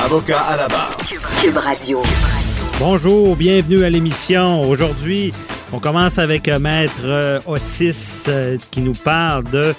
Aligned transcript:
Avocat 0.00 0.40
à 0.40 0.56
la 0.56 0.68
barre. 0.68 0.96
Cube 1.40 1.56
Radio. 1.56 2.02
Bonjour, 2.78 3.36
bienvenue 3.36 3.84
à 3.84 3.90
l'émission. 3.90 4.62
Aujourd'hui, 4.62 5.32
on 5.72 5.78
commence 5.78 6.18
avec 6.18 6.48
euh, 6.48 6.58
Maître 6.58 7.04
euh, 7.04 7.40
Otis 7.46 8.24
euh, 8.28 8.56
qui 8.70 8.80
nous 8.80 8.94
parle 8.94 9.44
de 9.44 9.74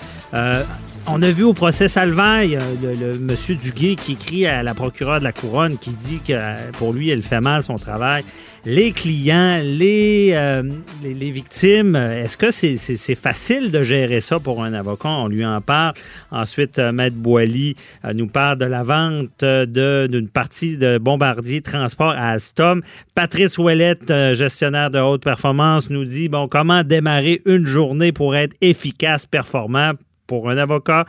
on 1.08 1.22
a 1.22 1.32
vu 1.32 1.44
au 1.44 1.54
procès 1.54 1.88
Salvaille 1.88 2.58
le, 2.82 2.94
le, 2.94 3.20
monsieur 3.20 3.56
Duguay 3.56 3.96
qui 3.96 4.14
écrit 4.14 4.46
à 4.46 4.64
la 4.64 4.74
procureure 4.74 5.20
de 5.20 5.24
la 5.24 5.32
couronne 5.32 5.78
qui 5.78 5.92
dit 5.92 6.20
que 6.26 6.34
pour 6.74 6.94
lui, 6.94 7.10
elle 7.10 7.24
fait 7.24 7.42
mal 7.42 7.64
son 7.64 7.76
travail. 7.76 8.24
Les 8.66 8.94
clients, 8.94 9.60
les, 9.62 10.32
euh, 10.34 10.64
victimes, 11.04 11.98
est-ce 11.98 12.38
que 12.38 12.50
c'est 12.52 13.16
facile 13.16 13.72
de 13.72 13.84
gérer 13.84 14.22
ça 14.22 14.40
pour 14.40 14.64
un 14.64 14.74
avocat? 14.74 15.10
On 15.10 15.28
lui 15.28 15.46
en 15.46 15.60
parle. 15.60 15.94
Ensuite, 16.32 16.80
euh, 16.80 16.94
Maître 16.94 17.18
Boily 17.18 17.76
euh, 18.06 18.14
nous 18.14 18.28
parle 18.28 18.58
de 18.60 18.66
la 18.66 18.84
vente 18.84 19.44
d'une 19.44 20.30
partie 20.30 20.78
de 20.78 20.98
Bombardier 20.98 21.62
Transport 21.62 22.12
à 22.12 22.30
Alstom. 22.30 22.82
Patrice 23.16 23.58
Ouellette, 23.58 24.14
gestionnaire 24.34 24.90
de 24.90 25.00
haute 25.00 25.24
performance, 25.24 25.90
nous 25.90 26.06
dit, 26.06 26.30
bon, 26.30 26.48
comment 26.48 26.84
démarrer 26.84 27.42
une 27.46 27.66
journée 27.66 28.14
pour 28.14 28.36
être 28.36 28.56
efficace, 28.62 29.26
performant? 29.26 29.92
Pour 30.28 30.50
un 30.50 30.58
avocat. 30.58 31.06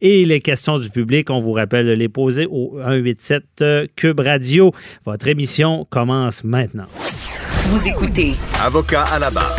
Et 0.00 0.24
les 0.24 0.40
questions 0.40 0.78
du 0.78 0.90
public, 0.90 1.30
on 1.30 1.40
vous 1.40 1.52
rappelle 1.52 1.86
de 1.86 1.92
les 1.92 2.08
poser 2.08 2.46
au 2.50 2.78
187 2.78 3.44
euh, 3.60 3.86
Cube 3.96 4.20
Radio. 4.20 4.72
Votre 5.04 5.28
émission 5.28 5.86
commence 5.90 6.44
maintenant. 6.44 6.86
Vous 7.66 7.86
écoutez. 7.86 8.34
Avocat 8.62 9.04
à 9.04 9.18
la 9.18 9.30
barre. 9.30 9.56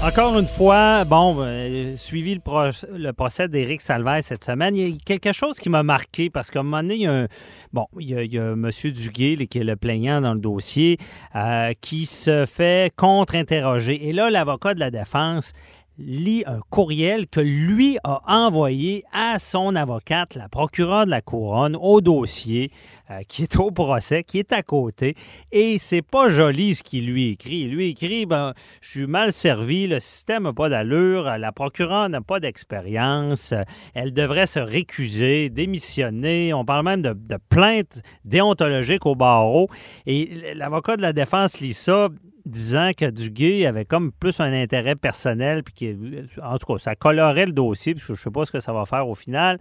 Encore 0.00 0.38
une 0.38 0.46
fois, 0.46 1.04
bon, 1.04 1.38
euh, 1.40 1.96
suivi 1.96 2.32
le, 2.32 2.40
pro 2.40 2.66
le 2.92 3.10
procès 3.10 3.48
d'Éric 3.48 3.80
Salvaire 3.80 4.22
cette 4.22 4.44
semaine, 4.44 4.76
il 4.76 4.90
y 4.90 4.92
a 4.92 4.96
quelque 5.04 5.32
chose 5.32 5.58
qui 5.58 5.68
m'a 5.70 5.82
marqué 5.82 6.30
parce 6.30 6.52
qu'à 6.52 6.60
un 6.60 6.62
moment 6.62 6.82
donné, 6.82 6.94
il 6.94 7.00
y 7.00 7.06
a 7.08 7.12
un, 7.12 7.26
bon, 7.72 7.86
il 7.98 8.10
y 8.10 8.14
a, 8.14 8.22
il 8.22 8.32
y 8.32 8.38
a 8.38 8.52
M. 8.52 8.70
Duguay, 8.70 9.48
qui 9.48 9.58
est 9.58 9.64
le 9.64 9.74
plaignant 9.74 10.20
dans 10.20 10.34
le 10.34 10.40
dossier, 10.40 10.98
euh, 11.34 11.72
qui 11.80 12.06
se 12.06 12.46
fait 12.46 12.94
contre-interroger. 12.94 14.08
Et 14.08 14.12
là, 14.12 14.30
l'avocat 14.30 14.74
de 14.74 14.78
la 14.80 14.92
défense 14.92 15.52
lit 15.98 16.44
un 16.46 16.60
courriel 16.70 17.26
que 17.26 17.40
lui 17.40 17.98
a 18.04 18.20
envoyé 18.26 19.04
à 19.12 19.38
son 19.38 19.74
avocate, 19.74 20.36
la 20.36 20.48
procureure 20.48 21.06
de 21.06 21.10
la 21.10 21.20
couronne, 21.20 21.76
au 21.80 22.00
dossier, 22.00 22.70
euh, 23.10 23.20
qui 23.26 23.42
est 23.42 23.56
au 23.56 23.70
procès, 23.70 24.22
qui 24.22 24.38
est 24.38 24.52
à 24.52 24.62
côté. 24.62 25.16
Et 25.50 25.78
c'est 25.78 26.02
pas 26.02 26.28
joli 26.28 26.74
ce 26.74 26.82
qu'il 26.82 27.06
lui 27.06 27.30
écrit. 27.30 27.60
Il 27.60 27.74
lui 27.74 27.88
écrit 27.88 28.26
ben, 28.26 28.54
Je 28.80 28.90
suis 28.90 29.06
mal 29.06 29.32
servi, 29.32 29.86
le 29.86 30.00
système 30.00 30.44
n'a 30.44 30.52
pas 30.52 30.68
d'allure, 30.68 31.24
la 31.38 31.52
procureure 31.52 32.08
n'a 32.08 32.20
pas 32.20 32.40
d'expérience, 32.40 33.54
elle 33.94 34.12
devrait 34.12 34.46
se 34.46 34.60
récuser, 34.60 35.50
démissionner. 35.50 36.54
On 36.54 36.64
parle 36.64 36.84
même 36.84 37.02
de, 37.02 37.12
de 37.12 37.38
plainte 37.48 38.02
déontologique 38.24 39.06
au 39.06 39.14
barreau. 39.14 39.68
Et 40.06 40.54
l'avocat 40.54 40.96
de 40.96 41.02
la 41.02 41.12
défense 41.12 41.60
lit 41.60 41.74
ça 41.74 42.08
disant 42.48 42.90
que 42.96 43.08
Duguay 43.10 43.66
avait 43.66 43.84
comme 43.84 44.12
plus 44.12 44.40
un 44.40 44.52
intérêt 44.52 44.96
personnel, 44.96 45.62
puis 45.62 45.96
en 46.42 46.58
tout 46.58 46.72
cas, 46.72 46.78
ça 46.78 46.94
colorait 46.96 47.46
le 47.46 47.52
dossier, 47.52 47.94
puis 47.94 48.04
je 48.04 48.12
ne 48.12 48.16
sais 48.16 48.30
pas 48.30 48.44
ce 48.44 48.52
que 48.52 48.60
ça 48.60 48.72
va 48.72 48.84
faire 48.86 49.08
au 49.08 49.14
final. 49.14 49.58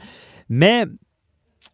Mais 0.49 0.85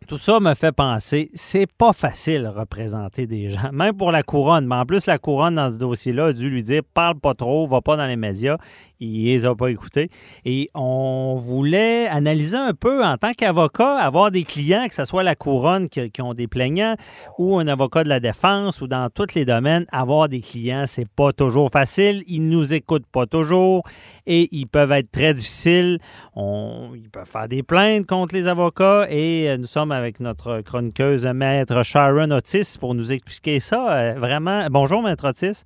tout 0.07 0.17
ça 0.17 0.39
me 0.39 0.53
fait 0.53 0.71
penser, 0.71 1.29
c'est 1.33 1.65
pas 1.65 1.93
facile 1.93 2.47
représenter 2.47 3.25
des 3.25 3.51
gens, 3.51 3.69
même 3.71 3.95
pour 3.95 4.11
la 4.11 4.23
couronne. 4.23 4.65
Mais 4.67 4.75
en 4.75 4.85
plus, 4.85 5.05
la 5.05 5.17
couronne, 5.17 5.55
dans 5.55 5.71
ce 5.71 5.77
dossier-là, 5.77 6.27
a 6.27 6.33
dû 6.33 6.49
lui 6.49 6.63
dire 6.63 6.81
parle 6.93 7.19
pas 7.19 7.33
trop, 7.33 7.65
va 7.67 7.81
pas 7.81 7.95
dans 7.95 8.05
les 8.05 8.15
médias. 8.15 8.57
Il 8.99 9.25
les 9.25 9.45
a 9.45 9.53
pas 9.53 9.69
écoutés. 9.69 10.09
Et 10.45 10.69
on 10.73 11.37
voulait 11.37 12.07
analyser 12.07 12.55
un 12.55 12.73
peu, 12.73 13.03
en 13.03 13.17
tant 13.17 13.33
qu'avocat, 13.33 13.97
avoir 13.97 14.31
des 14.31 14.43
clients, 14.43 14.87
que 14.87 14.95
ce 14.95 15.03
soit 15.03 15.23
la 15.23 15.35
couronne 15.35 15.89
qui, 15.89 16.21
ont 16.21 16.33
des 16.33 16.47
plaignants 16.47 16.95
ou 17.37 17.57
un 17.57 17.67
avocat 17.67 18.05
de 18.05 18.09
la 18.09 18.21
défense 18.21 18.79
ou 18.79 18.87
dans 18.87 19.09
tous 19.09 19.35
les 19.35 19.43
domaines, 19.43 19.85
avoir 19.91 20.29
des 20.29 20.39
clients, 20.39 20.85
c'est 20.87 21.09
pas 21.09 21.33
toujours 21.33 21.69
facile. 21.69 22.23
Ils 22.27 22.47
nous 22.47 22.73
écoutent 22.73 23.07
pas 23.11 23.25
toujours 23.25 23.83
et 24.25 24.47
ils 24.55 24.67
peuvent 24.67 24.93
être 24.93 25.11
très 25.11 25.33
difficiles. 25.33 25.99
Ils 26.37 27.09
peuvent 27.11 27.29
faire 27.29 27.49
des 27.49 27.63
plaintes 27.63 28.05
contre 28.05 28.33
les 28.33 28.47
avocats 28.47 29.07
et 29.09 29.57
nous 29.57 29.67
sommes 29.73 29.91
avec 29.91 30.19
notre 30.19 30.61
chroniqueuse 30.61 31.25
maître 31.25 31.81
Sharon 31.81 32.29
Otis 32.29 32.77
pour 32.79 32.93
nous 32.93 33.11
expliquer 33.11 33.59
ça. 33.59 34.13
vraiment, 34.13 34.67
bonjour 34.69 35.01
maître 35.01 35.27
Otis. 35.27 35.63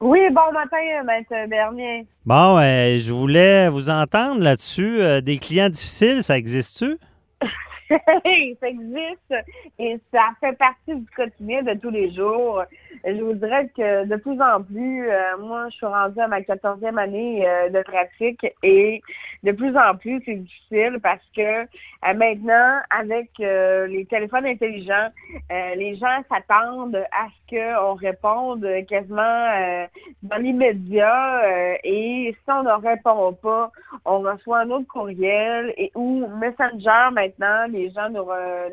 Oui, 0.00 0.20
bon 0.28 0.52
matin, 0.52 1.02
maître 1.06 1.48
Bernier. 1.48 2.06
Bon, 2.26 2.58
euh, 2.58 2.98
je 2.98 3.10
voulais 3.14 3.70
vous 3.70 3.88
entendre 3.88 4.42
là-dessus. 4.42 5.00
Euh, 5.00 5.22
des 5.22 5.38
clients 5.38 5.70
difficiles, 5.70 6.22
ça 6.22 6.36
existe-tu? 6.36 6.98
ça 7.88 8.68
existe 8.68 9.34
et 9.78 9.98
ça 10.12 10.32
fait 10.38 10.52
partie 10.58 10.94
du 10.96 11.06
quotidien 11.16 11.62
de 11.62 11.72
tous 11.80 11.88
les 11.88 12.12
jours. 12.12 12.64
Je 13.06 13.22
vous 13.22 13.34
dirais 13.34 13.68
que 13.76 14.04
de 14.04 14.16
plus 14.16 14.40
en 14.42 14.60
plus, 14.64 15.08
euh, 15.08 15.38
moi, 15.38 15.68
je 15.70 15.76
suis 15.76 15.86
rendue 15.86 16.18
à 16.18 16.26
ma 16.26 16.42
quatorzième 16.42 16.98
année 16.98 17.48
euh, 17.48 17.68
de 17.68 17.80
pratique 17.82 18.44
et 18.64 19.00
de 19.44 19.52
plus 19.52 19.76
en 19.76 19.94
plus, 19.94 20.20
c'est 20.24 20.34
difficile 20.34 20.98
parce 21.00 21.22
que 21.36 21.40
euh, 21.40 22.14
maintenant, 22.14 22.80
avec 22.90 23.30
les 23.38 24.06
téléphones 24.10 24.46
intelligents, 24.46 25.08
les 25.50 25.94
gens 25.94 26.20
s'attendent 26.28 26.96
à 27.12 27.28
ce 27.28 27.54
qu'on 27.54 27.94
réponde 27.94 28.66
quasiment 28.88 29.86
dans 30.22 30.36
l'immédiat 30.36 31.78
et 31.84 32.34
si 32.34 32.50
on 32.50 32.62
ne 32.62 32.72
répond 32.72 33.32
pas, 33.34 33.70
on 34.04 34.20
reçoit 34.20 34.60
un 34.60 34.70
autre 34.70 34.86
courriel 34.88 35.72
et 35.76 35.92
ou 35.94 36.26
Messenger 36.38 37.10
maintenant, 37.12 37.66
les 37.68 37.90
gens 37.90 38.08
nous, 38.10 38.26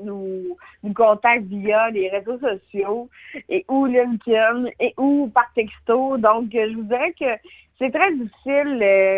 nous, 0.03 0.57
nous 0.83 0.93
contactent 0.93 1.45
via 1.45 1.89
les 1.89 2.09
réseaux 2.09 2.39
sociaux 2.39 3.09
et 3.49 3.65
ou 3.67 3.85
LinkedIn 3.85 4.22
et 4.27 4.93
ou 4.97 5.31
par 5.33 5.51
texto. 5.53 6.17
Donc, 6.17 6.49
je 6.51 6.75
vous 6.75 6.83
dirais 6.83 7.13
que 7.19 7.25
c'est 7.79 7.91
très 7.91 8.13
difficile. 8.13 8.77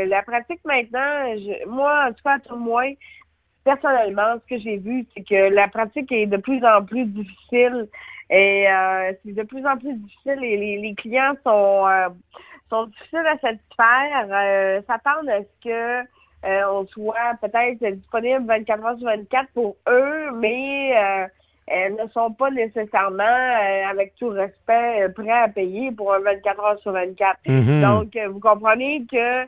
la 0.10 0.24
pratique 0.24 0.62
maintenant, 0.66 1.36
moi, 1.68 2.08
en 2.08 2.14
tout 2.14 2.24
cas, 2.24 2.40
tout 2.40 2.56
moins, 2.56 2.92
personnellement, 3.64 4.36
ce 4.36 4.56
que 4.56 4.62
j'ai 4.62 4.78
vu, 4.78 5.06
c'est 5.14 5.24
que 5.24 5.54
la 5.54 5.68
pratique 5.68 6.12
est 6.12 6.28
de 6.28 6.38
plus 6.38 6.64
en 6.64 6.84
plus 6.84 7.06
difficile 7.06 7.88
et 8.30 8.68
euh, 8.70 9.14
c'est 9.24 9.34
de 9.34 9.44
plus 9.44 9.66
en 9.66 9.78
plus 9.78 9.94
difficile 9.94 10.44
et 10.44 10.78
les, 10.78 10.96
clients 10.96 11.36
sont, 11.44 11.88
euh, 11.88 12.10
sont 12.70 12.86
difficiles 12.88 13.26
à 13.28 13.38
satisfaire, 13.38 14.28
euh, 14.32 14.82
s'attendent 14.88 15.30
à 15.30 15.42
ce 15.42 15.64
que 15.64 16.08
euh, 16.46 16.64
on 16.72 16.86
soit 16.88 17.34
peut-être 17.42 17.84
disponible 17.96 18.46
24 18.46 18.86
heures 18.86 18.98
sur 18.98 19.08
24 19.08 19.50
pour 19.54 19.76
eux, 19.88 20.32
mais 20.36 20.96
euh, 20.96 21.28
elles 21.68 21.96
ne 21.96 22.08
sont 22.09 22.31
pas 22.31 22.52
nécessairement, 22.52 23.24
euh, 23.24 23.90
avec 23.90 24.14
tout 24.20 24.30
respect, 24.30 25.02
euh, 25.02 25.09
prêts 25.09 25.31
à 25.31 25.48
payer 25.48 25.92
pour 25.92 26.14
un 26.14 26.20
24 26.20 26.64
heures 26.64 26.80
sur 26.80 26.92
24. 26.92 27.40
Mhm. 27.48 27.81
Donc, 27.81 28.16
euh, 28.16 28.28
vous 28.30 28.40
comprenez 28.40 29.03
que 29.12 29.46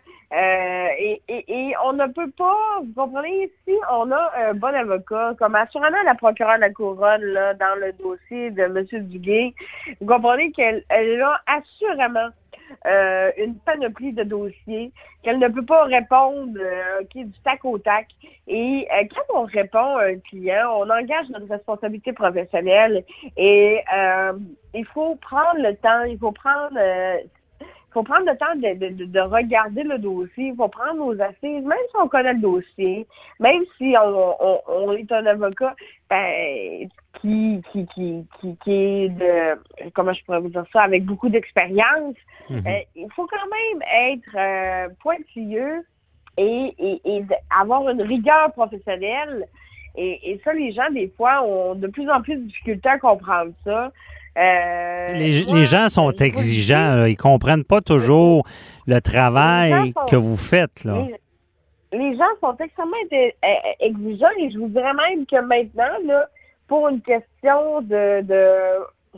et, 1.00 1.22
et, 1.30 1.46
et, 1.48 1.74
on 1.86 1.94
ne 1.94 2.06
peut 2.08 2.30
pas, 2.38 2.58
vous 2.82 2.94
comprenez, 2.94 3.50
si 3.66 3.74
on 3.92 4.12
a 4.12 4.32
un 4.50 4.54
bon 4.56 4.76
avocat, 4.76 5.36
comme 5.40 5.56
assurément 5.56 6.04
la 6.04 6.16
procureure 6.16 6.56
de 6.56 6.62
la 6.62 6.70
couronne 6.70 7.22
là, 7.22 7.54
dans 7.54 7.80
le 7.80 7.94
dossier 7.94 8.52
de 8.52 8.64
M. 8.64 8.86
Duguay, 9.06 9.54
vous 10.02 10.08
comprenez 10.08 10.52
qu'elle 10.52 10.84
elle 10.90 11.22
a 11.22 11.40
assurément 11.48 12.28
euh, 12.86 13.32
une 13.38 13.56
panoplie 13.56 14.14
de 14.14 14.24
dossiers 14.24 14.92
qu'elle 15.24 15.40
ne 15.40 15.48
peut 15.48 15.66
pas 15.66 15.84
répondre 15.84 16.58
euh, 16.60 17.02
est 17.16 17.24
du 17.24 17.40
tac 17.44 17.64
au 17.66 17.78
tac. 17.78 18.08
Et 18.48 18.88
euh, 18.92 19.04
quand 19.14 19.40
on 19.40 19.44
répond 19.44 19.98
à 19.98 20.06
un 20.06 20.20
client, 20.20 20.70
on 20.78 20.90
engage 20.90 21.30
notre 21.30 21.48
responsabilité 21.48 22.14
professionnelle 22.14 23.04
et 23.36 23.82
euh, 23.96 24.34
il 24.74 24.86
faut 24.86 25.16
prendre 25.16 25.58
le 25.58 25.76
temps, 25.76 26.04
il 26.04 26.18
faut 26.18 26.32
prendre 26.32 26.78
il 26.78 27.30
faut 27.92 28.04
prendre 28.04 28.26
le 28.26 28.38
temps 28.38 28.56
de, 28.56 28.90
de, 28.90 29.06
de, 29.06 29.20
regarder 29.20 29.84
le 29.84 29.98
dossier, 29.98 30.48
il 30.48 30.56
faut 30.56 30.68
prendre 30.68 30.96
nos 30.96 31.22
assises, 31.22 31.64
même 31.64 31.86
si 31.90 31.96
on 32.02 32.08
connaît 32.08 32.34
le 32.34 32.40
dossier, 32.40 33.08
même 33.40 33.64
si 33.78 33.96
on, 34.02 34.36
on, 34.40 34.62
on 34.68 34.92
est 34.94 35.12
un 35.12 35.26
avocat 35.26 35.76
ben, 36.10 36.90
qui, 37.22 37.62
qui, 37.72 37.88
qui, 37.88 38.26
qui, 38.40 38.58
qui 38.64 38.74
est 38.74 39.10
de, 39.10 39.90
comment 39.94 40.14
je 40.14 40.24
pourrais 40.26 40.42
vous 40.42 40.50
dire 40.50 40.66
ça, 40.74 40.82
avec 40.82 41.06
beaucoup 41.06 41.30
d'expérience, 41.30 42.16
mm 42.50 42.58
-hmm. 42.58 42.68
euh, 42.68 42.84
il 42.96 43.12
faut 43.16 43.28
quand 43.34 43.50
même 43.60 43.80
être 44.14 44.36
euh, 44.36 44.90
pointilleux 45.04 45.86
et, 46.38 46.74
et, 46.78 47.02
et 47.12 47.26
avoir 47.50 47.90
une 47.90 48.02
rigueur 48.02 48.52
professionnelle. 48.54 49.48
Et, 49.96 50.32
et 50.32 50.42
ça, 50.44 50.54
les 50.54 50.72
gens, 50.72 50.90
des 50.92 51.10
fois, 51.18 51.42
ont 51.44 51.74
de 51.76 51.88
plus 51.88 52.08
en 52.10 52.22
plus 52.22 52.36
de 52.36 52.44
difficultés 52.44 52.90
à 52.90 53.00
comprendre 53.00 53.54
ça. 53.64 53.92
Euh, 54.38 55.14
Les, 55.14 55.46
moi, 55.46 55.58
les 55.60 55.66
gens 55.66 55.90
sont 55.90 56.12
exigeants. 56.12 56.96
là. 56.96 57.08
Ils 57.10 57.18
comprennent 57.18 57.64
pas 57.64 57.82
toujours 57.82 58.46
le 58.86 59.00
travail 59.02 59.94
sont- 59.98 60.06
que 60.06 60.16
vous 60.16 60.38
faites. 60.38 60.84
Là. 60.84 61.06
Les, 61.92 61.98
les 61.98 62.18
gens 62.18 62.26
sont 62.42 62.56
extrêmement 62.58 62.96
euh, 63.14 63.28
exigeants 63.80 64.28
et 64.40 64.50
je 64.52 64.60
vous 64.60 64.68
dirais 64.68 64.94
même 64.94 65.26
que 65.26 65.40
maintenant, 65.42 65.98
là, 66.06 66.28
pour 66.68 66.88
une 66.90 67.02
question 67.02 67.82
de, 67.82 68.22
de 68.22 68.50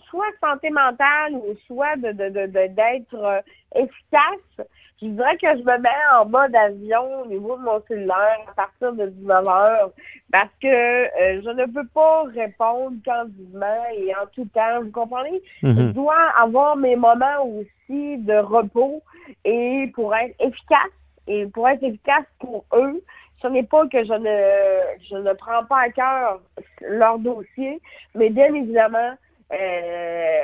soit 0.10 0.27
santé 0.42 0.69
mentale 0.69 1.33
ou 1.33 1.56
soit 1.68 1.95
de, 1.98 2.12
de, 2.12 2.30
de- 2.30 2.45
de- 2.45 2.68
d'être 2.68 3.15
euh, 3.15 3.42
efficace, 3.75 4.68
je 5.01 5.07
dirais 5.07 5.38
que 5.38 5.48
je 5.48 5.63
me 5.63 5.78
mets 5.78 5.90
en 6.18 6.25
mode 6.25 6.56
avion 6.56 7.22
au 7.22 7.25
niveau 7.28 7.57
de 7.57 7.63
mon 7.63 7.81
cellulaire 7.88 8.40
à 8.50 8.54
partir 8.54 8.94
de 8.94 9.06
19 9.07 9.48
heures 9.48 9.92
parce 10.31 10.50
que 10.62 10.68
euh, 10.68 11.42
je 11.44 11.50
ne 11.50 11.66
peux 11.66 11.88
pas 11.94 12.24
répondre 12.36 12.98
candidement 13.06 13.84
et 13.96 14.13
en 14.16 14.25
tout 14.34 14.46
temps. 14.54 14.81
Vous 14.81 14.92
comprenez? 14.92 15.42
Je 15.63 15.68
Mhm. 15.68 15.94
dois 15.94 16.30
avoir 16.38 16.75
mes 16.75 16.96
moments 16.96 17.44
aussi 17.46 18.18
de 18.18 18.38
repos 18.38 19.01
et 19.46 19.90
pour 19.96 20.16
être 20.16 20.36
efficace 20.40 20.92
et 21.28 21.46
pour 21.48 21.68
être 21.69 21.84
efficace 21.84 22.25
pour 22.40 22.66
eux, 22.74 23.01
ce 23.42 23.48
n'est 23.48 23.63
pas 23.63 23.88
que 23.88 24.04
je 24.04 24.13
ne 24.13 25.00
je 25.10 25.16
ne 25.16 25.34
prends 25.34 25.63
pas 25.63 25.81
à 25.84 25.90
cœur 25.90 26.42
leur 26.81 27.19
dossier, 27.19 27.80
mais 28.16 28.30
bien 28.30 28.54
évidemment, 28.54 29.13
euh, 29.54 30.42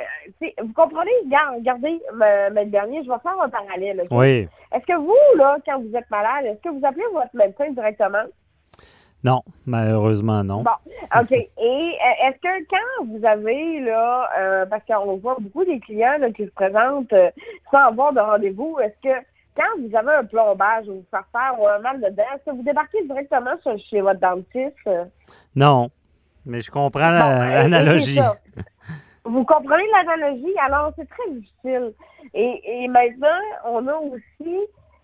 vous 0.62 0.72
comprenez, 0.72 1.10
Regarde- 1.24 1.56
regardez, 1.56 2.00
ma- 2.14 2.50
ma 2.50 2.64
dernier, 2.64 3.02
je 3.04 3.08
vais 3.10 3.18
faire 3.22 3.40
un 3.40 3.48
parallèle. 3.48 4.02
Oui. 4.10 4.48
Est-ce 4.74 4.84
que 4.86 4.96
vous, 4.96 5.14
là, 5.38 5.56
quand 5.64 5.80
vous 5.80 5.94
êtes 5.96 6.10
malade, 6.10 6.46
est-ce 6.46 6.60
que 6.62 6.68
vous 6.68 6.84
appelez 6.84 7.04
votre 7.12 7.34
médecin 7.34 7.70
directement? 7.70 8.24
Non, 9.24 9.42
malheureusement, 9.64 10.44
non. 10.44 10.62
Bon, 10.62 10.70
OK. 11.20 11.32
Et 11.32 11.48
euh, 11.58 12.28
est-ce 12.28 12.38
que 12.40 12.66
quand 12.70 13.04
vous 13.06 13.24
avez, 13.24 13.80
là, 13.80 14.28
euh, 14.38 14.66
parce 14.66 14.84
qu'on 14.86 15.16
voit 15.16 15.36
beaucoup 15.40 15.64
des 15.64 15.80
clients 15.80 16.18
là, 16.18 16.30
qui 16.30 16.44
se 16.44 16.50
présentent 16.50 17.12
euh, 17.12 17.30
sans 17.70 17.88
avoir 17.88 18.12
de 18.12 18.20
rendez-vous, 18.20 18.78
est-ce 18.80 19.08
que 19.08 19.16
quand 19.56 19.80
vous 19.80 19.96
avez 19.96 20.12
un 20.16 20.24
plombage 20.24 20.86
ou 20.88 20.96
vous 20.96 21.04
faire 21.10 21.24
faire 21.32 21.58
ou 21.58 21.66
un 21.66 21.78
mal 21.78 22.00
de 22.00 22.08
dents, 22.10 22.22
est-ce 22.34 22.50
que 22.50 22.56
vous 22.56 22.62
débarquez 22.62 23.02
directement 23.04 23.56
sur- 23.62 23.78
chez 23.78 24.00
votre 24.00 24.20
dentiste? 24.20 24.76
euh? 24.86 25.04
Non. 25.56 25.90
Mais 26.44 26.60
je 26.60 26.70
comprends 26.70 27.08
Bon, 27.08 27.38
l'analogie. 27.54 28.20
Vous 29.26 29.44
comprenez 29.44 29.84
l'analogie? 29.92 30.54
Alors, 30.64 30.92
c'est 30.96 31.08
très 31.08 31.30
difficile. 31.30 31.92
Et, 32.34 32.84
et 32.84 32.88
maintenant, 32.88 33.40
on 33.64 33.86
a 33.88 33.94
aussi 33.94 34.58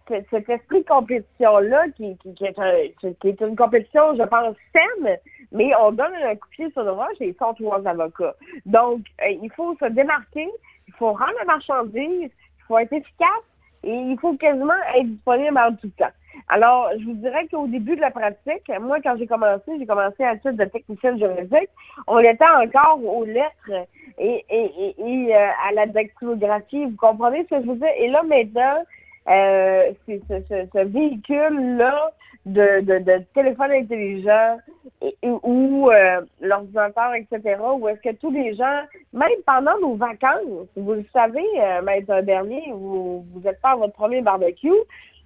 ce- 0.08 0.22
cet 0.30 0.48
esprit 0.48 0.82
de 0.82 0.86
compétition-là 0.88 1.86
qui, 1.96 2.16
qui, 2.18 2.44
est 2.44 3.40
une 3.40 3.56
compétition, 3.56 4.14
je 4.16 4.22
pense, 4.22 4.56
saine, 4.72 5.18
mais 5.50 5.72
on 5.80 5.92
donne 5.92 6.14
un 6.14 6.36
coup 6.36 6.48
de 6.48 6.54
pied 6.54 6.70
sur 6.72 6.84
le 6.84 6.92
roche 6.92 7.20
et 7.20 7.28
ils 7.28 7.36
sont 7.36 7.54
trois 7.54 7.86
avocats. 7.86 8.34
Donc, 8.66 9.00
euh, 9.22 9.30
il 9.30 9.50
faut 9.52 9.76
se 9.76 9.86
démarquer, 9.86 10.48
il 10.86 10.94
faut 10.94 11.12
rendre 11.12 11.34
la 11.38 11.44
marchandise, 11.44 12.30
il 12.30 12.64
faut 12.66 12.78
être 12.78 12.92
efficace 12.92 13.46
et 13.82 13.92
il 13.94 14.18
faut 14.20 14.34
quasiment 14.36 14.72
être 14.94 15.06
disponible 15.08 15.58
en 15.58 15.74
tout 15.74 15.90
temps. 15.98 16.06
Alors, 16.48 16.90
je 16.98 17.04
vous 17.04 17.14
dirais 17.14 17.46
qu'au 17.50 17.66
début 17.66 17.96
de 17.96 18.00
la 18.00 18.10
pratique, 18.10 18.70
moi, 18.80 18.98
quand 19.02 19.16
j'ai 19.18 19.26
commencé, 19.26 19.78
j'ai 19.78 19.86
commencé 19.86 20.24
à 20.24 20.36
titre 20.36 20.52
de 20.52 20.64
technicienne 20.64 21.18
juridique, 21.18 21.70
on 22.06 22.18
était 22.18 22.44
encore 22.44 23.00
aux 23.04 23.24
lettres 23.24 23.86
et, 24.18 24.44
euh, 24.50 25.46
à 25.68 25.72
la 25.72 25.86
dactylographie. 25.86 26.86
Vous 26.86 26.96
comprenez 26.96 27.44
ce 27.44 27.56
que 27.56 27.62
je 27.62 27.68
veux 27.68 27.76
dire? 27.76 27.92
Et 27.98 28.08
là, 28.08 28.22
maintenant, 28.22 28.82
euh, 29.28 29.92
c'est 30.06 30.20
ce, 30.28 30.34
ce, 30.48 30.66
ce 30.72 30.84
véhicule-là 30.84 32.12
de, 32.46 32.80
de, 32.80 32.98
de 32.98 33.22
téléphone 33.34 33.70
intelligent 33.70 34.58
et, 35.00 35.16
et- 35.22 35.30
ou 35.44 35.90
euh, 35.90 36.20
l'ordinateur, 36.40 37.14
etc., 37.14 37.56
où 37.78 37.88
est-ce 37.88 38.00
que 38.00 38.14
tous 38.16 38.32
les 38.32 38.54
gens, 38.54 38.80
même 39.12 39.30
pendant 39.46 39.78
nos 39.80 39.94
vacances, 39.94 40.66
vous 40.76 40.94
le 40.94 41.04
savez, 41.12 41.44
euh, 41.60 41.82
Maître 41.82 42.20
Bernier, 42.22 42.64
vous 42.72 43.24
vous 43.32 43.46
êtes 43.48 43.60
pas 43.60 43.70
à 43.72 43.76
votre 43.76 43.92
premier 43.94 44.22
barbecue, 44.22 44.72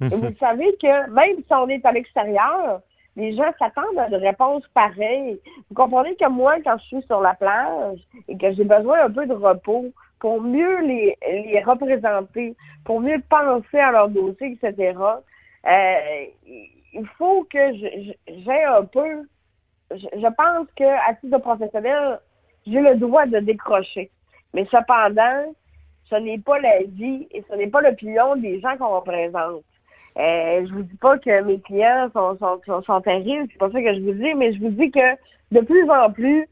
et 0.02 0.08
vous 0.08 0.34
savez 0.38 0.76
que 0.82 1.08
même 1.10 1.36
si 1.38 1.52
on 1.54 1.68
est 1.68 1.84
à 1.86 1.92
l'extérieur, 1.92 2.80
les 3.16 3.32
gens 3.34 3.50
s'attendent 3.58 3.98
à 3.98 4.10
des 4.10 4.16
réponses 4.16 4.66
pareilles. 4.74 5.40
Vous 5.70 5.74
comprenez 5.74 6.14
que 6.16 6.28
moi, 6.28 6.56
quand 6.62 6.76
je 6.76 6.84
suis 6.84 7.02
sur 7.04 7.22
la 7.22 7.32
plage 7.32 7.98
et 8.28 8.36
que 8.36 8.52
j'ai 8.52 8.64
besoin 8.64 9.06
un 9.06 9.10
peu 9.10 9.24
de 9.24 9.32
repos 9.32 9.86
pour 10.20 10.40
mieux 10.40 10.80
les, 10.82 11.16
les 11.22 11.62
représenter, 11.62 12.54
pour 12.84 13.00
mieux 13.00 13.20
penser 13.28 13.78
à 13.78 13.92
leur 13.92 14.08
dossier, 14.08 14.58
etc., 14.60 14.94
euh, 15.66 16.26
il 16.92 17.06
faut 17.18 17.46
que 17.50 17.74
j'ai 17.74 18.64
un 18.64 18.84
peu, 18.84 19.26
je, 19.90 20.34
pense 20.34 20.68
que 20.76 20.84
à 20.84 21.14
titre 21.14 21.38
professionnel, 21.38 22.20
j'ai 22.66 22.80
le 22.80 22.96
droit 22.96 23.26
de 23.26 23.38
décrocher. 23.40 24.10
Mais 24.54 24.64
cependant, 24.70 25.54
ce 26.08 26.14
n'est 26.16 26.38
pas 26.38 26.58
la 26.60 26.82
vie 26.84 27.26
et 27.32 27.44
ce 27.50 27.56
n'est 27.56 27.66
pas 27.66 27.82
l'opinion 27.82 28.36
des 28.36 28.60
gens 28.60 28.76
qu'on 28.76 28.96
représente. 28.96 29.64
Euh, 30.16 30.66
je 30.66 30.72
vous 30.72 30.82
dis 30.82 30.96
pas 30.96 31.18
que 31.18 31.42
mes 31.42 31.60
clients 31.60 32.08
sont, 32.14 32.38
sont, 32.38 32.60
sont, 32.64 32.82
sont 32.82 33.00
terribles, 33.02 33.48
c'est 33.52 33.58
pas 33.58 33.70
ça 33.70 33.82
que 33.82 33.94
je 33.94 34.00
vous 34.00 34.14
dis, 34.14 34.34
mais 34.34 34.52
je 34.52 34.60
vous 34.60 34.70
dis 34.70 34.90
que 34.90 35.14
de 35.52 35.60
plus 35.60 35.90
en 35.90 36.10
plus, 36.10 36.48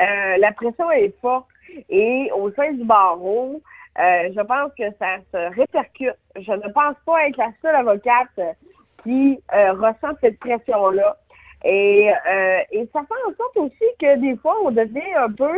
euh, 0.00 0.36
la 0.38 0.52
pression 0.52 0.90
est 0.90 1.18
forte 1.20 1.46
et 1.88 2.30
au 2.34 2.50
sein 2.52 2.72
du 2.72 2.84
barreau, 2.84 3.60
euh, 3.98 4.28
je 4.34 4.40
pense 4.42 4.70
que 4.78 4.84
ça 4.98 5.18
se 5.32 5.54
répercute. 5.56 6.14
Je 6.36 6.52
ne 6.52 6.68
pense 6.72 6.96
pas 7.04 7.26
être 7.26 7.36
la 7.36 7.50
seule 7.60 7.74
avocate 7.74 8.56
qui 9.02 9.40
euh, 9.54 9.72
ressent 9.72 10.16
cette 10.20 10.38
pression-là. 10.38 11.16
Et, 11.64 12.10
euh, 12.10 12.60
et 12.70 12.88
ça 12.92 13.00
fait 13.00 13.30
en 13.30 13.34
sorte 13.36 13.56
aussi 13.56 13.84
que 13.98 14.16
des 14.18 14.36
fois, 14.36 14.56
on 14.64 14.70
devient 14.70 15.14
un 15.16 15.32
peu, 15.32 15.52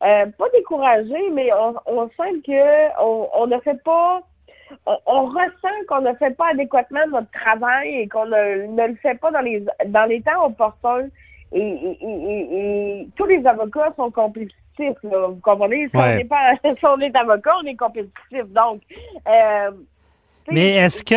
pas 0.00 0.48
découragé, 0.54 1.30
mais 1.32 1.50
on, 1.86 2.08
sent 2.10 2.40
que 2.46 3.02
on, 3.02 3.28
on 3.34 3.46
ne 3.48 3.58
fait 3.60 3.82
pas 3.82 4.22
on, 4.86 5.26
ressent 5.26 5.84
qu'on 5.88 6.02
ne 6.02 6.14
fait 6.14 6.36
pas 6.36 6.50
adéquatement 6.50 7.06
notre 7.08 7.30
travail 7.32 7.96
et 7.96 8.08
qu'on 8.08 8.26
ne, 8.26 8.86
le 8.86 8.94
fait 8.96 9.16
pas 9.16 9.32
dans 9.32 9.40
les 9.40 9.64
dans 9.86 10.08
les 10.08 10.22
temps 10.22 10.46
opportuns. 10.46 11.08
Et, 11.52 11.96
et, 12.00 13.08
tous 13.16 13.26
les 13.26 13.44
avocats 13.44 13.92
sont 13.96 14.12
là, 14.78 15.26
vous 15.28 15.40
comprenez? 15.42 15.88
Si, 15.88 15.96
on 15.96 16.16
n'est 16.16 16.24
pas, 16.24 16.52
si 16.64 16.86
on 16.86 16.98
est 17.00 17.14
avocat, 17.16 17.52
on 17.62 17.66
est 17.66 17.74
compétitif. 17.76 18.44
Donc, 18.54 18.82
euh, 19.28 19.70
Mais 20.50 20.70
est-ce 20.76 21.02
que, 21.04 21.14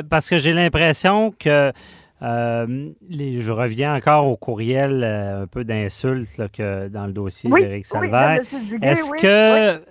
euh, 0.00 0.02
parce 0.08 0.28
que 0.28 0.38
j'ai 0.38 0.52
l'impression 0.52 1.32
que, 1.38 1.72
euh, 2.22 2.66
les- 3.08 3.40
je 3.40 3.52
reviens 3.52 3.94
encore 3.94 4.26
au 4.26 4.36
courriel, 4.36 5.02
euh, 5.04 5.42
un 5.42 5.46
peu 5.46 5.64
d'insultes 5.64 6.38
là, 6.38 6.48
que 6.48 6.88
dans 6.88 7.06
le 7.06 7.12
dossier 7.12 7.50
oui, 7.52 7.60
d'Éric 7.62 7.86
Salvaire. 7.86 8.40
Est-ce 8.82 9.10
oui. 9.10 9.18
que 9.20 9.82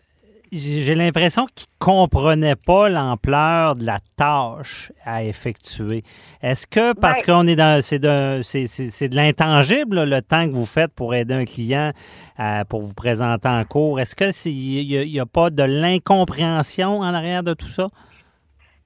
j'ai 0.54 0.95
l'impression 0.95 1.45
qu'il 1.56 1.68
ne 1.68 1.86
comprenait 1.86 2.56
pas 2.56 2.88
l'ampleur 2.90 3.76
de 3.76 3.86
la 3.86 4.00
tâche 4.16 4.92
à 5.06 5.24
effectuer? 5.24 6.04
Est-ce 6.42 6.68
que 6.68 6.94
parce 6.94 7.19
Ben- 7.26 7.42
qu'on 7.42 7.48
est 7.48 7.56
dans 7.56 7.81
c'est 7.83 8.00
de 8.00 8.42
c'est- 8.44 8.68
c'est- 8.68 8.90
c'est 8.90 9.10
de 9.10 9.16
l'intangible 9.16 9.95
là, 9.98 10.06
le 10.06 10.22
temps 10.22 10.48
que 10.48 10.54
vous 10.54 10.66
faites 10.66 10.94
pour 10.94 11.14
aider 11.16 11.33
un 11.33 11.45
client 11.45 11.92
euh, 12.40 12.64
pour 12.66 12.81
vous 12.81 12.94
présenter 12.94 13.48
en 13.48 13.64
cours, 13.66 14.00
est-ce 14.00 14.16
que 14.16 14.26
il 14.50 15.07
n'y 15.10 15.19
a, 15.19 15.26
pas 15.26 15.50
de 15.50 15.64
l'incompréhension 15.64 17.00
en 17.00 17.14
arrière 17.14 17.44
de 17.44 17.54
tout 17.54 17.68
ça? 17.68 17.88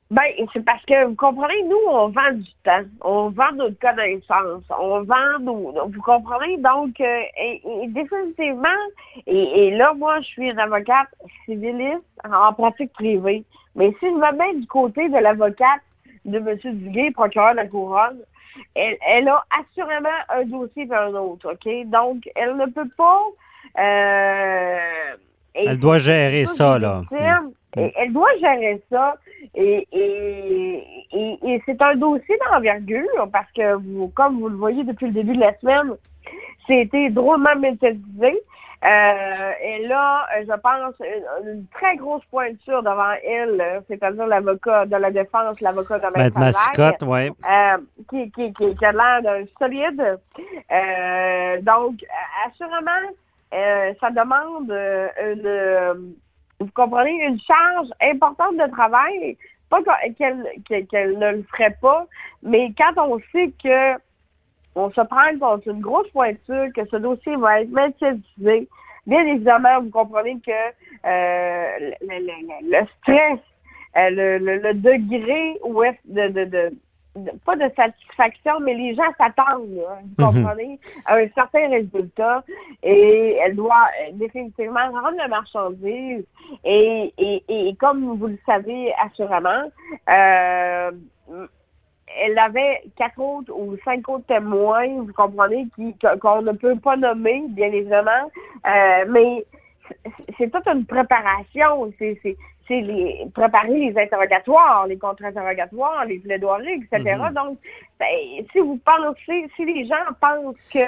Ben, 0.10 0.24
c'est 0.54 0.64
parce 0.64 0.84
que, 0.86 1.04
vous 1.06 1.16
comprenez, 1.16 1.64
nous, 1.64 1.82
on 1.90 2.08
vend 2.08 2.32
du 2.32 2.50
temps. 2.64 2.84
On 3.02 3.30
vend 3.30 3.52
notre 3.56 3.78
connaissance. 3.78 4.64
On 4.80 5.02
vend 5.02 5.40
nos... 5.42 5.74
Vous 5.90 6.02
comprenez? 6.02 6.58
Donc, 6.58 7.02
euh, 7.02 7.22
et, 7.38 7.62
et 7.84 7.88
définitivement, 7.88 8.70
et, 9.26 9.68
et 9.68 9.72
là, 9.72 9.94
moi, 9.94 10.22
je 10.22 10.28
suis 10.28 10.50
une 10.50 10.60
avocate 10.60 11.10
civiliste 11.44 12.06
en 12.24 12.54
pratique 12.54 12.94
privée. 12.94 13.44
Mais 13.76 13.90
si 14.00 14.06
je 14.06 14.12
me 14.16 14.32
mets 14.38 14.54
du 14.62 14.68
côté 14.68 15.10
de 15.10 15.18
l'avocate 15.18 15.82
de 16.24 16.38
M. 16.38 16.58
Duguay, 16.64 17.12
procureur 17.12 17.52
de 17.52 17.58
la 17.58 17.68
Couronne, 17.68 18.20
elle, 18.76 18.98
elle 19.06 19.28
a 19.28 19.44
assurément 19.60 20.08
un 20.30 20.44
dossier 20.46 20.88
et 20.90 20.96
un 20.96 21.14
autre, 21.16 21.52
OK? 21.52 21.68
Donc, 21.88 22.30
elle 22.36 22.56
ne 22.56 22.66
peut 22.68 22.90
pas... 22.98 23.24
euh, 23.78 25.16
Elle 25.54 25.78
doit 25.80 26.00
gérer 26.00 26.46
ça, 26.46 26.80
là. 26.80 27.02
Et 27.76 27.92
elle 27.98 28.14
doit 28.14 28.36
gérer 28.40 28.82
ça. 28.90 29.16
Et, 29.56 29.88
et, 29.92 30.84
et, 31.12 31.40
et 31.44 31.62
c'est 31.66 31.82
un 31.82 31.96
dossier 31.96 32.38
d'envergure 32.50 33.30
parce 33.32 33.52
que, 33.52 33.76
vous, 33.76 34.10
comme 34.10 34.40
vous 34.40 34.50
le 34.50 34.56
voyez 34.56 34.84
depuis 34.84 35.08
le 35.08 35.14
début 35.14 35.34
de 35.34 35.40
la 35.42 35.58
semaine, 35.60 35.96
c'était 36.68 37.10
drôlement 37.10 37.56
médiatisé. 37.56 38.42
Euh, 38.86 39.52
et 39.64 39.88
là, 39.88 40.28
je 40.40 40.54
pense, 40.60 40.94
une, 41.00 41.50
une 41.50 41.66
très 41.74 41.96
grosse 41.96 42.24
pointure 42.26 42.84
devant 42.84 43.14
elle, 43.24 43.82
c'est-à-dire 43.88 44.28
l'avocat 44.28 44.86
de 44.86 44.96
la 44.96 45.10
défense, 45.10 45.60
l'avocat 45.62 45.98
de 45.98 46.06
Maître 46.16 46.38
Mascotte, 46.38 47.02
oui. 47.02 47.30
euh, 47.30 47.78
qui, 48.08 48.30
qui, 48.32 48.54
qui, 48.54 48.76
qui 48.76 48.86
a 48.86 48.92
l'air 48.92 49.22
d'un 49.24 49.46
solide. 49.58 50.20
Euh, 50.72 51.62
donc, 51.62 52.06
assurément, 52.46 53.16
euh, 53.54 53.94
ça 54.00 54.12
demande 54.12 54.70
euh, 54.70 55.08
une, 55.34 56.14
vous 56.60 56.70
comprenez, 56.74 57.12
une 57.26 57.40
charge 57.40 57.88
importante 58.02 58.58
de 58.58 58.70
travail. 58.72 59.38
Pas 59.70 59.82
qu'elle 60.18 61.20
ne 61.20 61.32
le 61.32 61.44
ferait 61.52 61.76
pas, 61.82 62.08
mais 62.42 62.72
quand 62.78 62.94
on 62.98 63.20
sait 63.34 63.52
que 63.62 64.00
on 64.76 64.90
se 64.92 65.02
prend 65.02 65.26
une 65.66 65.82
grosse 65.82 66.10
pointure, 66.12 66.68
que 66.74 66.86
ce 66.90 66.98
dossier 66.98 67.36
va 67.36 67.62
être 67.62 67.70
médiatisé, 67.70 68.70
bien 69.06 69.26
évidemment, 69.26 69.82
vous 69.82 69.90
comprenez 69.90 70.38
que 70.46 70.52
euh, 70.52 71.92
le, 72.02 72.86
stress, 73.02 73.40
euh, 73.98 74.40
le, 74.40 74.74
degré 74.76 75.58
où 75.64 75.84
est 75.84 76.00
de- 76.06 76.72
pas 77.46 77.56
de 77.56 77.70
satisfaction, 77.76 78.60
mais 78.62 78.74
les 78.74 78.96
gens 78.96 79.12
s'attendent, 79.18 79.76
là, 79.76 80.00
vous 80.18 80.26
Mhm. 80.26 80.44
comprenez, 80.44 80.80
à 81.06 81.16
un 81.16 81.28
certain 81.30 81.70
résultat. 81.70 82.44
Et 82.84 83.38
elle 83.44 83.56
doit 83.56 83.88
définitivement 84.14 84.92
rendre 84.92 85.18
la 85.18 85.28
marchandise. 85.28 86.26
Et, 86.64 87.14
et, 87.18 87.44
et 87.48 87.76
comme 87.76 88.18
vous 88.18 88.28
le 88.28 88.40
savez 88.46 88.94
assurément, 89.04 89.72
euh, 90.10 90.92
elle 92.20 92.40
avait 92.40 92.82
quatre 92.96 93.20
autres 93.20 93.52
ou 93.54 93.78
cinq 93.84 94.08
autres 94.10 94.26
témoins, 94.28 94.88
vous 94.88 95.14
comprenez, 95.14 95.68
qui 95.76 95.96
qu'on 96.22 96.42
ne 96.42 96.54
peut 96.54 96.78
pas 96.78 96.96
nommer, 96.96 97.44
bien 97.50 97.72
évidemment, 97.72 98.32
euh, 98.66 99.06
mais 99.10 99.46
c'est- 100.38 100.50
toute 100.50 100.68
une 100.68 100.86
préparation, 100.86 101.92
c'est 102.00 102.18
c'est 102.24 102.36
c'est 102.36 102.57
les 102.70 103.26
préparer 103.34 103.74
les 103.92 103.98
interrogatoires, 103.98 104.88
les 104.88 104.98
contre-interrogatoires, 104.98 106.06
les 106.06 106.20
plaidoiries, 106.20 106.84
etc. 106.92 107.18
Mhm. 107.20 107.34
Donc, 107.34 107.58
ben, 108.00 108.08
si 108.52 108.60
vous 108.60 108.80
pensez, 108.86 109.48
si 109.56 109.66
les 109.66 109.86
gens 109.86 109.96
pensent 110.22 110.56
que 110.74 110.80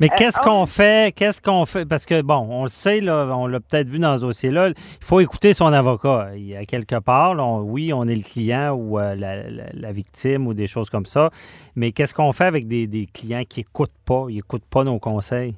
Mais 0.00 0.08
Euh, 0.10 0.14
qu'est-ce 0.16 0.38
oh. 0.40 0.44
qu'on 0.44 0.66
fait? 0.66 1.14
Qu'est-ce 1.14 1.40
qu'on 1.40 1.64
fait? 1.66 1.84
Parce 1.86 2.04
que, 2.04 2.20
bon, 2.20 2.44
on 2.50 2.62
le 2.62 2.68
sait, 2.68 3.00
là, 3.00 3.26
on 3.36 3.46
l'a 3.46 3.60
peut-être 3.60 3.86
vu 3.88 4.00
dans 4.00 4.16
ce 4.16 4.22
dossier-là, 4.22 4.70
il 4.70 4.74
faut 5.00 5.20
écouter 5.20 5.52
son 5.52 5.66
avocat. 5.72 6.30
Il 6.34 6.46
y 6.48 6.56
a 6.56 6.64
quelque 6.64 6.98
part, 6.98 7.36
là, 7.36 7.44
on- 7.44 7.60
oui, 7.60 7.92
on 7.92 8.02
est 8.08 8.16
le 8.16 8.22
client 8.28 8.72
ou 8.74 8.98
euh, 8.98 9.14
la, 9.14 9.48
la- 9.48 9.70
la 9.72 9.92
victime 9.92 10.48
ou 10.48 10.52
des 10.52 10.66
choses 10.66 10.90
comme 10.90 11.06
ça, 11.06 11.30
mais 11.76 11.92
qu'est-ce 11.92 12.12
qu'on 12.12 12.32
fait 12.32 12.46
avec 12.46 12.66
des, 12.66 12.88
des 12.88 13.06
clients 13.06 13.44
qui 13.48 13.60
n'écoutent 13.60 13.94
pas, 14.04 14.26
ils 14.30 14.34
n'écoutent 14.34 14.66
pas 14.68 14.82
nos 14.82 14.98
conseils? 14.98 15.54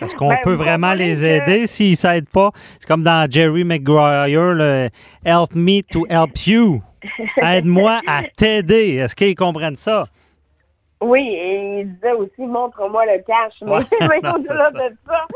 Est-ce 0.00 0.14
qu'on 0.14 0.28
Ben, 0.28 0.38
peut 0.44 0.54
vraiment 0.54 0.92
les 0.94 1.14
que- 1.14 1.24
aider 1.24 1.66
s'ils 1.66 1.90
ne 1.92 1.96
s'aident 1.96 2.28
pas? 2.28 2.50
C'est 2.80 2.86
comme 2.86 3.02
dans 3.02 3.28
Jerry 3.30 3.64
Maguire, 3.64 4.54
le 4.54 4.88
Help 5.24 5.54
me 5.54 5.82
to 5.82 6.06
help 6.08 6.36
you. 6.46 6.80
Aide-moi 7.42 8.00
à 8.06 8.22
t'aider. 8.36 8.96
Est-ce 8.96 9.14
qu'ils 9.16 9.34
comprennent 9.34 9.76
ça? 9.76 10.04
Oui, 11.00 11.28
et 11.32 11.80
il 11.80 11.94
disait 11.94 12.12
aussi 12.12 12.40
montre-moi 12.42 13.04
le 13.06 13.22
cash. 13.22 13.54
Mais, 13.62 13.70
Ouais, 14.08 14.20
non, 14.22 14.34
au-delà 14.34 14.70
de 14.72 14.96
ça. 15.06 15.26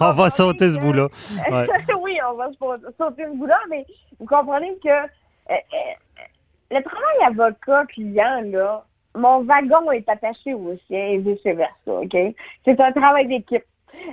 On 0.00 0.12
va 0.12 0.30
sauter 0.30 0.70
ce 0.70 0.78
bout-là. 0.78 1.08
Ouais. 1.50 1.66
oui, 2.00 2.18
on 2.30 2.34
va 2.36 2.48
sauter 2.98 3.24
ce 3.24 3.36
bout-là, 3.36 3.58
mais 3.68 3.84
vous 4.18 4.24
comprenez 4.26 4.72
que 4.82 4.88
euh, 4.88 5.04
euh, 5.50 5.56
le 6.70 6.82
travail 6.82 7.26
avocat-client, 7.26 8.42
là, 8.50 8.84
mon 9.14 9.42
wagon 9.42 9.90
est 9.92 10.08
attaché 10.08 10.54
au 10.54 10.74
sien 10.86 10.98
et 11.08 11.18
vice-versa, 11.18 11.68
OK? 11.86 12.16
C'est 12.64 12.80
un 12.80 12.92
travail 12.92 13.26
d'équipe. 13.26 13.64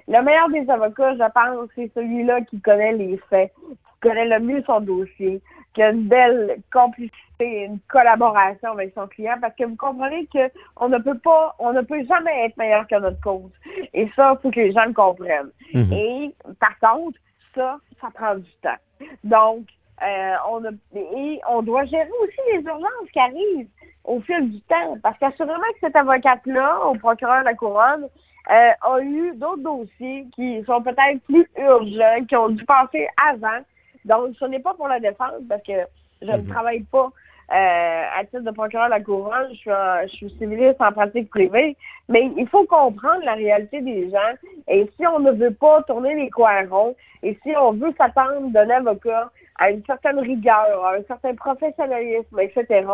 Le 0.08 0.22
meilleur 0.22 0.50
des 0.50 0.70
avocats, 0.70 1.14
je 1.14 1.32
pense, 1.32 1.70
c'est 1.76 1.92
celui-là 1.94 2.42
qui 2.42 2.60
connaît 2.62 2.94
les 2.94 3.18
faits, 3.30 3.52
qui 3.70 4.10
connaît 4.10 4.28
le 4.28 4.40
mieux 4.40 4.64
son 4.66 4.80
dossier, 4.82 5.42
qui 5.74 5.84
a 5.84 5.92
une 5.92 6.08
belle 6.08 6.58
complicité, 6.72 7.66
une 7.66 7.80
collaboration 7.88 8.72
avec 8.72 8.94
son 8.96 9.08
client, 9.08 9.36
parce 9.40 9.56
que 9.56 9.66
vous 9.66 9.76
comprenez 9.76 10.28
que 10.34 10.52
on 10.78 10.90
ne 10.90 10.98
peut 10.98 11.18
pas, 11.18 11.56
on 11.60 11.74
ne 11.74 11.82
peut 11.82 12.04
jamais 12.06 12.46
être 12.46 12.58
meilleur 12.58 12.88
que 12.88 12.96
notre 13.00 13.22
cause. 13.22 13.52
Et 13.94 14.10
ça, 14.16 14.34
il 14.38 14.42
faut 14.42 14.52
que 14.52 14.60
les 14.60 14.72
gens 14.72 14.86
le 14.86 14.94
comprennent. 14.94 15.52
Mhm. 15.74 15.94
Et 15.94 16.36
par 16.60 16.78
contre, 16.80 17.20
ça, 17.56 17.78
ça 18.02 18.08
prend 18.14 18.36
du 18.36 18.52
temps. 18.62 19.10
Donc, 19.24 19.66
euh, 20.04 20.34
on 20.50 20.64
a, 20.64 20.70
et 20.96 21.42
on 21.50 21.62
doit 21.62 21.86
gérer 21.86 22.10
aussi 22.24 22.38
les 22.54 22.64
urgences 22.64 23.12
qui 23.12 23.20
arrivent 23.20 23.68
au 24.04 24.20
fil 24.22 24.52
du 24.52 24.62
temps. 24.62 24.98
Parce 25.02 25.18
qu'assurément 25.18 25.60
que 25.74 25.80
cette 25.82 25.96
avocate-là, 25.96 26.86
au 26.86 26.96
procureur 26.96 27.42
de 27.42 27.46
la 27.46 27.54
couronne, 27.54 28.08
euh, 28.50 28.72
a 28.82 29.02
eu 29.02 29.34
d'autres 29.36 29.64
dossiers 29.64 30.26
qui 30.34 30.64
sont 30.66 30.82
peut-être 30.82 31.22
plus 31.26 31.48
urgents, 31.58 32.26
qui 32.28 32.36
ont 32.36 32.50
dû 32.50 32.64
passer 32.66 33.08
avant. 33.30 33.60
Donc, 34.06 34.36
ce 34.40 34.46
n'est 34.46 34.60
pas 34.60 34.74
pour 34.74 34.88
la 34.88 35.00
défense 35.00 35.42
parce 35.50 35.64
que 35.64 35.74
je 36.22 36.32
ne 36.32 36.38
Mhm. 36.38 36.48
travaille 36.48 36.84
pas 36.84 37.10
euh, 37.54 38.04
à 38.20 38.26
titre 38.26 38.42
de 38.42 38.52
procureur 38.52 38.88
de 38.88 38.92
la 38.92 39.00
couronne, 39.00 39.48
je 39.52 39.56
suis, 39.56 39.72
je 40.04 40.08
suis 40.08 40.30
civiliste 40.38 40.82
en 40.82 40.92
pratique 40.92 41.30
privée, 41.30 41.78
mais 42.10 42.30
il 42.36 42.46
faut 42.50 42.66
comprendre 42.66 43.24
la 43.24 43.36
réalité 43.36 43.80
des 43.80 44.10
gens. 44.10 44.34
Et 44.68 44.90
si 44.98 45.08
on 45.08 45.20
ne 45.20 45.32
veut 45.32 45.54
pas 45.54 45.82
tourner 45.84 46.14
les 46.16 46.30
coins 46.30 46.68
ronds, 46.70 46.94
et 47.24 47.40
si 47.44 47.56
on 47.56 47.72
veut 47.72 47.94
s'attendre 47.98 48.50
d'un 48.50 48.70
avocat 48.70 49.32
à 49.60 49.72
une 49.72 49.82
certaine 49.86 50.20
rigueur, 50.20 50.86
à 50.86 50.96
un 50.96 51.04
certain 51.08 51.36
professionnalisme, 51.36 52.38
etc., 52.38 52.86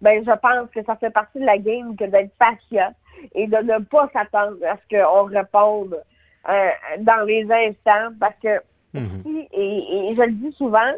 ben 0.00 0.24
je 0.24 0.32
pense 0.32 0.68
que 0.74 0.82
ça 0.84 0.96
fait 0.96 1.10
partie 1.10 1.38
de 1.38 1.46
la 1.46 1.58
game 1.58 1.94
que 1.96 2.04
d'être 2.04 2.32
patient 2.36 2.92
et 3.34 3.46
de 3.46 3.56
ne 3.56 3.78
pas 3.84 4.08
s'attendre 4.12 4.56
à 4.66 4.76
ce 4.76 4.96
qu'on 4.96 5.24
réponde 5.24 6.00
euh, 6.48 6.68
dans 6.98 7.24
les 7.26 7.46
instants, 7.50 8.12
parce 8.18 8.36
que 8.42 8.60
Mhm. 8.92 9.22
si, 9.24 9.48
et, 9.52 10.10
et 10.10 10.16
je 10.16 10.22
le 10.22 10.32
dis 10.32 10.52
souvent, 10.52 10.92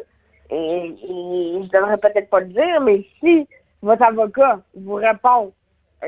et, 0.49 0.55
et 0.55 1.63
je 1.63 1.69
devrais 1.69 1.97
peut-être 1.97 2.29
pas 2.29 2.39
le 2.39 2.47
dire, 2.47 2.81
mais 2.81 3.05
si 3.19 3.47
votre 3.81 4.03
avocat 4.03 4.61
vous 4.75 4.95
répond 4.95 5.53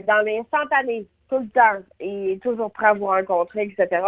dans 0.07 0.25
l'instantané, 0.25 1.05
tout 1.29 1.39
le 1.39 1.47
temps, 1.50 1.83
et 2.00 2.33
est 2.33 2.41
toujours 2.41 2.71
prêt 2.71 2.88
à 2.88 2.93
vous 2.93 3.05
rencontrer, 3.07 3.63
etc., 3.63 4.01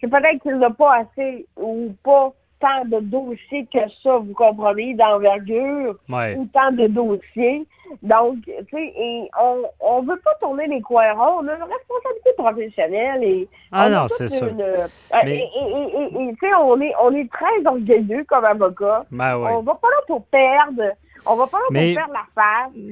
c'est 0.00 0.08
peut-être 0.08 0.42
qu'il 0.42 0.56
n'a 0.56 0.70
pas 0.70 1.02
assez 1.02 1.46
ou 1.56 1.94
pas 2.02 2.32
tant 2.60 2.84
de 2.84 3.00
dossiers 3.00 3.66
que 3.72 3.78
ça, 4.02 4.18
vous 4.18 4.34
comprenez, 4.34 4.94
d'envergure 4.94 5.96
Ouais. 6.08 6.36
ou 6.36 6.46
tant 6.52 6.70
de 6.72 6.86
dossiers. 6.86 7.64
Donc, 8.02 8.36
tu 8.44 8.52
sais, 8.70 8.92
et 8.96 9.28
on 9.40 9.62
on 9.80 10.02
veut 10.02 10.20
pas 10.24 10.34
tourner 10.40 10.66
les 10.68 10.80
coins 10.80 11.12
ronds. 11.12 11.38
On 11.42 11.48
a 11.48 11.54
une 11.56 11.62
responsabilité 11.62 12.30
professionnelle 12.38 13.24
et 13.24 13.48
Ah 13.72 13.88
non, 13.90 14.06
c'est 14.08 14.28
une, 14.38 14.60
euh, 14.60 14.86
Mais- 15.24 15.30
Et, 15.30 15.38
et- 15.38 15.42
et- 15.42 16.02
et- 16.24 16.28
et, 16.28 16.34
tu 16.34 16.38
sais, 16.48 16.54
on 16.54 16.80
est, 16.80 16.92
on 17.02 17.12
est 17.14 17.28
très 17.32 17.66
orgueilleux 17.66 18.24
comme 18.28 18.44
avocat. 18.44 19.04
Ben 19.10 19.36
oui. 19.38 19.48
On 19.50 19.62
va 19.62 19.74
pas 19.74 19.88
là 19.88 20.02
pour 20.06 20.22
perdre. 20.26 20.82
On 21.26 21.36
va 21.36 21.46
pas 21.46 21.58
Mais- 21.70 21.94
perdre 21.94 22.12
la. 22.12 22.20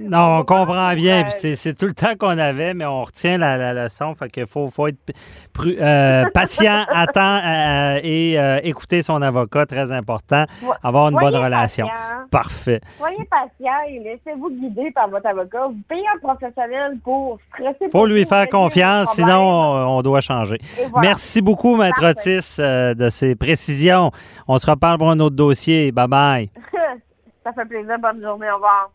Non, 0.09 0.39
on 0.41 0.45
comprend 0.45 0.95
bien. 0.95 1.25
euh, 1.27 1.55
C'est, 1.57 1.75
tout 1.75 1.87
le 1.87 1.95
temps 1.95 2.15
qu'on 2.19 2.37
avait, 2.39 2.75
mais 2.75 2.85
on 2.85 3.03
retient 3.03 3.39
la, 3.39 3.57
la 3.57 3.85
leçon. 3.85 4.15
Fait 4.15 4.29
qu'il 4.31 4.47
faut, 4.47 4.69
faut 4.69 4.87
être 4.89 4.99
pru- 5.55 5.77
euh, 5.81 6.25
patient, 6.35 6.85
attendre 6.89 7.43
euh, 7.47 8.01
et 8.03 8.37
écouter 8.69 9.03
son 9.03 9.23
avocat, 9.23 9.67
très 9.67 9.91
important. 9.93 10.45
Vo- 10.63 10.73
Avoir 10.83 11.09
une 11.09 11.19
bonne 11.19 11.37
relation. 11.37 11.87
Parfait. 12.31 12.81
Soyez 12.99 13.25
patient 13.31 13.73
et 13.89 13.99
laissez-vous 14.01 14.51
guider 14.51 14.91
par 14.91 15.09
votre 15.09 15.27
avocat. 15.27 15.67
Vous 15.69 15.77
payez 15.89 16.05
un 16.15 16.19
professionnel 16.19 16.99
pour 17.03 17.39
stresser. 17.55 17.91
faut 17.91 18.07
lui 18.07 18.27
faire 18.27 18.49
confiance, 18.51 19.13
sinon 19.15 19.41
on, 19.97 20.03
doit 20.03 20.21
changer. 20.21 20.59
Voilà. 20.91 21.09
Merci 21.09 21.41
beaucoup, 21.41 21.77
Maître. 21.77 22.05
Otis, 22.05 22.57
de 22.59 23.09
ces 23.11 23.35
précisions. 23.35 24.11
On 24.47 24.59
se 24.59 24.71
reparle 24.71 24.99
pour 24.99 25.11
un 25.11 25.19
autre 25.21 25.37
dossier. 25.37 25.91
Bye-bye. 25.93 26.49
Ça 27.45 27.53
fait 27.53 27.69
plaisir. 27.69 27.97
Bonne 28.01 28.21
journée. 28.21 28.51
Au 28.51 28.57
revoir. 28.57 28.91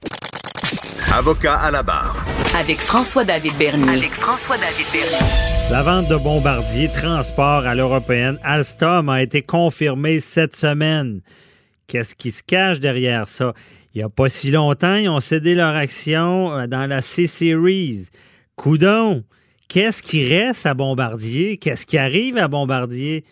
Avocat 1.14 1.56
à 1.56 1.72
la 1.72 1.84
barre. 1.84 2.26
Avec 2.60 2.80
François-David 2.80 3.58
Bernier. 3.58 3.98
Avec 3.98 4.14
François-David 4.14 4.86
Bernier. 4.92 5.72
La 5.72 5.82
vente 5.82 6.08
de 6.10 6.16
bombardiers 6.16 6.90
transport 6.92 7.66
à 7.66 7.74
l'européenne 7.74 8.38
Alstom 8.44 9.10
a 9.10 9.22
été 9.22 9.42
confirmée 9.42 10.20
cette 10.20 10.56
semaine. 10.56 11.22
Qu'est-ce 11.88 12.16
qui 12.16 12.32
se 12.32 12.44
cache 12.44 12.80
derrière 12.80 13.28
ça? 13.28 13.54
Il 13.94 14.00
n'y 14.00 14.04
a 14.04 14.10
pas 14.10 14.30
si 14.30 14.52
longtemps, 14.52 14.96
ils 14.96 15.10
ont 15.10 15.20
cédé 15.20 15.56
leur 15.56 15.76
action 15.76 16.52
euh, 16.52 16.68
dans 16.68 16.88
la 16.88 17.02
C-Series. 17.02 18.10
Coudon, 18.56 19.24
qu'est-ce 19.68 20.02
qui 20.02 20.28
reste 20.28 20.66
à 20.66 20.74
Bombardier? 20.74 21.58
Qu'est-ce 21.58 21.86
qui 21.86 21.98
arrive 21.98 22.38
à 22.38 22.48
Bombardier? 22.48 23.24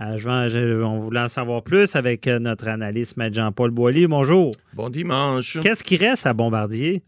Euh, 0.00 0.82
en 0.84 1.28
savoir 1.28 1.62
plus 1.62 1.96
avec 1.96 2.26
euh, 2.28 2.38
notre 2.38 2.68
analyste, 2.68 3.16
Maître 3.16 3.34
Jean-Paul 3.34 3.70
Boilly. 3.72 4.06
Bonjour. 4.06 4.52
Bon 4.74 4.90
dimanche. 4.90 5.58
Qu'est-ce 5.60 5.82
qui 5.82 5.96
reste 5.96 6.26
à 6.26 6.32
Bombardier? 6.34 7.02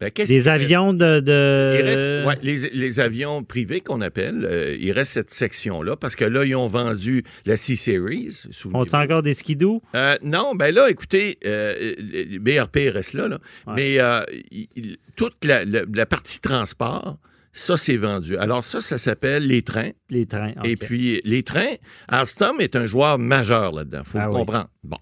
Ben, 0.00 0.10
Des 0.26 0.48
avions 0.48 0.92
de... 0.92 1.20
de- 1.20 1.72
reste? 1.76 1.80
Il 1.80 1.86
reste- 1.86 2.26
ouais, 2.26 2.38
les, 2.42 2.70
les 2.70 3.00
avions 3.00 3.44
privés 3.44 3.80
qu'on 3.80 4.00
appelle, 4.00 4.44
euh, 4.44 4.76
il 4.80 4.90
reste 4.90 5.12
cette 5.12 5.30
section-là 5.30 5.96
parce 5.96 6.16
que 6.16 6.24
là, 6.24 6.44
ils 6.44 6.56
ont 6.56 6.66
vendu 6.66 7.22
la 7.46 7.56
C-Series. 7.56 8.42
Ont-ils 8.72 8.96
encore 8.96 9.22
des 9.22 9.34
skidoo? 9.34 9.82
Euh, 9.94 10.16
non, 10.22 10.54
ben 10.56 10.74
là, 10.74 10.90
écoutez, 10.90 11.38
euh, 11.44 11.94
le 11.98 12.38
BRP 12.38 12.92
reste 12.92 13.12
là, 13.12 13.28
là. 13.28 13.38
Ouais. 13.68 13.74
mais 13.76 13.98
il- 14.50 14.96
toute 15.16 15.44
la, 15.44 15.64
la- 15.64 15.82
la 15.94 16.06
partie 16.06 16.40
transport, 16.40 17.16
ça, 17.56 17.76
c'est 17.76 17.96
vendu. 17.96 18.36
Alors 18.36 18.64
ça, 18.64 18.80
ça 18.80 18.98
s'appelle 18.98 19.46
les 19.46 19.62
trains. 19.62 19.90
Les 20.10 20.26
trains. 20.26 20.52
Et 20.64 20.72
OK. 20.72 20.78
puis, 20.80 21.20
les 21.24 21.42
trains, 21.44 21.74
Alstom 22.08 22.60
est 22.60 22.74
un 22.76 22.86
joueur 22.86 23.18
majeur 23.18 23.70
là-dedans, 23.72 24.02
faut 24.04 24.18
Ah 24.20 24.24
le 24.26 24.32
oui. 24.32 24.38
comprendre. 24.40 24.68
Bon. 24.82 24.98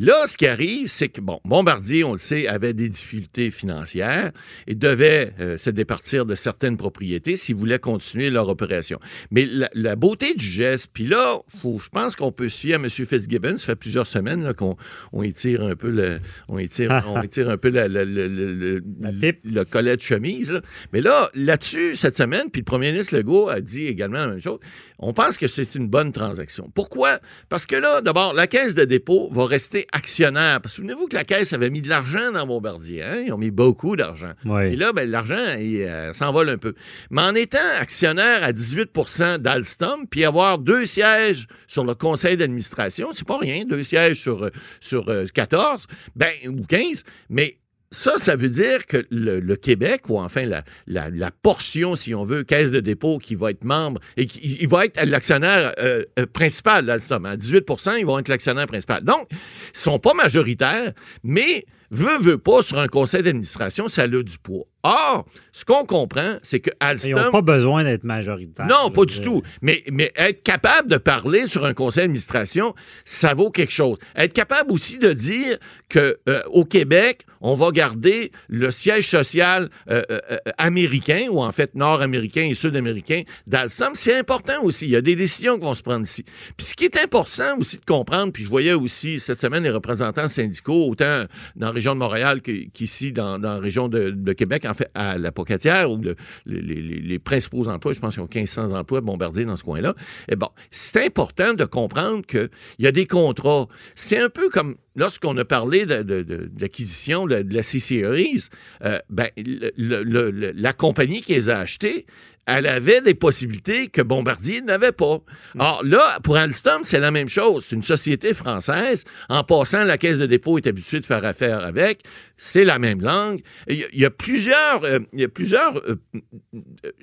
Là, 0.00 0.14
ce 0.28 0.36
qui 0.36 0.46
arrive, 0.46 0.86
c'est 0.86 1.08
que, 1.08 1.20
bon, 1.20 1.40
Bombardier, 1.44 2.04
on 2.04 2.12
le 2.12 2.18
sait, 2.18 2.46
avait 2.46 2.72
des 2.72 2.88
difficultés 2.88 3.50
financières 3.50 4.30
et 4.68 4.76
devait 4.76 5.32
euh, 5.40 5.58
se 5.58 5.70
départir 5.70 6.24
de 6.24 6.36
certaines 6.36 6.76
propriétés 6.76 7.34
s'ils 7.34 7.56
voulaient 7.56 7.80
continuer 7.80 8.30
leur 8.30 8.48
opération. 8.48 9.00
Mais 9.32 9.44
la, 9.44 9.68
la 9.74 9.96
beauté 9.96 10.34
du 10.36 10.46
geste, 10.46 10.90
puis 10.94 11.04
là, 11.08 11.38
faut, 11.60 11.80
je 11.82 11.88
pense 11.88 12.14
qu'on 12.14 12.30
peut 12.30 12.48
se 12.48 12.58
fier 12.60 12.74
à 12.74 12.76
M. 12.76 12.88
Fitzgibbon. 12.88 13.56
Ça 13.56 13.66
fait 13.66 13.76
plusieurs 13.76 14.06
semaines 14.06 14.44
là, 14.44 14.54
qu'on 14.54 14.76
on 15.12 15.24
étire 15.24 15.62
un 15.64 15.74
peu 15.74 15.90
le, 15.90 16.20
on 16.48 16.58
étire, 16.58 17.02
on 17.08 17.20
étire 17.20 17.50
un 17.50 17.56
peu 17.56 17.68
la, 17.70 17.88
la- 17.88 18.04
le- 18.04 18.28
le- 18.28 18.54
le- 18.54 18.82
La 19.00 19.10
pipe. 19.12 19.40
le 19.44 19.64
collet 19.64 19.96
de 19.96 20.00
chemise. 20.02 20.52
là. 20.52 20.60
Mais 20.92 21.00
là, 21.00 21.28
là-dessus, 21.34 21.96
cette 21.96 22.16
semaine, 22.16 22.50
puis 22.52 22.60
le 22.60 22.64
premier 22.66 22.92
ministre 22.92 23.16
Legault 23.16 23.48
a 23.48 23.60
dit 23.60 23.86
également 23.86 24.18
la 24.20 24.28
même 24.28 24.40
chose. 24.40 24.60
On 25.00 25.12
pense 25.12 25.38
que 25.38 25.46
c'est 25.46 25.74
une 25.76 25.86
bonne 25.86 26.12
transaction. 26.12 26.70
Pourquoi? 26.74 27.20
Parce 27.48 27.66
que 27.66 27.76
là, 27.76 28.00
d'abord, 28.00 28.32
la 28.32 28.48
caisse 28.48 28.74
de 28.74 28.84
dépôt 28.84 29.28
va 29.30 29.46
rester 29.46 29.86
actionnaire. 29.92 30.60
Parce 30.60 30.74
que 30.74 30.82
souvenez-vous 30.82 31.06
que 31.06 31.14
la 31.14 31.24
caisse 31.24 31.52
avait 31.52 31.70
mis 31.70 31.82
de 31.82 31.88
l'argent 31.88 32.32
dans 32.32 32.46
Bombardier. 32.46 33.04
Hein? 33.04 33.22
Ils 33.26 33.32
ont 33.32 33.38
mis 33.38 33.52
beaucoup 33.52 33.94
d'argent. 33.94 34.32
Oui. 34.44 34.62
Et 34.62 34.76
là, 34.76 34.92
ben, 34.92 35.08
l'argent, 35.08 35.36
il 35.58 35.82
euh, 35.82 36.12
s'envole 36.12 36.48
un 36.48 36.58
peu. 36.58 36.74
Mais 37.10 37.22
en 37.22 37.34
étant 37.36 37.58
actionnaire 37.78 38.42
à 38.42 38.52
18% 38.52 39.38
d'Alstom, 39.38 40.06
puis 40.08 40.24
avoir 40.24 40.58
deux 40.58 40.84
sièges 40.84 41.46
sur 41.68 41.84
le 41.84 41.94
conseil 41.94 42.36
d'administration, 42.36 43.10
c'est 43.12 43.26
pas 43.26 43.38
rien, 43.38 43.64
deux 43.64 43.84
sièges 43.84 44.20
sur, 44.20 44.44
euh, 44.44 44.50
sur 44.80 45.08
euh, 45.08 45.26
14, 45.32 45.86
ben, 46.16 46.32
ou 46.48 46.64
15, 46.64 47.04
mais 47.30 47.57
ça, 47.90 48.18
ça 48.18 48.36
veut 48.36 48.48
dire 48.48 48.86
que 48.86 49.06
le, 49.10 49.56
Québec, 49.56 50.08
ou 50.08 50.18
enfin 50.18 50.44
la, 50.44 50.62
la, 50.86 51.08
la 51.10 51.30
portion, 51.30 51.94
si 51.94 52.14
on 52.14 52.24
veut, 52.24 52.42
caisse 52.42 52.70
de 52.70 52.80
dépôt 52.80 53.18
qui 53.18 53.34
va 53.34 53.50
être 53.50 53.64
membre, 53.64 54.00
et 54.16 54.26
qui 54.26 54.58
il 54.60 54.68
va 54.68 54.84
être 54.84 55.02
l'actionnaire 55.04 55.72
euh, 55.78 56.04
euh, 56.18 56.26
principal 56.26 56.84
d'Alstom. 56.86 57.24
À 57.26 57.36
18% 57.36 57.98
ils 57.98 58.06
vont 58.06 58.18
être 58.18 58.28
l'actionnaire 58.28 58.66
principal. 58.66 59.02
Donc, 59.04 59.26
ils 59.30 59.38
sont 59.72 59.98
pas 59.98 60.14
majoritaires, 60.14 60.92
mais 61.22 61.64
veut, 61.90 62.18
veut 62.18 62.38
pas, 62.38 62.62
sur 62.62 62.78
un 62.78 62.88
conseil 62.88 63.22
d'administration, 63.22 63.88
ça 63.88 64.02
a 64.02 64.08
du 64.08 64.38
poids. 64.42 64.66
Or, 64.84 65.24
ce 65.50 65.64
qu'on 65.64 65.84
comprend, 65.84 66.36
c'est 66.42 66.60
que 66.60 66.70
Ils 66.70 67.10
n'ont 67.10 67.18
Alstom... 67.18 67.32
pas 67.32 67.42
besoin 67.42 67.82
d'être 67.82 68.04
majoritaires. 68.04 68.66
Non, 68.66 68.90
pas 68.90 69.04
du 69.04 69.20
tout. 69.20 69.42
Mais, 69.60 69.82
mais 69.90 70.12
être 70.16 70.42
capable 70.44 70.88
de 70.88 70.96
parler 70.96 71.46
sur 71.46 71.64
un 71.64 71.74
conseil 71.74 72.04
d'administration, 72.04 72.74
ça 73.04 73.34
vaut 73.34 73.50
quelque 73.50 73.72
chose. 73.72 73.98
Être 74.14 74.32
capable 74.32 74.72
aussi 74.72 74.98
de 74.98 75.12
dire 75.12 75.58
que 75.88 76.18
euh, 76.28 76.42
au 76.52 76.64
Québec, 76.64 77.26
on 77.40 77.54
va 77.54 77.70
garder 77.70 78.30
le 78.48 78.70
siège 78.70 79.08
social 79.08 79.68
euh, 79.90 80.02
euh, 80.10 80.36
américain, 80.58 81.26
ou 81.30 81.42
en 81.42 81.52
fait 81.52 81.74
nord-américain 81.74 82.42
et 82.42 82.54
sud-américain 82.54 83.22
d'Alstom, 83.46 83.92
c'est 83.94 84.16
important 84.16 84.62
aussi. 84.62 84.86
Il 84.86 84.90
y 84.90 84.96
a 84.96 85.00
des 85.00 85.16
décisions 85.16 85.56
qui 85.56 85.64
vont 85.64 85.74
se 85.74 85.82
prendre 85.82 86.04
ici. 86.04 86.24
Puis 86.56 86.66
ce 86.66 86.74
qui 86.74 86.84
est 86.84 86.96
important 87.02 87.58
aussi 87.58 87.78
de 87.78 87.84
comprendre, 87.84 88.32
puis 88.32 88.44
je 88.44 88.48
voyais 88.48 88.74
aussi 88.74 89.18
cette 89.18 89.40
semaine 89.40 89.64
les 89.64 89.70
représentants 89.70 90.28
syndicaux, 90.28 90.88
autant 90.88 91.24
dans 91.56 91.68
la 91.68 91.72
région 91.72 91.94
de 91.94 91.98
Montréal 91.98 92.40
qu'ici 92.40 93.12
dans, 93.12 93.38
dans 93.38 93.54
la 93.54 93.60
région 93.60 93.88
de, 93.88 94.10
de 94.10 94.32
Québec, 94.32 94.64
à 94.94 95.18
la 95.18 95.32
Pocatière, 95.32 95.90
où 95.90 95.96
le- 95.98 96.16
les, 96.46 97.18
principaux 97.18 97.68
emplois, 97.68 97.92
je 97.92 98.00
pense 98.00 98.14
qu'ils 98.14 98.22
ont 98.22 98.28
1500 98.32 98.76
emplois 98.76 99.00
bombardiers 99.00 99.44
dans 99.44 99.56
ce 99.56 99.64
coin-là. 99.64 99.94
Et 100.28 100.36
bon, 100.36 100.48
c'est 100.70 101.04
important 101.06 101.54
de 101.54 101.64
comprendre 101.64 102.24
qu'il 102.26 102.50
y 102.78 102.86
a 102.86 102.92
des 102.92 103.06
contrats. 103.06 103.66
C'est 103.94 104.18
un 104.18 104.28
peu 104.28 104.48
comme 104.48 104.76
lorsqu'on 104.98 105.36
a 105.38 105.44
parlé 105.44 105.86
de, 105.86 106.02
de- 106.02 106.22
de- 106.22 106.48
de 106.52 106.60
l'acquisition 106.60 107.26
de, 107.26 107.44
la 107.50 107.62
C-Series, 107.62 108.44
euh, 108.84 108.98
ben, 109.08 109.28
le- 109.36 109.70
le- 109.76 110.30
le- 110.30 110.52
la 110.54 110.72
compagnie 110.72 111.22
qui 111.22 111.34
les 111.34 111.48
a 111.48 111.58
achetés, 111.60 112.04
elle 112.50 112.66
avait 112.66 113.02
des 113.02 113.12
possibilités 113.12 113.88
que 113.88 114.00
Bombardier 114.00 114.62
n'avait 114.62 114.92
pas. 114.92 115.18
Or 115.58 115.82
là, 115.84 116.18
pour 116.22 116.38
Alstom, 116.38 116.82
c'est 116.82 116.98
la 116.98 117.10
même 117.10 117.28
chose. 117.28 117.66
C'est 117.68 117.76
une 117.76 117.82
société 117.82 118.32
française. 118.32 119.04
En 119.28 119.44
passant, 119.44 119.84
la 119.84 119.98
caisse 119.98 120.16
de 120.16 120.24
dépôt 120.24 120.56
est 120.56 120.66
habituée 120.66 121.00
de 121.00 121.04
faire 121.04 121.22
affaire 121.26 121.60
avec. 121.62 122.00
C'est 122.38 122.64
la 122.64 122.78
même 122.78 123.02
langue. 123.02 123.42
Il 123.68 123.76
y 123.76 123.84
a, 123.84 123.86
il 123.92 124.00
y 124.00 124.04
a 124.06 124.10
plusieurs, 124.10 124.82
euh, 124.84 124.98
il 125.12 125.20
y 125.20 125.24
a 125.24 125.28
plusieurs 125.28 125.76
euh, 125.76 125.96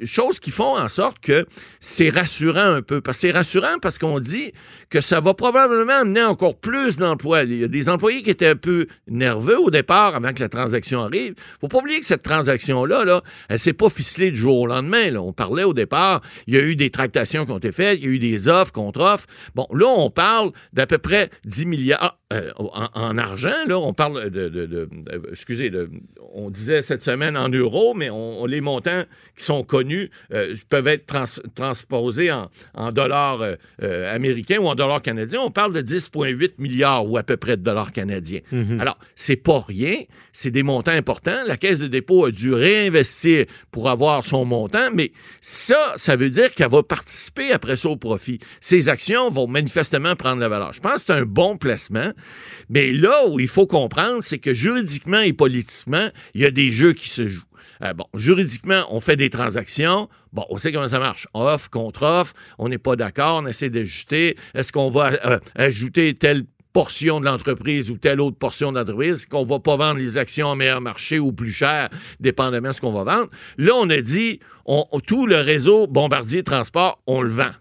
choses 0.03 0.39
qui 0.39 0.49
font 0.49 0.77
en 0.77 0.89
sorte 0.89 1.19
que 1.19 1.45
c'est 1.79 2.09
rassurant 2.09 2.71
un 2.73 2.81
peu. 2.81 3.01
Parce 3.01 3.17
que 3.17 3.27
c'est 3.27 3.31
rassurant 3.31 3.77
parce 3.81 3.99
qu'on 3.99 4.19
dit 4.19 4.51
que 4.89 4.99
ça 4.99 5.19
va 5.19 5.35
probablement 5.35 5.99
amener 6.01 6.23
encore 6.23 6.57
plus 6.57 6.97
d'emplois. 6.97 7.43
Il 7.43 7.55
y 7.57 7.63
a 7.63 7.67
des 7.67 7.84
employés 7.89 8.21
qui 8.21 8.29
étaient 8.29 8.47
un 8.47 8.55
peu 8.55 8.87
nerveux 9.07 9.59
au 9.59 9.69
départ 9.69 10.15
avant 10.15 10.33
que 10.33 10.39
la 10.39 10.49
transaction 10.49 11.01
arrive. 11.01 11.35
Faut 11.59 11.67
pas 11.67 11.79
oublier 11.79 11.99
que 11.99 12.05
cette 12.05 12.23
transaction-là, 12.23 13.05
là, 13.05 13.21
elle 13.49 13.59
s'est 13.59 13.73
pas 13.73 13.89
ficelée 13.89 14.31
du 14.31 14.37
jour 14.37 14.61
au 14.61 14.67
lendemain. 14.67 15.15
On 15.15 15.33
parlait 15.33 15.63
au 15.63 15.73
départ, 15.73 16.21
il 16.47 16.55
y 16.55 16.57
a 16.57 16.61
eu 16.61 16.75
des 16.75 16.89
tractations 16.89 17.45
qui 17.45 17.51
ont 17.51 17.57
été 17.57 17.71
faites, 17.71 17.99
il 17.99 18.05
y 18.05 18.07
a 18.07 18.11
eu 18.11 18.19
des 18.19 18.47
offres, 18.47 18.71
contre-offres. 18.71 19.27
Bon, 19.55 19.67
là, 19.73 19.87
on 19.87 20.09
parle 20.09 20.51
d'à 20.73 20.87
peu 20.87 20.97
près 20.97 21.29
10 21.45 21.65
milliards 21.65 22.17
euh, 22.33 22.51
en, 22.57 22.87
en 22.93 23.17
argent. 23.19 23.53
Là, 23.67 23.77
on 23.77 23.93
parle 23.93 24.29
de, 24.31 24.49
de- 24.49 24.65
de- 24.65 24.89
de- 24.91 25.29
excusez, 25.31 25.71
on 26.33 26.49
disait 26.49 26.81
cette 26.81 27.03
semaine 27.03 27.37
en 27.37 27.49
euros, 27.49 27.93
mais 27.93 28.09
on, 28.09 28.41
on- 28.41 28.45
les 28.45 28.61
montants 28.61 29.03
qui 29.37 29.43
sont 29.43 29.63
connus 29.63 30.09
euh, 30.33 30.55
peuvent 30.69 30.87
être 30.87 31.05
trans- 31.05 31.25
transposés 31.53 32.31
en, 32.31 32.49
en 32.73 32.91
dollars 32.91 33.41
euh, 33.83 34.15
américains 34.15 34.57
ou 34.59 34.65
en 34.67 34.73
dollars 34.75 35.01
canadiens. 35.03 35.39
On 35.41 35.51
parle 35.51 35.73
de 35.73 35.81
10,8 35.81 36.53
milliards 36.57 37.05
ou 37.07 37.17
à 37.17 37.23
peu 37.23 37.37
près 37.37 37.57
de 37.57 37.61
dollars 37.63 37.91
canadiens. 37.91 38.41
Alors, 38.79 38.97
c'est 39.13 39.35
pas 39.35 39.59
rien, 39.59 39.95
c'est 40.33 40.51
des 40.51 40.63
montants 40.63 40.91
importants. 40.91 41.43
La 41.47 41.57
Caisse 41.57 41.79
de 41.79 41.87
dépôt 41.87 42.25
a 42.25 42.31
dû 42.31 42.53
réinvestir 42.53 43.45
pour 43.71 43.89
avoir 43.89 44.25
son 44.25 44.45
montant, 44.45 44.89
mais 44.93 45.11
ça, 45.41 45.93
ça 45.95 46.15
veut 46.15 46.29
dire 46.29 46.51
qu'elle 46.53 46.69
va 46.69 46.83
participer 46.83 47.51
après 47.51 47.77
ça 47.77 47.89
au 47.89 47.97
profit. 47.97 48.39
Ces 48.61 48.89
actions 48.89 49.29
vont 49.29 49.47
manifestement 49.47 50.15
prendre 50.15 50.39
la 50.41 50.49
valeur. 50.49 50.73
Je 50.73 50.81
pense 50.81 50.95
que 51.01 51.01
c'est 51.07 51.13
un 51.13 51.25
bon 51.25 51.57
placement, 51.57 52.11
mais 52.69 52.91
là 52.91 53.27
où 53.27 53.39
il 53.39 53.47
faut 53.47 53.67
comprendre, 53.67 54.19
c'est 54.21 54.39
que 54.39 54.53
juridiquement 54.53 55.19
et 55.19 55.33
politiquement, 55.33 56.09
il 56.33 56.41
y 56.41 56.45
a 56.45 56.51
des 56.51 56.71
jeux 56.71 56.93
qui 56.93 57.09
se 57.09 57.27
jouent. 57.27 57.43
Euh, 57.81 57.93
bon, 57.93 58.05
juridiquement, 58.15 58.83
on 58.89 58.99
fait 58.99 59.15
des 59.15 59.29
transactions. 59.29 60.09
Bon, 60.33 60.45
on 60.49 60.57
sait 60.57 60.71
comment 60.71 60.87
ça 60.87 60.99
marche. 60.99 61.27
Offre, 61.33 61.69
contre-offre, 61.69 62.33
on 62.57 62.69
n'est 62.69 62.77
pas 62.77 62.95
d'accord, 62.95 63.41
on 63.43 63.47
essaie 63.47 63.69
d'ajuster. 63.69 64.37
Est-ce 64.53 64.71
qu'on 64.71 64.89
va 64.89 65.11
euh, 65.25 65.39
ajouter 65.55 66.13
telle 66.13 66.43
portion 66.73 67.21
de 67.21 67.25
l'entreprise 67.25 67.89
ou 67.89 67.97
telle 67.97 68.19
autre 68.19 68.37
portion 68.37 68.73
de 68.73 68.77
l'entreprise, 68.77 69.25
qu'on 69.25 69.45
va 69.45 69.59
pas 69.59 69.77
vendre 69.77 69.97
les 69.97 70.17
actions 70.17 70.47
en 70.47 70.55
meilleur 70.57 70.81
marché 70.81 71.19
ou 71.19 71.31
plus 71.31 71.51
cher, 71.51 71.89
dépendamment 72.19 72.69
de 72.69 72.73
ce 72.73 72.81
qu'on 72.81 72.91
va 72.91 73.05
vendre? 73.05 73.29
Là, 73.57 73.71
on 73.75 73.89
a 73.89 74.01
dit, 74.01 74.41
tout 75.07 75.25
le 75.25 75.37
réseau 75.37 75.87
Bombardier 75.87 76.43
Transport, 76.43 77.01
on 77.07 77.21
le 77.21 77.29
vend. 77.29 77.51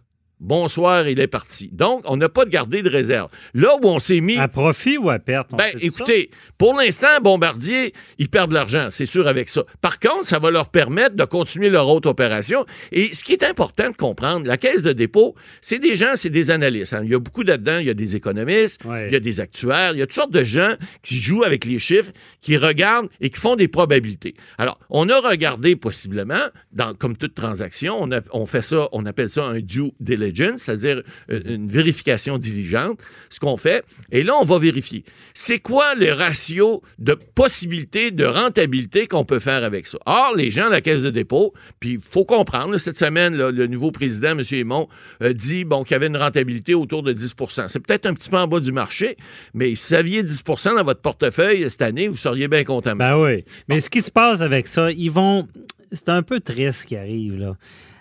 Bonsoir, 0.44 1.08
il 1.08 1.18
est 1.20 1.26
parti. 1.26 1.70
Donc, 1.72 2.02
on 2.04 2.18
n'a 2.18 2.28
pas 2.28 2.44
de 2.44 2.50
gardé 2.50 2.82
de 2.82 2.90
réserve. 2.90 3.30
Là 3.54 3.76
où 3.82 3.86
on 3.88 3.98
s'est 3.98 4.20
mis... 4.20 4.36
À 4.36 4.46
profit 4.46 4.98
ou 4.98 5.08
à 5.08 5.18
perte? 5.18 5.48
on 5.54 5.56
Ben, 5.56 5.72
écoutez, 5.80 6.30
pour 6.58 6.74
l'instant, 6.78 7.06
Bombardier, 7.22 7.94
ils 8.18 8.28
perdent 8.28 8.50
de 8.50 8.54
l'argent, 8.54 8.88
c'est 8.90 9.06
sûr 9.06 9.26
avec 9.26 9.48
ça. 9.48 9.64
Par 9.80 9.98
contre, 9.98 10.26
ça 10.26 10.38
va 10.38 10.50
leur 10.50 10.68
permettre 10.68 11.16
de 11.16 11.24
continuer 11.24 11.70
leur 11.70 11.88
autre 11.88 12.10
opération. 12.10 12.66
Et 12.92 13.06
ce 13.06 13.24
qui 13.24 13.32
est 13.32 13.42
important 13.42 13.88
de 13.88 13.96
comprendre, 13.96 14.46
la 14.46 14.58
caisse 14.58 14.82
de 14.82 14.92
dépôt, 14.92 15.34
c'est 15.62 15.78
des 15.78 15.96
gens, 15.96 16.12
c'est 16.14 16.28
des 16.28 16.50
analystes. 16.50 16.92
hein. 16.92 17.00
Il 17.04 17.10
y 17.10 17.14
a 17.14 17.18
beaucoup 17.18 17.42
là-dedans, 17.42 17.78
il 17.78 17.86
y 17.86 17.90
a 17.90 17.94
des 17.94 18.14
économistes, 18.14 18.84
Ouais. 18.84 19.08
il 19.08 19.14
y 19.14 19.16
a 19.16 19.20
des 19.20 19.40
actuaires, 19.40 19.92
il 19.94 20.00
y 20.00 20.02
a 20.02 20.06
toutes 20.06 20.14
sortes 20.14 20.30
de 20.32 20.44
gens 20.44 20.74
qui 21.02 21.20
jouent 21.20 21.44
avec 21.44 21.64
les 21.64 21.78
chiffres, 21.78 22.12
qui 22.42 22.58
regardent 22.58 23.08
et 23.22 23.30
qui 23.30 23.40
font 23.40 23.56
des 23.56 23.68
probabilités. 23.68 24.34
Alors, 24.58 24.78
on 24.90 25.08
a 25.08 25.18
regardé 25.20 25.74
possiblement, 25.74 26.44
dans, 26.72 26.92
comme 26.92 27.16
toute 27.16 27.34
transaction, 27.34 27.96
on, 27.98 28.12
a- 28.12 28.20
on 28.32 28.44
fait 28.44 28.60
ça, 28.60 28.88
on 28.92 29.06
appelle 29.06 29.30
ça 29.30 29.44
un 29.46 29.60
due 29.60 29.90
diligence, 30.00 30.33
c'est-à-dire 30.58 31.02
euh, 31.30 31.40
une 31.46 31.68
vérification 31.68 32.38
diligente, 32.38 33.00
ce 33.30 33.40
qu'on 33.40 33.56
fait. 33.56 33.84
Et 34.12 34.22
là, 34.22 34.34
on 34.40 34.44
va 34.44 34.58
vérifier. 34.58 35.04
C'est 35.34 35.58
quoi 35.58 35.94
le 35.94 36.12
ratio 36.12 36.82
de 36.98 37.14
possibilité 37.34 38.10
de 38.10 38.24
rentabilité 38.24 39.06
qu'on 39.06 39.24
peut 39.24 39.38
faire 39.38 39.64
avec 39.64 39.86
ça? 39.86 39.98
Or, 40.06 40.34
les 40.36 40.50
gens 40.50 40.66
de 40.66 40.72
la 40.72 40.80
Caisse 40.80 41.02
de 41.02 41.10
dépôt, 41.10 41.54
puis 41.80 41.92
il 41.92 42.00
faut 42.10 42.24
comprendre, 42.24 42.72
là, 42.72 42.78
cette 42.78 42.98
semaine, 42.98 43.36
là, 43.36 43.50
le 43.50 43.66
nouveau 43.66 43.90
président, 43.90 44.30
M. 44.30 44.42
Aymon, 44.52 44.88
euh, 45.22 45.32
dit 45.32 45.64
bon, 45.64 45.84
qu'il 45.84 45.92
y 45.92 45.96
avait 45.96 46.06
une 46.06 46.16
rentabilité 46.16 46.74
autour 46.74 47.02
de 47.02 47.12
10% 47.12 47.68
C'est 47.68 47.80
peut-être 47.80 48.06
un 48.06 48.14
petit 48.14 48.30
peu 48.30 48.38
en 48.38 48.46
bas 48.46 48.60
du 48.60 48.72
marché, 48.72 49.16
mais 49.52 49.74
si 49.74 49.94
vous 49.94 49.94
aviez 49.94 50.22
10% 50.22 50.76
dans 50.76 50.84
votre 50.84 51.00
portefeuille 51.00 51.68
cette 51.70 51.82
année, 51.82 52.08
vous 52.08 52.16
seriez 52.16 52.48
bien 52.48 52.64
content. 52.64 52.96
Ben 52.96 53.18
oui. 53.18 53.44
Mais 53.68 53.80
ce 53.80 53.90
qui 53.90 54.00
se 54.00 54.10
passe 54.10 54.40
avec 54.40 54.66
ça, 54.66 54.90
ils 54.90 55.10
vont. 55.10 55.46
C'est 55.92 56.08
un 56.08 56.22
peu 56.22 56.40
triste 56.40 56.82
ce 56.82 56.86
qui 56.86 56.96
arrive, 56.96 57.38
là. 57.38 57.56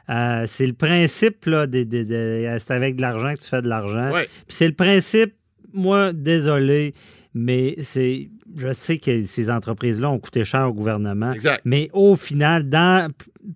Euh, 0.09 0.43
c'est 0.47 0.65
le 0.65 0.73
principe, 0.73 1.45
là, 1.45 1.65
c'est 1.71 2.71
avec 2.71 2.95
de 2.97 3.01
l'argent 3.01 3.33
que 3.33 3.39
tu 3.41 3.47
fais 3.47 3.61
de 3.61 3.69
l'argent. 3.69 4.11
Ouais. 4.11 4.23
Puis 4.47 4.55
c'est 4.57 4.67
le 4.67 4.73
principe, 4.73 5.33
moi, 5.73 6.11
désolé, 6.13 6.93
mais 7.33 7.75
c'est. 7.81 8.29
Je 8.55 8.71
sais 8.71 8.99
que 8.99 9.25
ces 9.25 9.49
entreprises-là 9.49 10.11
ont 10.11 10.19
coûté 10.19 10.43
cher 10.45 10.67
au 10.69 10.73
gouvernement. 10.73 11.31
Exact. 11.31 11.61
Mais 11.65 11.89
au 11.93 12.15
final, 12.15 12.69
dans 12.69 13.09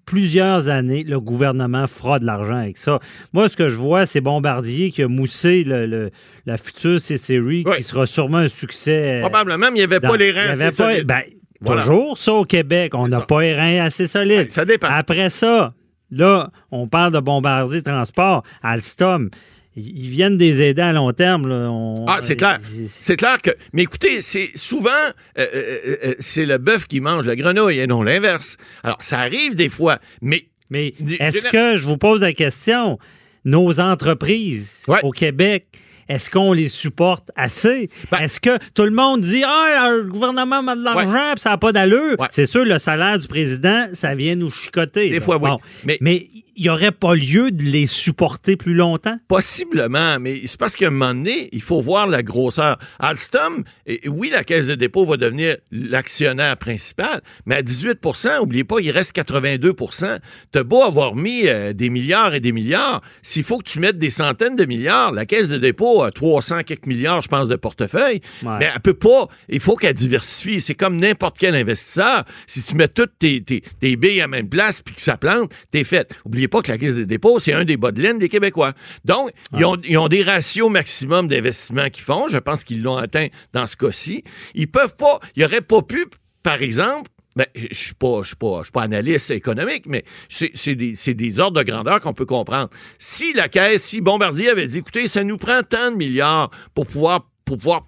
plusieurs 0.05 0.69
années, 0.69 1.03
le 1.03 1.19
gouvernement 1.19 1.85
fera 1.85 2.17
de 2.17 2.25
l'argent 2.25 2.57
avec 2.57 2.77
ça. 2.77 2.99
Moi, 3.33 3.47
ce 3.49 3.55
que 3.57 3.69
je 3.69 3.75
vois, 3.77 4.05
c'est 4.07 4.21
Bombardier 4.21 4.89
qui 4.91 5.03
a 5.03 5.07
moussé 5.07 5.63
le, 5.63 5.85
le- 5.85 6.09
la 6.47 6.57
future 6.57 6.99
C-Series, 6.99 7.63
qui 7.75 7.83
sera 7.83 8.05
sûrement 8.07 8.37
un 8.39 8.47
succès. 8.47 9.17
euh, 9.17 9.19
Probablement, 9.21 9.67
mais 9.71 9.79
il 9.79 9.87
n'y 9.87 9.93
avait 9.93 9.99
dans- 9.99 10.09
pas 10.09 10.17
les 10.17 10.31
reins 10.31 10.45
il 10.45 10.47
y 10.47 10.51
avait 10.51 10.63
assez 10.65 10.77
pas- 10.83 10.91
solides. 10.93 11.07
ben, 11.07 11.21
Voilà. 11.61 11.81
Toujours 11.81 12.17
ça 12.17 12.33
au 12.33 12.43
Québec. 12.45 12.93
On 12.95 13.07
n'a 13.07 13.21
pas 13.21 13.41
les 13.41 13.53
reins 13.53 13.83
assez 13.85 14.07
solides. 14.07 14.49
Ça 14.51 14.65
dépend. 14.65 14.87
Après 14.89 15.29
ça, 15.29 15.73
là, 16.11 16.49
on 16.71 16.87
parle 16.87 17.13
de 17.13 17.19
Bombardier 17.19 17.81
Transport, 17.81 18.43
Alstom. 18.63 19.29
ils 19.75 20.09
viennent 20.09 20.37
des 20.37 20.63
aider 20.63 20.81
à 20.81 20.91
long 20.91 21.11
terme. 21.13 21.47
Là. 21.47 21.69
On- 21.69 22.05
Ah, 22.07 22.17
c'est 22.21 22.35
clair. 22.35 22.57
ils- 22.75 22.89
C'est 22.89 23.15
clair 23.15 23.39
que. 23.41 23.51
Mais 23.73 23.83
écoutez, 23.83 24.21
c'est 24.21 24.49
souvent, 24.55 24.89
euh, 25.37 25.45
euh, 25.53 25.77
euh, 26.05 26.13
c'est 26.19 26.45
le 26.47 26.57
bœuf 26.57 26.87
qui 26.87 26.99
mange 26.99 27.27
la 27.27 27.35
grenouille 27.35 27.77
et 27.77 27.85
non 27.85 28.01
l'inverse. 28.01 28.57
Alors, 28.83 28.97
ça 29.01 29.19
arrive 29.19 29.53
des 29.55 29.69
fois, 29.69 29.99
mais. 30.21 30.47
Mais 30.69 30.93
est-ce 31.19 31.45
que, 31.49 31.77
je 31.77 31.85
vous 31.85 31.97
pose 31.97 32.21
la 32.21 32.33
question, 32.33 32.97
nos 33.45 33.79
entreprises 33.79 34.81
Ouais. 34.87 34.99
au 35.03 35.11
Québec, 35.11 35.67
est-ce 36.09 36.29
qu'on 36.29 36.53
les 36.53 36.67
supporte 36.67 37.31
assez? 37.35 37.89
Ben- 38.11 38.19
est-ce 38.19 38.39
que 38.39 38.57
tout 38.73 38.83
le 38.83 38.91
monde 38.91 39.21
dit 39.21 39.43
Ah, 39.45 39.89
le 39.91 40.03
gouvernement 40.03 40.65
a 40.67 40.75
de 40.75 40.83
l'argent 40.83 41.33
puis 41.33 41.41
ça 41.41 41.49
n'a 41.51 41.57
pas 41.57 41.71
d'allure? 41.71 42.15
Ouais. 42.19 42.27
C'est 42.29 42.45
sûr, 42.45 42.65
le 42.65 42.77
salaire 42.79 43.19
du 43.19 43.27
président, 43.27 43.85
ça 43.93 44.15
vient 44.15 44.35
nous 44.35 44.49
chicoter. 44.49 45.09
Des 45.09 45.15
là. 45.15 45.21
fois, 45.21 45.37
oui. 45.41 45.49
Mais, 45.85 45.97
Mais- 46.01 46.27
il 46.59 46.63
n'y 46.63 46.69
aurait 46.69 46.91
pas 46.91 47.13
lieu 47.13 47.51
de 47.51 47.61
les 47.61 47.85
supporter 47.85 48.57
plus 48.57 48.73
longtemps? 48.73 49.15
Possiblement, 49.27 50.19
mais 50.19 50.41
c'est 50.47 50.59
parce 50.59 50.75
qu'à 50.75 50.87
un 50.87 50.89
moment 50.89 51.13
donné, 51.13 51.49
il 51.51 51.61
faut 51.61 51.79
voir 51.79 52.07
la 52.07 52.23
grosseur. 52.23 52.79
Alstom, 52.97 53.63
oui, 54.07 54.31
la 54.31 54.43
caisse 54.43 54.65
de 54.65 54.73
dépôt 54.73 55.05
va 55.05 55.17
devenir 55.17 55.57
l'actionnaire 55.71 56.57
principal, 56.57 57.21
mais 57.45 57.55
à 57.55 57.61
18% 57.61 58.39
oubliez 58.41 58.63
pas, 58.63 58.77
il 58.81 58.89
reste 58.89 59.15
82% 59.15 60.17
T'as 60.51 60.63
beau 60.63 60.81
avoir 60.81 61.15
mis 61.15 61.47
euh, 61.47 61.73
des 61.73 61.89
milliards 61.91 62.33
et 62.33 62.39
des 62.39 62.51
milliards, 62.51 63.01
s'il 63.21 63.43
faut 63.43 63.59
que 63.59 63.69
tu 63.69 63.79
mettes 63.79 63.99
des 63.99 64.09
centaines 64.09 64.55
de 64.55 64.65
milliards, 64.65 65.11
la 65.11 65.27
caisse 65.27 65.49
de 65.49 65.57
dépôt 65.57 65.96
a 66.03 66.11
300 66.11 66.63
quelques 66.63 66.85
milliards, 66.85 67.21
je 67.21 67.27
pense, 67.27 67.47
de 67.47 67.55
portefeuille, 67.55 68.21
Ouais. 68.43 68.57
mais 68.59 68.69
elle 68.73 68.79
peut 68.81 68.93
pas, 68.93 69.27
il 69.49 69.59
faut 69.59 69.75
qu'elle 69.75 69.93
diversifie. 69.93 70.61
C'est 70.61 70.75
comme 70.75 70.97
n'importe 70.97 71.37
quel 71.39 71.55
investisseur. 71.55 72.23
Si 72.45 72.63
tu 72.63 72.75
mets 72.75 72.87
toutes 72.87 73.17
tes, 73.19 73.41
tes, 73.43 73.61
tes 73.79 73.95
billes 73.95 74.21
à 74.21 74.27
même 74.27 74.49
place 74.49 74.81
puis 74.81 74.93
que 74.95 75.01
ça 75.01 75.17
plante, 75.17 75.51
t'es 75.71 75.83
fait. 75.83 76.13
Oubliez 76.25 76.47
pas 76.47 76.61
que 76.61 76.71
la 76.71 76.77
caisse 76.77 76.95
de 76.95 77.03
dépôt, 77.03 77.39
c'est 77.39 77.53
un 77.53 77.65
des 77.65 77.77
bas 77.77 77.91
de 77.91 78.01
laine 78.01 78.19
des 78.19 78.29
Québécois. 78.29 78.73
Donc, 79.05 79.31
ils, 79.57 79.65
ont, 79.65 79.77
ils 79.83 79.97
ont 79.97 80.07
des 80.07 80.23
ratios 80.23 80.69
maximum 80.71 81.27
d'investissement 81.27 81.89
qu'ils 81.89 82.03
font. 82.03 82.27
Je 82.29 82.37
pense 82.37 82.63
qu'ils 82.63 82.81
l'ont 82.83 82.97
atteint 82.97 83.27
dans 83.53 83.67
ce 83.67 83.75
cas-ci. 83.75 84.23
Ils 84.55 84.67
peuvent 84.67 84.95
pas, 84.95 85.19
ils 85.35 85.43
auraient 85.45 85.61
pas 85.61 85.81
pu, 85.81 86.05
par 86.43 86.61
exemple, 86.61 87.09
ben, 87.37 87.45
je 87.55 87.77
suis 87.77 87.93
pas, 87.93 88.23
je 88.23 88.29
suis 88.29 88.35
pas, 88.35 88.59
je 88.59 88.63
suis 88.63 88.71
pas 88.71 88.81
analyste 88.81 89.29
économique, 89.29 89.83
mais 89.85 90.03
c'est 90.27 90.75
des, 90.75 90.95
c'est 90.95 91.13
des 91.13 91.39
ordres 91.39 91.63
de 91.63 91.69
grandeur 91.69 92.01
qu'on 92.01 92.13
peut 92.13 92.25
comprendre. 92.25 92.69
Si 92.97 93.31
la 93.33 93.47
caisse, 93.47 93.83
si 93.83 94.01
Bombardier 94.01 94.49
avait 94.49 94.65
dit, 94.65 94.79
écoutez, 94.79 95.05
ça 95.05 95.23
nous 95.23 95.37
prend 95.37 95.61
tant 95.61 95.91
de 95.91 95.97
milliards 95.97 96.49
pour 96.73 96.87
pouvoir 96.87 97.27
pour 97.47 97.57
pouvoir 97.57 97.85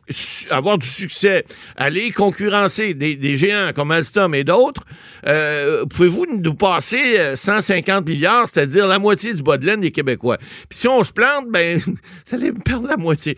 avoir 0.52 0.78
du 0.78 0.88
succès, 0.88 1.44
aller 1.76 2.12
concurrencer 2.12 2.94
des, 2.94 3.18
des 3.18 3.36
géants 3.36 3.72
comme 3.76 3.92
Alstom 3.92 4.34
et 4.34 4.46
d'autres, 4.46 4.84
euh, 5.28 5.86
pouvez-vous 5.86 6.26
nous 6.42 6.54
passer 6.54 7.20
euh, 7.20 7.36
150 7.36 8.08
milliards, 8.08 8.48
c'est-à-dire 8.48 8.88
la 8.88 9.00
moitié 9.00 9.34
du 9.34 9.44
bas 9.44 9.58
de 9.58 9.66
laine 9.66 9.82
des 9.82 9.92
Québécois? 9.92 10.38
Puis 10.70 10.80
si 10.80 10.88
on 10.88 11.04
se 11.04 11.12
plante, 11.12 11.48
ben, 11.50 11.78
ça 12.24 12.38
allait 12.38 12.54
perdre 12.54 12.88
la 12.88 12.96
moitié. 12.96 13.38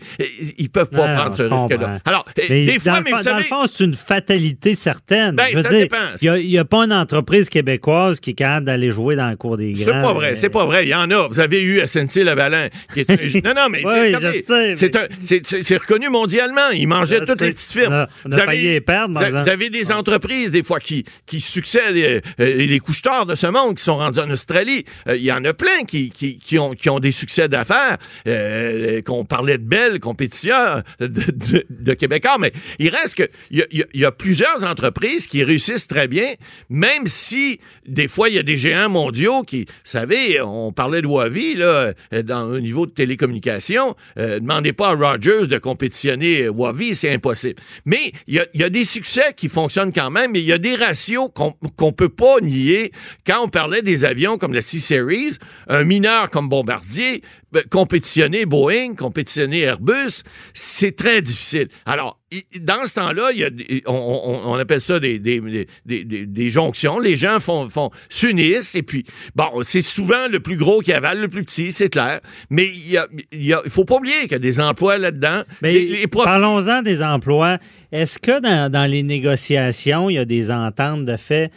Ils, 0.58 0.70
peuvent 0.70 0.90
pas 0.90 1.14
prendre 1.16 1.34
ce 1.34 1.42
risque-là. 1.42 1.98
Alors, 2.04 2.24
euh, 2.38 2.42
Mais 2.48 2.66
des 2.66 2.78
dans 2.78 2.80
fois, 2.82 3.00
mais 3.00 3.10
vous 3.10 3.16
dans 3.16 3.16
le 3.16 3.22
savez... 3.24 3.42
fond, 3.44 3.64
c'est 3.66 3.84
une 3.84 3.94
fatalité 3.94 4.74
certaine. 4.76 5.34
Ben, 5.34 5.46
Je 5.52 5.60
ça 5.60 5.68
dire, 5.70 5.78
dépend. 5.80 5.96
Il 6.22 6.48
n'y 6.48 6.58
a, 6.58 6.64
pas 6.64 6.84
une 6.84 6.92
entreprise 6.92 7.48
québécoise 7.48 8.20
qui 8.20 8.30
est 8.30 8.34
capable 8.34 8.66
d'aller 8.66 8.92
jouer 8.92 9.16
dans 9.16 9.28
le 9.28 9.36
cours 9.36 9.56
des 9.56 9.74
C'est 9.74 9.86
grands. 9.86 10.02
pas 10.02 10.12
vrai, 10.14 10.36
c'est 10.36 10.50
pas 10.50 10.64
vrai. 10.66 10.84
Il 10.84 10.90
y 10.90 10.94
en 10.94 11.10
a. 11.10 11.26
Vous 11.26 11.40
avez 11.40 11.60
eu 11.62 11.80
SNC 11.84 12.22
Lavalin, 12.22 12.68
qui 12.94 13.00
est. 13.00 13.10
Non, 13.44 13.54
non, 13.56 13.68
mais 13.70 13.82
Oui, 13.84 13.92
c'est- 14.20 14.42
c'est 14.76 14.94
mais- 14.94 15.08
c'est- 15.20 15.46
c'est- 15.46 15.62
c'est 15.62 15.76
reconnu 15.76 16.08
mondialement. 16.12 16.70
Ils 16.72 16.86
mangeaient 16.86 17.20
Je 17.20 17.24
toutes 17.24 17.38
sais. 17.38 17.46
les 17.46 17.52
petites 17.52 17.72
firmes. 17.72 17.92
On 17.92 17.96
a- 17.96 18.08
on 18.26 18.32
a 18.32 18.34
Vous 18.36 18.40
avez- 18.40 18.80
perdre, 18.80 19.14
vous, 19.18 19.40
vous 19.64 19.68
des 19.70 19.90
entreprises, 19.92 20.50
des 20.52 20.62
fois, 20.62 20.78
qui, 20.78 21.04
qui 21.26 21.40
succèdent, 21.40 21.96
euh, 21.96 22.20
euh, 22.40 22.54
les 22.54 22.78
couche-tards 22.78 23.26
de 23.26 23.34
ce 23.34 23.46
monde, 23.48 23.76
qui 23.76 23.82
sont 23.82 23.96
rendus 23.96 24.20
en 24.20 24.30
Australie. 24.30 24.84
Euh, 25.08 25.16
Il 25.16 25.22
y 25.24 25.32
en 25.32 25.44
a 25.44 25.52
plein 25.54 25.84
qui, 25.86 26.10
qui, 26.10 26.38
qui 26.38 26.58
ont, 26.58 26.72
qui 26.74 26.88
ont 26.90 26.98
des 27.00 27.12
succès 27.12 27.48
d'affaires, 27.48 27.96
euh, 28.28 29.02
qu'on 29.02 29.24
parlait 29.24 29.58
de 29.58 29.64
belles 29.64 29.98
compétitions 30.00 30.82
de, 31.00 31.06
de, 31.06 31.64
de 31.70 31.94
Québécois, 31.94 32.36
mais 32.38 32.52
il 32.78 32.90
reste 32.90 33.14
que 33.16 33.28
il 33.50 33.58
y 33.58 33.62
a, 33.62 33.66
y 33.94 34.02
y 34.06 34.06
plusieurs 34.18 34.62
entreprises 34.64 35.26
qui 35.26 35.42
réussissent 35.42 35.86
très 35.86 36.06
bien, 36.08 36.28
même 36.68 37.06
si 37.06 37.58
des 37.86 38.08
fois 38.08 38.28
il 38.28 38.34
y 38.34 38.38
a 38.38 38.42
des 38.42 38.56
géants 38.58 38.88
mondiaux 38.90 39.42
qui, 39.42 39.64
vous 39.64 39.70
savez, 39.84 40.40
on 40.42 40.72
parlait 40.72 41.00
de 41.02 41.06
Huawei 41.06 41.54
là, 41.54 41.92
euh, 42.12 42.22
dans, 42.22 42.42
au 42.50 42.60
niveau 42.60 42.86
de 42.86 42.90
télécommunications. 42.92 43.94
Euh, 44.18 44.38
demandez 44.40 44.72
pas 44.72 44.88
à 44.90 44.94
Rogers 44.94 45.46
de 45.46 45.58
compétitionner 45.58 46.01
euh, 46.10 46.52
Huawei, 46.52 46.94
c'est 46.94 47.12
impossible. 47.12 47.60
Mais 47.84 48.12
il 48.26 48.44
y 48.54 48.62
a, 48.62 48.68
des 48.68 48.84
succès 48.84 49.32
qui 49.36 49.48
fonctionnent 49.48 49.92
quand 49.92 50.10
même, 50.10 50.32
mais 50.32 50.40
il 50.40 50.46
y 50.46 50.52
a 50.52 50.58
des 50.58 50.76
ratios 50.76 51.30
qu'on 51.34 51.52
qu'on 51.76 51.92
peut 51.92 52.08
pas 52.08 52.40
nier. 52.40 52.92
Quand 53.26 53.44
on 53.44 53.48
parlait 53.48 53.82
des 53.82 54.04
avions 54.04 54.38
comme 54.38 54.54
la 54.54 54.62
C-Series, 54.62 55.36
un 55.68 55.84
mineur 55.84 56.30
comme 56.30 56.48
Bombardier, 56.48 57.22
ben, 57.52 57.62
compétitionner 57.70 58.46
Boeing, 58.46 58.94
compétitionner 58.94 59.60
Airbus, 59.60 60.22
c'est 60.54 60.96
très 60.96 61.20
difficile. 61.22 61.68
Alors, 61.86 62.18
dans 62.62 62.86
ce 62.86 62.94
temps-là, 62.94 63.30
il 63.34 63.40
y 63.40 63.44
a 63.44 63.50
des- 63.50 63.82
on, 63.86 63.92
on- 63.92 64.52
on 64.52 64.54
appelle 64.54 64.80
ça 64.80 64.98
des, 64.98 65.18
des, 65.18 65.38
des- 65.40 65.66
des- 65.84 66.04
des- 66.04 66.26
des 66.26 66.50
jonctions. 66.50 66.98
Les 66.98 67.14
gens 67.14 67.40
font, 67.40 67.68
font 67.68 67.90
s'unissent 68.08 68.74
et 68.74 68.82
puis, 68.82 69.04
bon, 69.34 69.50
c'est 69.62 69.82
souvent 69.82 70.28
le 70.30 70.40
plus 70.40 70.56
gros 70.56 70.80
qui 70.80 70.92
avale 70.94 71.20
le 71.20 71.28
plus 71.28 71.42
petit, 71.44 71.72
c'est 71.72 71.90
clair. 71.90 72.20
Mais 72.48 72.66
il 72.68 72.98
il 73.32 73.54
faut 73.68 73.84
pas 73.84 73.96
oublier 73.96 74.20
qu'il 74.22 74.32
y 74.32 74.36
a 74.36 74.38
des 74.38 74.60
emplois 74.60 74.96
là-dedans. 74.96 75.42
Mais 75.60 76.06
parlons-en 76.06 76.80
des 76.82 77.02
emplois. 77.02 77.58
Est-ce 77.92 78.18
que 78.18 78.40
dans, 78.40 78.70
dans 78.72 78.90
les 78.90 79.02
négociations, 79.02 80.08
il 80.08 80.14
y 80.14 80.18
a 80.18 80.24
des 80.24 80.50
ententes 80.50 81.04
de 81.04 81.16
fait 81.16 81.50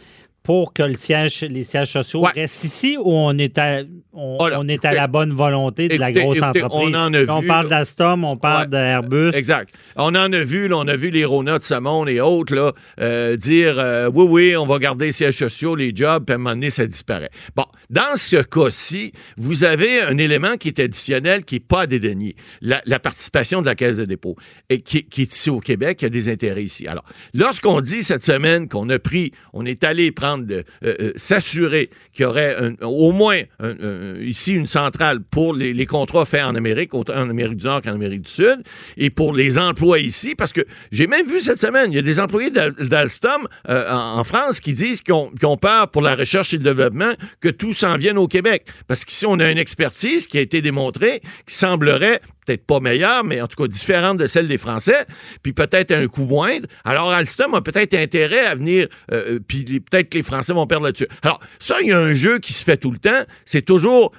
pour 0.45 0.71
que 0.73 0.83
le 0.83 0.93
siège, 0.93 1.41
les 1.41 1.63
sièges 1.63 1.91
sociaux 1.91 2.21
Ouais. 2.21 2.29
restent 2.35 2.63
ici 2.63 2.97
ou 2.97 3.11
on 3.11 3.37
est 3.37 3.57
à, 3.57 3.81
on, 4.13 4.37
Oh 4.39 4.47
là, 4.47 4.59
on 4.61 4.67
est 4.67 4.85
à 4.85 4.93
la 4.93 5.07
bonne 5.07 5.33
volonté 5.33 5.87
de 5.89 5.97
la 5.97 6.11
grosse 6.13 6.37
écoutez, 6.37 6.61
entreprise? 6.63 6.95
on 6.95 6.97
en 6.97 7.13
a 7.13 7.23
on 7.33 7.41
vu, 7.41 7.47
parle 7.47 7.65
là. 7.67 7.77
d'Alstom, 7.77 8.23
on 8.23 8.37
parle 8.37 8.61
Ouais. 8.63 8.67
d'Airbus. 8.69 9.31
Exact. 9.33 9.73
On 9.97 10.13
en 10.15 10.31
a 10.31 10.43
vu, 10.43 10.67
là, 10.67 10.77
on 10.77 10.87
a 10.87 10.95
vu 10.95 11.09
les 11.09 11.25
Rona 11.25 11.57
de 11.57 11.63
Samon 11.63 12.05
et 12.07 12.21
autres 12.21 12.53
là, 12.55 12.71
euh, 13.01 13.35
dire 13.35 13.75
euh, 13.79 14.09
oui, 14.13 14.25
oui, 14.29 14.55
on 14.57 14.65
va 14.67 14.77
garder 14.79 15.07
les 15.07 15.11
sièges 15.11 15.37
sociaux, 15.37 15.75
les 15.75 15.91
jobs, 15.95 16.23
puis 16.25 16.33
à 16.33 16.35
un 16.35 16.37
moment 16.37 16.51
donné, 16.51 16.69
ça 16.69 16.85
disparaît. 16.85 17.31
Bon, 17.55 17.65
dans 17.89 18.15
ce 18.15 18.37
cas-ci, 18.37 19.11
vous 19.37 19.63
avez 19.63 20.01
un 20.01 20.17
élément 20.19 20.57
qui 20.57 20.67
est 20.67 20.79
additionnel 20.79 21.43
qui 21.43 21.55
n'est 21.55 21.59
pas 21.59 21.81
à 21.81 21.87
dédaigner. 21.87 22.35
La, 22.61 22.81
la 22.85 22.99
participation 22.99 23.61
de 23.61 23.65
la 23.65 23.73
Caisse 23.75 23.97
de 23.97 24.05
dépôt, 24.05 24.35
et 24.69 24.81
qui, 24.81 25.03
qui 25.05 25.23
est 25.23 25.33
ici 25.33 25.49
au 25.49 25.59
Québec, 25.59 25.97
qui 25.97 26.05
a 26.05 26.09
des 26.09 26.29
intérêts 26.29 26.63
ici. 26.63 26.87
Alors, 26.87 27.03
lorsqu'on 27.33 27.81
dit 27.81 28.03
cette 28.03 28.23
semaine 28.23 28.67
qu'on 28.69 28.87
a 28.89 28.99
pris, 28.99 29.31
on 29.53 29.65
est 29.65 29.83
allé 29.83 30.11
prendre, 30.11 30.34
de- 30.37 30.63
euh, 30.83 30.95
euh, 30.99 31.11
s'assurer 31.15 31.89
qu'il 32.13 32.23
y 32.23 32.25
aurait 32.25 32.55
au 32.81 33.11
moins 33.11 33.41
ici 34.21 34.53
une 34.53 34.67
centrale 34.67 35.19
pour 35.21 35.53
les, 35.53 35.85
contrats 35.85 36.25
faits 36.25 36.43
en 36.43 36.55
Amérique, 36.55 36.93
autant 36.93 37.15
en 37.15 37.29
Amérique 37.29 37.57
du 37.57 37.65
Nord 37.65 37.81
qu'en 37.81 37.93
Amérique 37.93 38.23
du 38.23 38.31
Sud, 38.31 38.63
et 38.97 39.09
pour 39.09 39.33
les 39.33 39.57
emplois 39.57 39.99
ici, 39.99 40.35
parce 40.35 40.51
que 40.53 40.61
j'ai 40.91 41.07
même 41.07 41.27
vu 41.27 41.39
cette 41.39 41.59
semaine, 41.59 41.91
il 41.91 41.95
y 41.95 41.99
a 41.99 42.01
des 42.01 42.19
employés 42.19 42.49
d'Al- 42.49 42.73
d'Alstom 42.73 43.47
euh, 43.69 43.91
en, 43.91 44.23
France 44.23 44.59
qui 44.59 44.73
disent 44.73 45.01
qu'ils 45.01 45.13
ont 45.13 45.57
peur 45.57 45.89
pour 45.89 46.01
la 46.01 46.15
recherche 46.15 46.53
et 46.53 46.57
le 46.57 46.63
développement 46.63 47.11
que 47.39 47.49
tout 47.49 47.73
s'en 47.73 47.97
vienne 47.97 48.17
au 48.17 48.27
Québec. 48.27 48.65
Parce 48.87 49.05
qu'ici, 49.05 49.25
on 49.25 49.39
a 49.39 49.49
une 49.51 49.57
expertise 49.57 50.27
qui 50.27 50.37
a 50.37 50.41
été 50.41 50.61
démontrée, 50.61 51.21
qui 51.45 51.55
semblerait 51.55 52.19
peut-être 52.45 52.65
pas 52.65 52.79
meilleure, 52.79 53.23
mais 53.23 53.41
en 53.41 53.47
tout 53.47 53.61
cas 53.61 53.67
différente 53.67 54.17
de 54.17 54.27
celle 54.27 54.47
des 54.47 54.57
Français, 54.57 55.05
puis 55.43 55.53
peut-être 55.53 55.91
un 55.91 56.07
coût 56.07 56.25
moindre. 56.25 56.67
Alors 56.83 57.11
Alstom 57.11 57.53
a 57.55 57.61
peut-être 57.61 57.93
intérêt 57.95 58.45
à 58.45 58.55
venir, 58.55 58.87
euh, 59.11 59.39
puis 59.45 59.65
les- 59.65 59.79
peut-être 59.79 60.09
que 60.09 60.17
les 60.17 60.23
Français 60.23 60.53
vont 60.53 60.67
perdre 60.67 60.85
là-dessus. 60.85 61.07
Alors 61.23 61.39
ça, 61.59 61.75
il 61.81 61.89
y 61.89 61.91
a 61.91 61.99
un 61.99 62.13
jeu 62.13 62.39
qui 62.39 62.53
se 62.53 62.63
fait 62.63 62.77
tout 62.77 62.91
le 62.91 62.99
temps. 62.99 63.23
C'est 63.45 63.63
toujours 63.63 64.11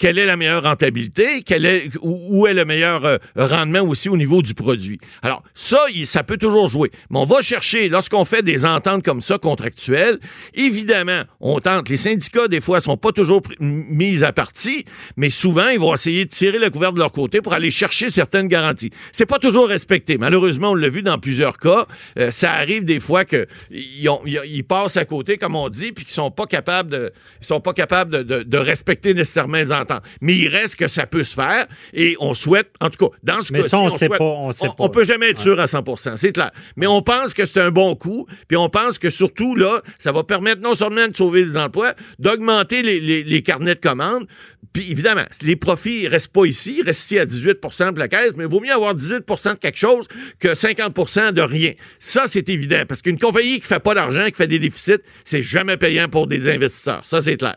quelle 0.00 0.18
est 0.18 0.24
la 0.24 0.36
meilleure 0.36 0.62
rentabilité, 0.64 1.42
quel 1.44 1.66
est, 1.66 1.90
où, 2.00 2.46
est 2.46 2.54
le 2.54 2.64
meilleur 2.64 3.04
euh, 3.04 3.18
rendement 3.36 3.82
aussi 3.82 4.08
au 4.08 4.16
niveau 4.16 4.40
du 4.40 4.54
produit. 4.54 4.98
Alors, 5.22 5.42
ça, 5.54 5.78
il- 5.94 6.06
ça 6.06 6.24
peut 6.24 6.38
toujours 6.38 6.68
jouer. 6.68 6.90
Mais 7.10 7.18
on 7.18 7.24
va 7.26 7.42
chercher, 7.42 7.90
lorsqu'on 7.90 8.24
fait 8.24 8.42
des 8.42 8.64
ententes 8.64 9.04
comme 9.04 9.20
ça, 9.20 9.36
contractuelles, 9.36 10.18
évidemment, 10.54 11.22
on 11.40 11.60
tente. 11.60 11.90
Les 11.90 11.98
syndicats, 11.98 12.48
des 12.48 12.62
fois, 12.62 12.80
sont 12.80 12.96
pas 12.96 13.12
toujours 13.12 13.42
mis 13.60 14.24
à 14.24 14.32
partie, 14.32 14.86
mais 15.18 15.28
souvent, 15.28 15.68
ils 15.68 15.78
vont 15.78 15.92
essayer 15.92 16.24
de 16.24 16.30
tirer 16.30 16.58
le 16.58 16.70
couvert 16.70 16.94
de 16.94 16.98
leur 16.98 17.12
côté 17.12 17.42
pour 17.42 17.52
aller 17.52 17.70
chercher 17.70 18.08
certaines 18.08 18.48
garanties. 18.48 18.90
C'est 19.12 19.26
pas 19.26 19.38
toujours 19.38 19.68
respecté. 19.68 20.16
Malheureusement, 20.16 20.70
on 20.70 20.74
l'a 20.74 20.88
vu 20.88 21.02
dans 21.02 21.18
plusieurs 21.18 21.58
cas. 21.58 21.84
Euh, 22.18 22.30
ça 22.30 22.52
arrive 22.52 22.84
des 22.86 23.00
fois 23.00 23.26
que 23.26 23.46
ils, 23.70 24.08
ont- 24.08 24.22
ils- 24.24 24.40
ils 24.46 24.64
passent 24.64 24.96
à 24.96 25.04
côté, 25.04 25.36
comme 25.36 25.56
on 25.56 25.68
dit, 25.68 25.92
puis 25.92 26.06
qu'ils 26.06 26.14
sont 26.14 26.30
pas 26.30 26.46
capables 26.46 26.90
de, 26.90 27.12
ils 27.42 27.46
sont 27.46 27.60
pas 27.60 27.74
capables 27.74 28.10
de, 28.10 28.22
de- 28.22 28.42
de 28.44 28.56
respecter 28.58 29.12
nécessairement 29.12 29.58
les 29.58 29.70
ententes. 29.72 29.89
Mais 30.20 30.34
il 30.36 30.48
reste 30.48 30.76
que 30.76 30.88
ça 30.88 31.06
peut 31.06 31.24
se 31.24 31.34
faire 31.34 31.66
et 31.92 32.16
on 32.20 32.34
souhaite, 32.34 32.70
en 32.80 32.90
tout 32.90 33.08
cas, 33.08 33.16
dans 33.22 33.40
ce 33.40 33.52
Mais 33.52 33.58
cas-ci, 33.60 33.70
ça, 33.70 33.80
on 33.80 33.90
sait 33.90 34.06
souhaite- 34.06 34.18
pas, 34.18 34.24
on 34.24 34.52
sait 34.52 34.68
pas. 34.76 34.88
peut 34.88 35.04
jamais 35.04 35.30
être 35.30 35.38
sûr 35.40 35.58
à 35.60 35.66
100% 35.66 36.16
c'est 36.16 36.32
clair. 36.32 36.50
Mais 36.76 36.86
on 36.86 37.02
pense 37.02 37.34
que 37.34 37.44
c'est 37.44 37.60
un 37.60 37.70
bon 37.70 37.94
coup, 37.96 38.26
puis 38.48 38.56
on 38.56 38.68
pense 38.68 38.98
que 38.98 39.10
surtout, 39.10 39.54
là, 39.56 39.82
ça 39.98 40.12
va 40.12 40.22
permettre 40.24 40.60
non 40.62 40.74
seulement 40.74 41.08
de 41.08 41.16
sauver 41.16 41.44
des 41.44 41.56
emplois, 41.56 41.94
d'augmenter 42.18 42.82
les, 42.82 43.00
les- 43.00 43.24
les 43.24 43.42
carnets 43.42 43.74
de 43.74 43.80
commandes, 43.80 44.26
puis 44.72 44.90
évidemment, 44.90 45.24
les 45.42 45.56
profits 45.56 46.04
ne 46.04 46.10
restent 46.10 46.32
pas 46.32 46.44
ici, 46.44 46.76
ils 46.80 46.84
restent 46.84 47.00
ici 47.02 47.18
à 47.18 47.24
18% 47.24 47.92
de 47.92 47.98
la 47.98 48.08
caisse, 48.08 48.32
mais 48.36 48.44
il 48.44 48.50
vaut 48.50 48.60
mieux 48.60 48.72
avoir 48.72 48.94
18% 48.94 49.54
de 49.54 49.58
quelque 49.58 49.78
chose 49.78 50.06
que 50.38 50.54
50% 50.54 51.32
de 51.32 51.40
rien. 51.42 51.72
Ça, 51.98 52.24
c'est 52.26 52.48
évident, 52.48 52.82
parce 52.88 53.02
qu'une 53.02 53.18
compagnie 53.18 53.58
qui 53.60 53.66
fait 53.66 53.80
pas 53.80 53.94
d'argent, 53.94 54.26
qui 54.26 54.34
fait 54.34 54.46
des 54.46 54.58
déficits, 54.58 55.00
c'est 55.24 55.42
jamais 55.42 55.76
payant 55.76 56.08
pour 56.08 56.26
des 56.26 56.48
investisseurs. 56.48 57.00
Ça, 57.04 57.20
c'est 57.20 57.36
clair. 57.36 57.56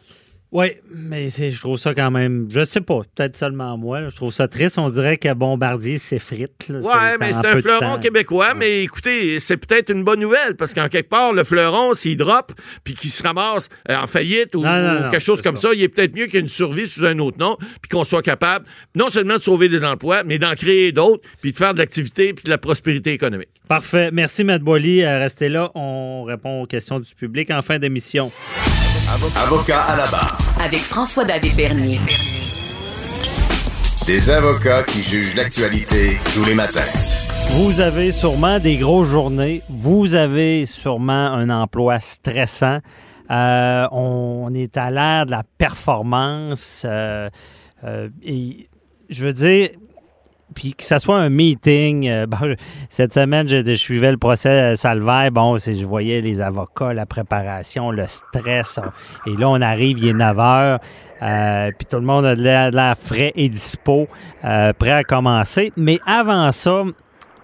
Oui, 0.55 0.67
mais 0.93 1.31
je 1.31 1.59
trouve 1.59 1.79
ça 1.79 1.95
quand 1.95 2.11
même, 2.11 2.47
je 2.51 2.63
sais 2.63 2.79
pas, 2.79 3.01
peut-être 3.15 3.35
seulement 3.35 3.75
moi, 3.75 4.01
là, 4.01 4.09
je 4.09 4.15
trouve 4.15 4.31
ça 4.31 4.47
triste. 4.47 4.77
On 4.77 4.87
dirait 4.87 5.17
que 5.17 5.33
Bombardier 5.33 5.97
s'effrite. 5.97 6.51
Ça- 6.67 7.17
mais 7.19 7.33
c'est 7.33 7.43
un 7.47 7.59
fleuron 7.59 7.97
québécois, 7.97 8.53
mais 8.53 8.83
écoutez, 8.83 9.39
c'est 9.39 9.57
peut-être 9.57 9.89
une 9.89 10.03
bonne 10.03 10.19
nouvelle 10.19 10.55
parce 10.55 10.75
qu'en 10.75 10.89
quelque 10.89 11.09
part, 11.09 11.33
le 11.33 11.43
fleuron, 11.43 11.95
s'il 11.95 12.17
drop 12.17 12.51
puis 12.83 12.93
qu'il 12.93 13.09
se 13.09 13.23
ramasse 13.23 13.67
euh, 13.89 13.95
en 13.95 14.05
faillite 14.05 14.53
ou, 14.53 14.61
Non, 14.61 14.69
non, 14.69 14.99
ou 14.99 15.03
non, 15.05 15.09
quelque 15.09 15.23
chose 15.23 15.41
comme 15.41 15.55
ça, 15.57 15.69
ça. 15.69 15.73
il 15.73 15.81
est 15.81 15.89
peut-être 15.89 16.15
mieux 16.15 16.25
qu'il 16.25 16.35
y 16.35 16.37
ait 16.37 16.41
une 16.41 16.47
survie 16.47 16.85
sous 16.85 17.03
un 17.03 17.17
autre 17.17 17.39
nom 17.39 17.57
puis 17.81 17.89
qu'on 17.91 18.03
soit 18.03 18.21
capable 18.21 18.67
non 18.95 19.09
seulement 19.09 19.37
de 19.37 19.41
sauver 19.41 19.69
des 19.69 19.83
emplois, 19.83 20.23
mais 20.23 20.37
d'en 20.37 20.53
créer 20.53 20.91
d'autres 20.91 21.27
puis 21.41 21.51
de 21.51 21.57
faire 21.57 21.73
de 21.73 21.79
l'activité 21.79 22.31
puis 22.35 22.43
de 22.43 22.51
la 22.51 22.59
prospérité 22.59 23.11
économique. 23.11 23.49
Parfait. 23.67 24.11
Merci, 24.13 24.43
Matt 24.43 24.61
Boily. 24.61 25.03
Euh, 25.03 25.17
Restez 25.17 25.49
là. 25.49 25.71
On 25.73 26.25
répond 26.25 26.61
aux 26.61 26.67
questions 26.67 26.99
du 26.99 27.15
public 27.15 27.49
en 27.49 27.63
fin 27.63 27.79
d'émission. 27.79 28.31
Avocat 29.13 29.79
à 29.83 29.95
la 29.95 30.07
barre. 30.07 30.35
Avec 30.59 30.79
François-David 30.79 31.55
Bernier. 31.55 31.99
Des 34.07 34.31
avocats 34.31 34.81
qui 34.81 35.03
jugent 35.03 35.35
l'actualité 35.35 36.17
tous 36.33 36.43
les 36.43 36.55
matins. 36.55 36.81
Vous 37.51 37.79
avez 37.79 38.11
sûrement 38.11 38.57
des 38.57 38.77
grosses 38.77 39.09
journées. 39.09 39.61
Vous 39.69 40.15
avez 40.15 40.65
sûrement 40.65 41.27
un 41.27 41.51
emploi 41.51 41.99
stressant. 41.99 42.79
Euh, 43.29 43.87
on 43.91 44.51
est 44.55 44.77
à 44.77 44.89
l'ère 44.89 45.27
de 45.27 45.31
la 45.31 45.43
performance. 45.59 46.81
euh, 46.83 47.29
euh, 47.83 48.09
et 48.23 48.67
je 49.09 49.25
veux 49.25 49.33
dire, 49.33 49.69
puis 50.53 50.73
que 50.73 50.83
ça 50.83 50.99
soit 50.99 51.17
un 51.17 51.29
meeting. 51.29 52.07
euh, 52.07 52.25
bon, 52.27 52.55
cette 52.89 53.13
semaine, 53.13 53.47
je, 53.47 53.65
je 53.65 53.73
suivais 53.73 54.11
le 54.11 54.17
procès 54.17 54.75
Salvaire. 54.75 55.31
Bon, 55.31 55.57
je 55.57 55.85
voyais 55.85 56.21
les 56.21 56.41
avocats, 56.41 56.93
la 56.93 57.05
préparation, 57.05 57.91
le 57.91 58.05
stress. 58.07 58.79
et 59.25 59.35
là, 59.37 59.49
on 59.49 59.61
arrive, 59.61 59.97
il 59.99 60.07
est 60.09 60.13
9 60.13 60.39
heures. 60.39 60.79
euh, 61.21 61.71
puis 61.77 61.85
tout 61.85 61.97
le 61.97 62.03
monde 62.03 62.25
a 62.25 62.35
de 62.35 62.41
l'air 62.41 62.97
frais 62.97 63.31
et 63.35 63.49
dispo, 63.49 64.07
euh, 64.43 64.73
prêt 64.73 64.91
à 64.91 65.03
commencer. 65.03 65.71
Mais 65.77 65.99
avant 66.05 66.51
ça, 66.51 66.83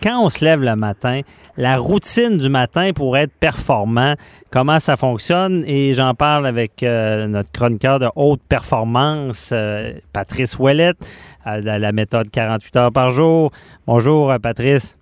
quand 0.01 0.23
on 0.23 0.29
se 0.29 0.43
lève 0.45 0.61
le 0.61 0.75
matin, 0.75 1.21
la 1.57 1.77
routine 1.77 2.37
du 2.37 2.47
matin 2.49 2.91
pour 2.95 3.17
être 3.17 3.33
performant, 3.39 4.15
comment 4.49 4.79
ça 4.79 4.95
fonctionne? 4.95 5.63
Et 5.67 5.93
j'en 5.93 6.13
parle 6.13 6.47
avec 6.47 6.83
euh, 6.83 7.27
notre 7.27 7.51
chroniqueur 7.51 7.99
de 7.99 8.09
haute 8.15 8.41
performance, 8.47 9.49
euh, 9.51 9.93
Patrice 10.13 10.57
Ouellette, 10.57 10.97
de 11.45 11.79
la 11.79 11.91
méthode 11.91 12.29
48 12.29 12.75
heures 12.75 12.91
par 12.91 13.11
jour. 13.11 13.51
Bonjour, 13.87 14.31
euh, 14.31 14.37
Patrice. 14.37 14.97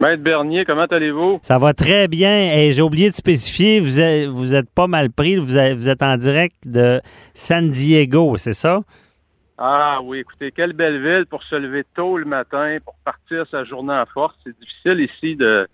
Maître 0.00 0.22
Bernier, 0.22 0.64
comment 0.64 0.86
allez-vous? 0.86 1.38
Ça 1.42 1.58
va 1.58 1.74
très 1.74 2.08
bien. 2.08 2.52
Et 2.54 2.72
j'ai 2.72 2.82
oublié 2.82 3.08
de 3.08 3.14
spécifier, 3.14 3.78
vous 3.78 4.00
êtes, 4.00 4.28
vous 4.28 4.54
êtes 4.54 4.68
pas 4.68 4.86
mal 4.86 5.10
pris. 5.10 5.36
Vous 5.36 5.56
êtes, 5.56 5.76
vous 5.76 5.88
êtes 5.88 6.02
en 6.02 6.16
direct 6.16 6.56
de 6.66 7.00
San 7.34 7.70
Diego, 7.70 8.36
c'est 8.36 8.52
ça? 8.52 8.80
Ah 9.58 10.00
oui, 10.02 10.18
écoutez, 10.18 10.50
quelle 10.50 10.72
belle 10.72 11.00
ville 11.00 11.26
pour 11.26 11.42
se 11.44 11.54
lever 11.54 11.84
tôt 11.94 12.18
le 12.18 12.24
matin, 12.24 12.78
pour 12.84 12.96
partir 13.04 13.46
sa 13.48 13.62
journée 13.62 13.94
en 13.94 14.06
force. 14.06 14.34
C'est 14.44 14.58
difficile 14.58 15.08
ici 15.08 15.36
de, 15.36 15.68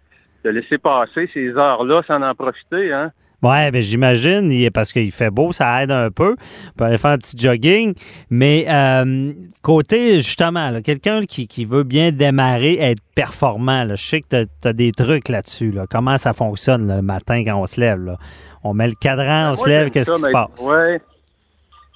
de 0.44 0.50
laisser 0.50 0.76
passer 0.76 1.30
ces 1.32 1.56
heures-là 1.56 2.02
sans 2.06 2.20
en 2.20 2.34
profiter, 2.34 2.92
hein? 2.92 3.12
Ouais, 3.40 3.70
ben 3.70 3.80
j'imagine, 3.80 4.70
parce 4.72 4.92
qu'il 4.92 5.12
fait 5.12 5.30
beau, 5.30 5.52
ça 5.52 5.82
aide 5.82 5.92
un 5.92 6.10
peu. 6.10 6.34
On 6.70 6.72
peut 6.76 6.84
aller 6.84 6.98
faire 6.98 7.12
un 7.12 7.18
petit 7.18 7.38
jogging. 7.38 7.94
Mais 8.30 8.66
euh, 8.68 9.32
côté, 9.62 10.16
justement, 10.18 10.80
quelqu'un 10.82 11.24
qui, 11.24 11.46
qui 11.46 11.64
veut 11.64 11.84
bien 11.84 12.10
démarrer, 12.10 12.78
être 12.80 13.02
performant, 13.14 13.84
là, 13.84 13.94
je 13.94 14.04
sais 14.04 14.20
que 14.20 14.44
tu 14.44 14.68
as, 14.68 14.72
des 14.72 14.90
trucs 14.90 15.28
là-dessus. 15.28 15.70
Là. 15.70 15.86
Comment 15.88 16.18
ça 16.18 16.32
fonctionne 16.32 16.88
là, 16.88 16.96
le 16.96 17.02
matin 17.02 17.44
quand 17.44 17.60
on 17.60 17.66
se 17.66 17.80
lève? 17.80 18.04
Là? 18.04 18.16
On 18.64 18.74
met 18.74 18.88
le 18.88 18.94
cadran, 19.00 19.52
on 19.52 19.54
se 19.54 19.68
lève, 19.68 19.90
qu'est-ce 19.90 20.10
qui 20.12 20.20
se 20.20 20.30
passe? 20.30 20.60
Ouais. 20.60 21.00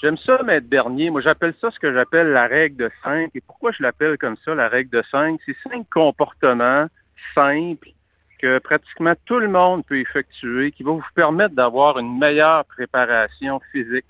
J'aime 0.01 0.17
ça, 0.17 0.43
Maître 0.45 0.67
Bernier. 0.69 1.11
Moi, 1.11 1.21
j'appelle 1.21 1.55
ça 1.61 1.71
ce 1.71 1.79
que 1.79 1.93
j'appelle 1.93 2.29
la 2.29 2.47
règle 2.47 2.77
de 2.77 2.91
5. 3.05 3.31
Et 3.35 3.41
pourquoi 3.41 3.71
je 3.73 3.83
l'appelle 3.83 4.17
comme 4.19 4.37
ça, 4.45 4.55
la 4.55 4.69
règle 4.69 4.91
de 4.91 5.03
5? 5.11 5.39
C'est 5.47 5.57
cinq 5.69 5.87
comportements 5.91 6.87
simples 7.35 7.92
que 8.43 8.59
pratiquement 8.59 9.15
tout 9.25 9.39
le 9.39 9.49
monde 9.49 9.87
peut 9.87 9.99
effectuer, 9.99 10.73
qui 10.73 10.83
va 10.83 10.91
vous 10.91 11.05
permettre 11.15 11.55
d'avoir 11.55 11.99
une 11.99 12.19
meilleure 12.19 12.65
préparation 12.65 13.61
physique, 13.71 14.05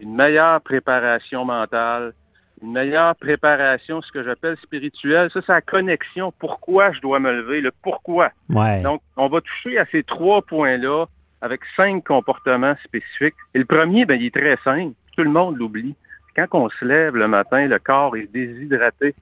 une 0.00 0.14
meilleure 0.14 0.60
préparation 0.60 1.44
mentale, 1.44 2.14
une 2.62 2.72
meilleure 2.72 3.16
préparation, 3.16 4.00
ce 4.00 4.12
que 4.12 4.22
j'appelle 4.22 4.56
spirituelle. 4.62 5.30
Ça, 5.32 5.40
c'est 5.44 5.52
la 5.52 5.60
connexion. 5.60 6.32
Pourquoi 6.38 6.92
je 6.92 7.00
dois 7.00 7.18
me 7.18 7.32
lever, 7.32 7.60
le 7.60 7.72
pourquoi. 7.82 8.30
Ouais. 8.48 8.80
Donc, 8.82 9.02
on 9.16 9.28
va 9.28 9.40
toucher 9.40 9.78
à 9.78 9.86
ces 9.86 10.04
trois 10.04 10.42
points-là 10.42 11.06
avec 11.40 11.60
cinq 11.76 12.04
comportements 12.04 12.76
spécifiques. 12.84 13.34
Et 13.54 13.58
le 13.58 13.64
premier, 13.64 14.04
ben, 14.06 14.20
il 14.20 14.26
est 14.26 14.34
très 14.34 14.56
simple. 14.62 14.94
Tout 15.16 15.24
le 15.24 15.30
monde 15.30 15.56
l'oublie. 15.56 15.96
Quand 16.36 16.46
on 16.52 16.70
se 16.70 16.84
lève 16.84 17.16
le 17.16 17.26
matin, 17.26 17.66
le 17.66 17.78
corps 17.80 18.16
est 18.16 18.32
déshydraté. 18.32 19.14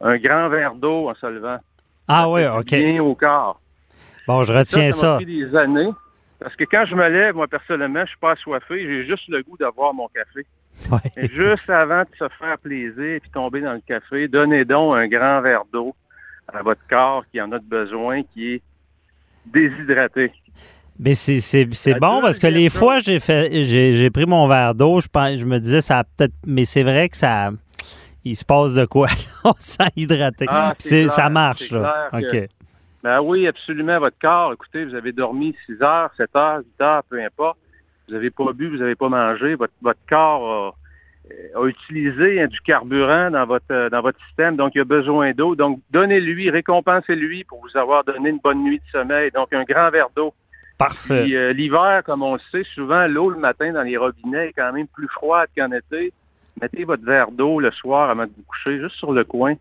Un 0.00 0.18
grand 0.18 0.48
verre 0.48 0.74
d'eau 0.74 1.08
en 1.08 1.14
se 1.14 1.26
levant. 1.26 1.58
ah 2.08 2.28
oui, 2.28 2.44
OK. 2.46 2.70
Bien 2.70 3.00
au 3.00 3.14
corps. 3.14 3.60
Bon, 4.28 4.44
je 4.44 4.52
retiens 4.52 4.92
ça. 4.92 4.98
Ça 4.98 5.06
m'a 5.06 5.12
ça. 5.12 5.16
pris 5.16 5.26
des 5.26 5.56
années. 5.56 5.90
Parce 6.38 6.54
que 6.54 6.64
quand 6.64 6.84
je 6.84 6.94
me 6.94 7.08
lève, 7.08 7.34
moi, 7.34 7.48
personnellement, 7.48 8.02
je 8.02 8.10
suis 8.10 8.18
pas 8.18 8.32
assoiffé. 8.32 8.80
J'ai 8.80 9.06
juste 9.06 9.28
le 9.28 9.42
goût 9.42 9.56
d'avoir 9.56 9.92
mon 9.94 10.06
café. 10.08 10.46
Ouais. 10.92 11.28
Juste 11.34 11.68
avant 11.68 12.02
de 12.02 12.08
se 12.16 12.28
faire 12.38 12.58
plaisir 12.58 13.04
et 13.04 13.22
tomber 13.32 13.62
dans 13.62 13.72
le 13.72 13.80
café, 13.80 14.28
donnez 14.28 14.64
donc 14.64 14.96
un 14.96 15.08
grand 15.08 15.40
verre 15.40 15.64
d'eau 15.72 15.96
à 16.46 16.62
votre 16.62 16.80
corps 16.88 17.24
qui 17.32 17.40
en 17.40 17.50
a 17.52 17.58
besoin, 17.58 18.22
qui 18.22 18.54
est 18.54 18.62
déshydraté. 19.46 20.30
Mais 21.00 21.14
c'est, 21.14 21.94
bon 21.94 22.20
parce 22.20 22.38
que 22.38 22.46
les 22.46 22.70
fois, 22.70 23.00
j'ai 23.00 23.20
fait 23.20 23.62
j'ai, 23.64 24.10
pris 24.10 24.26
mon 24.26 24.46
verre 24.46 24.74
d'eau, 24.74 25.00
je, 25.00 25.08
pense, 25.08 25.38
je 25.38 25.46
me 25.46 25.58
disais, 25.58 25.80
ça 25.80 26.04
peut-être. 26.04 26.34
Mais 26.46 26.64
c'est 26.64 26.82
vrai 26.82 27.08
que 27.08 27.16
ça. 27.16 27.50
Il 28.24 28.36
se 28.36 28.44
passe 28.44 28.74
de 28.74 28.84
quoi? 28.84 29.08
On 29.44 29.54
s'est 29.58 29.84
hydraté. 29.96 30.44
Ah, 30.48 30.74
Puis 30.78 31.08
ça 31.08 31.30
marche, 31.30 31.70
là. 31.70 32.10
OK. 32.12 32.48
Ben 33.08 33.22
oui, 33.22 33.46
absolument. 33.46 33.98
Votre 33.98 34.18
corps, 34.18 34.52
écoutez, 34.52 34.84
vous 34.84 34.94
avez 34.94 35.12
dormi 35.12 35.56
6 35.64 35.80
heures, 35.80 36.10
7 36.18 36.28
heures, 36.36 36.58
8 36.58 36.82
heures, 36.82 37.02
peu 37.04 37.18
importe. 37.24 37.56
Vous 38.06 38.12
n'avez 38.12 38.28
pas 38.28 38.52
bu, 38.52 38.68
vous 38.68 38.76
n'avez 38.76 38.96
pas 38.96 39.08
mangé. 39.08 39.54
Votre, 39.54 39.72
votre 39.80 39.98
corps 40.06 40.76
a, 41.56 41.58
a 41.58 41.66
utilisé 41.66 42.42
hein, 42.42 42.48
du 42.48 42.60
carburant 42.60 43.30
dans 43.30 43.46
votre, 43.46 43.64
euh, 43.70 43.88
dans 43.88 44.02
votre 44.02 44.22
système, 44.26 44.56
donc 44.56 44.72
il 44.74 44.82
a 44.82 44.84
besoin 44.84 45.32
d'eau. 45.32 45.54
Donc, 45.54 45.80
donnez-lui, 45.90 46.50
récompensez-lui 46.50 47.44
pour 47.44 47.62
vous 47.62 47.78
avoir 47.78 48.04
donné 48.04 48.28
une 48.28 48.40
bonne 48.40 48.62
nuit 48.62 48.76
de 48.76 48.90
sommeil. 48.92 49.30
Donc, 49.30 49.54
un 49.54 49.64
grand 49.64 49.88
verre 49.88 50.10
d'eau. 50.14 50.34
Parfait. 50.76 51.22
Puis 51.22 51.34
euh, 51.34 51.54
l'hiver, 51.54 52.02
comme 52.04 52.22
on 52.22 52.34
le 52.34 52.40
sait, 52.52 52.64
souvent 52.74 53.06
l'eau 53.06 53.30
le 53.30 53.38
matin 53.38 53.72
dans 53.72 53.84
les 53.84 53.96
robinets 53.96 54.48
est 54.48 54.52
quand 54.52 54.70
même 54.70 54.86
plus 54.86 55.08
froide 55.08 55.48
qu'en 55.56 55.72
été. 55.72 56.12
Mettez 56.60 56.84
votre 56.84 57.06
verre 57.06 57.30
d'eau 57.30 57.58
le 57.58 57.70
soir 57.70 58.10
avant 58.10 58.24
de 58.24 58.32
vous 58.36 58.44
coucher, 58.46 58.78
juste 58.78 58.96
sur 58.96 59.12
le 59.12 59.24
coin. 59.24 59.54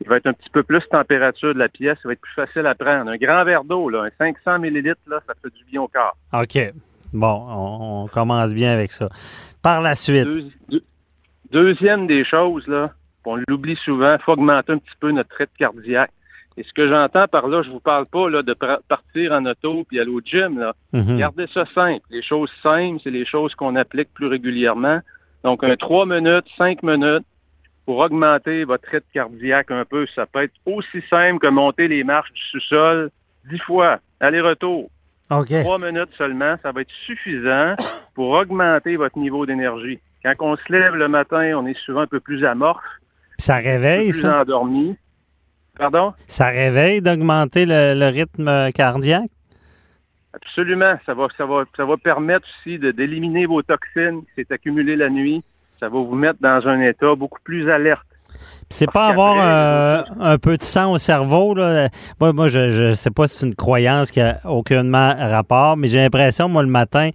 Il 0.00 0.08
va 0.08 0.16
être 0.16 0.26
un 0.26 0.32
petit 0.32 0.48
peu 0.50 0.62
plus 0.62 0.80
température 0.90 1.52
de 1.54 1.58
la 1.58 1.68
pièce, 1.68 1.98
ça 2.02 2.08
va 2.08 2.12
être 2.14 2.20
plus 2.20 2.32
facile 2.34 2.66
à 2.66 2.74
prendre. 2.74 3.10
Un 3.10 3.16
grand 3.16 3.44
verre 3.44 3.64
d'eau, 3.64 3.88
là, 3.90 4.04
un 4.04 4.10
500 4.18 4.58
millilitres, 4.58 5.00
là, 5.06 5.20
ça 5.26 5.34
fait 5.42 5.52
du 5.54 5.64
bien 5.70 5.82
au 5.82 5.88
corps. 5.88 6.16
OK. 6.32 6.58
Bon, 7.12 7.44
on, 7.48 8.04
on 8.04 8.06
commence 8.08 8.54
bien 8.54 8.72
avec 8.72 8.92
ça. 8.92 9.08
Par 9.62 9.82
la 9.82 9.94
suite. 9.94 10.24
Deux- 10.24 10.44
deux- 10.70 10.84
deuxième 11.50 12.06
des 12.06 12.24
choses, 12.24 12.66
là, 12.66 12.92
on 13.26 13.36
l'oublie 13.48 13.76
souvent, 13.76 14.14
il 14.18 14.22
faut 14.22 14.32
augmenter 14.32 14.72
un 14.72 14.78
petit 14.78 14.94
peu 14.98 15.10
notre 15.10 15.34
rythme 15.36 15.52
cardiaque. 15.58 16.10
Et 16.56 16.62
ce 16.64 16.72
que 16.72 16.88
j'entends 16.88 17.26
par 17.28 17.46
là, 17.48 17.62
je 17.62 17.70
vous 17.70 17.80
parle 17.80 18.04
pas 18.10 18.28
là, 18.28 18.42
de 18.42 18.54
partir 18.54 19.32
en 19.32 19.44
auto 19.46 19.84
puis 19.84 20.00
aller 20.00 20.10
au 20.10 20.20
gym. 20.20 20.58
Là. 20.58 20.74
Mhm. 20.92 21.16
Gardez 21.18 21.46
ça 21.52 21.64
simple. 21.74 22.04
Les 22.10 22.22
choses 22.22 22.50
simples, 22.62 23.00
c'est 23.02 23.10
les 23.10 23.24
choses 23.24 23.54
qu'on 23.54 23.76
applique 23.76 24.12
plus 24.14 24.26
régulièrement. 24.26 25.00
Donc, 25.44 25.62
un 25.64 25.76
3 25.76 26.06
minutes, 26.06 26.44
5 26.58 26.82
minutes 26.82 27.24
pour 27.90 27.98
augmenter 27.98 28.62
votre 28.62 28.88
rythme 28.88 29.08
cardiaque 29.12 29.72
un 29.72 29.84
peu. 29.84 30.06
Ça 30.14 30.24
peut 30.24 30.44
être 30.44 30.54
aussi 30.64 31.02
simple 31.10 31.40
que 31.40 31.48
monter 31.48 31.88
les 31.88 32.04
marches 32.04 32.32
du 32.32 32.40
sous-sol 32.40 33.10
10 33.50 33.58
fois, 33.62 33.98
aller-retour. 34.20 34.88
3 35.28 35.78
minutes 35.80 36.10
seulement, 36.16 36.54
ça 36.62 36.70
va 36.70 36.82
être 36.82 36.92
suffisant 37.04 37.74
pour 38.14 38.30
augmenter 38.30 38.94
votre 38.94 39.18
niveau 39.18 39.44
d'énergie. 39.44 39.98
Quand 40.22 40.34
on 40.38 40.56
se 40.56 40.72
lève 40.72 40.94
le 40.94 41.08
matin, 41.08 41.58
on 41.58 41.66
est 41.66 41.76
souvent 41.80 42.02
un 42.02 42.06
peu 42.06 42.20
plus 42.20 42.44
amorphe, 42.44 42.80
Ça 43.38 43.56
un 43.56 43.58
peu 43.60 43.66
réveille, 43.70 44.10
plus 44.12 44.20
ça? 44.20 44.42
endormi. 44.42 44.96
Pardon? 45.76 46.14
Ça 46.28 46.46
réveille 46.46 47.02
d'augmenter 47.02 47.66
le, 47.66 47.94
le 47.98 48.06
rythme 48.06 48.70
cardiaque? 48.70 49.30
Absolument. 50.32 50.94
Ça 51.06 51.14
va, 51.14 51.26
ça 51.36 51.44
va, 51.44 51.64
ça 51.76 51.84
va 51.84 51.96
permettre 51.96 52.46
aussi 52.60 52.78
d'éliminer 52.78 53.46
vos 53.46 53.62
toxines 53.62 54.22
qui 54.22 54.30
s'est 54.44 54.52
accumulées 54.52 54.94
la 54.94 55.10
nuit. 55.10 55.42
Ça 55.80 55.88
va 55.88 55.98
vous 55.98 56.14
mettre 56.14 56.38
dans 56.40 56.68
un 56.68 56.80
état 56.82 57.14
beaucoup 57.14 57.40
plus 57.42 57.70
alerte. 57.70 58.02
Puis 58.28 58.78
C'est 58.78 58.90
pas 58.92 59.08
avoir 59.08 59.36
euh, 59.40 60.02
un 60.20 60.38
peu 60.38 60.56
de 60.56 60.62
sang 60.62 60.92
au 60.92 60.98
cerveau. 60.98 61.54
Là. 61.54 61.88
Moi, 62.20 62.32
moi, 62.32 62.46
je, 62.48 62.70
je 62.70 62.92
sais 62.92 63.10
pas 63.10 63.26
si 63.26 63.38
c'est 63.38 63.46
une 63.46 63.56
croyance 63.56 64.10
qui 64.12 64.20
a 64.20 64.38
aucunement 64.44 65.14
rapport, 65.18 65.76
mais 65.76 65.88
j'ai 65.88 65.98
l'impression, 65.98 66.48
moi, 66.48 66.62
le 66.62 66.68
matin, 66.68 67.10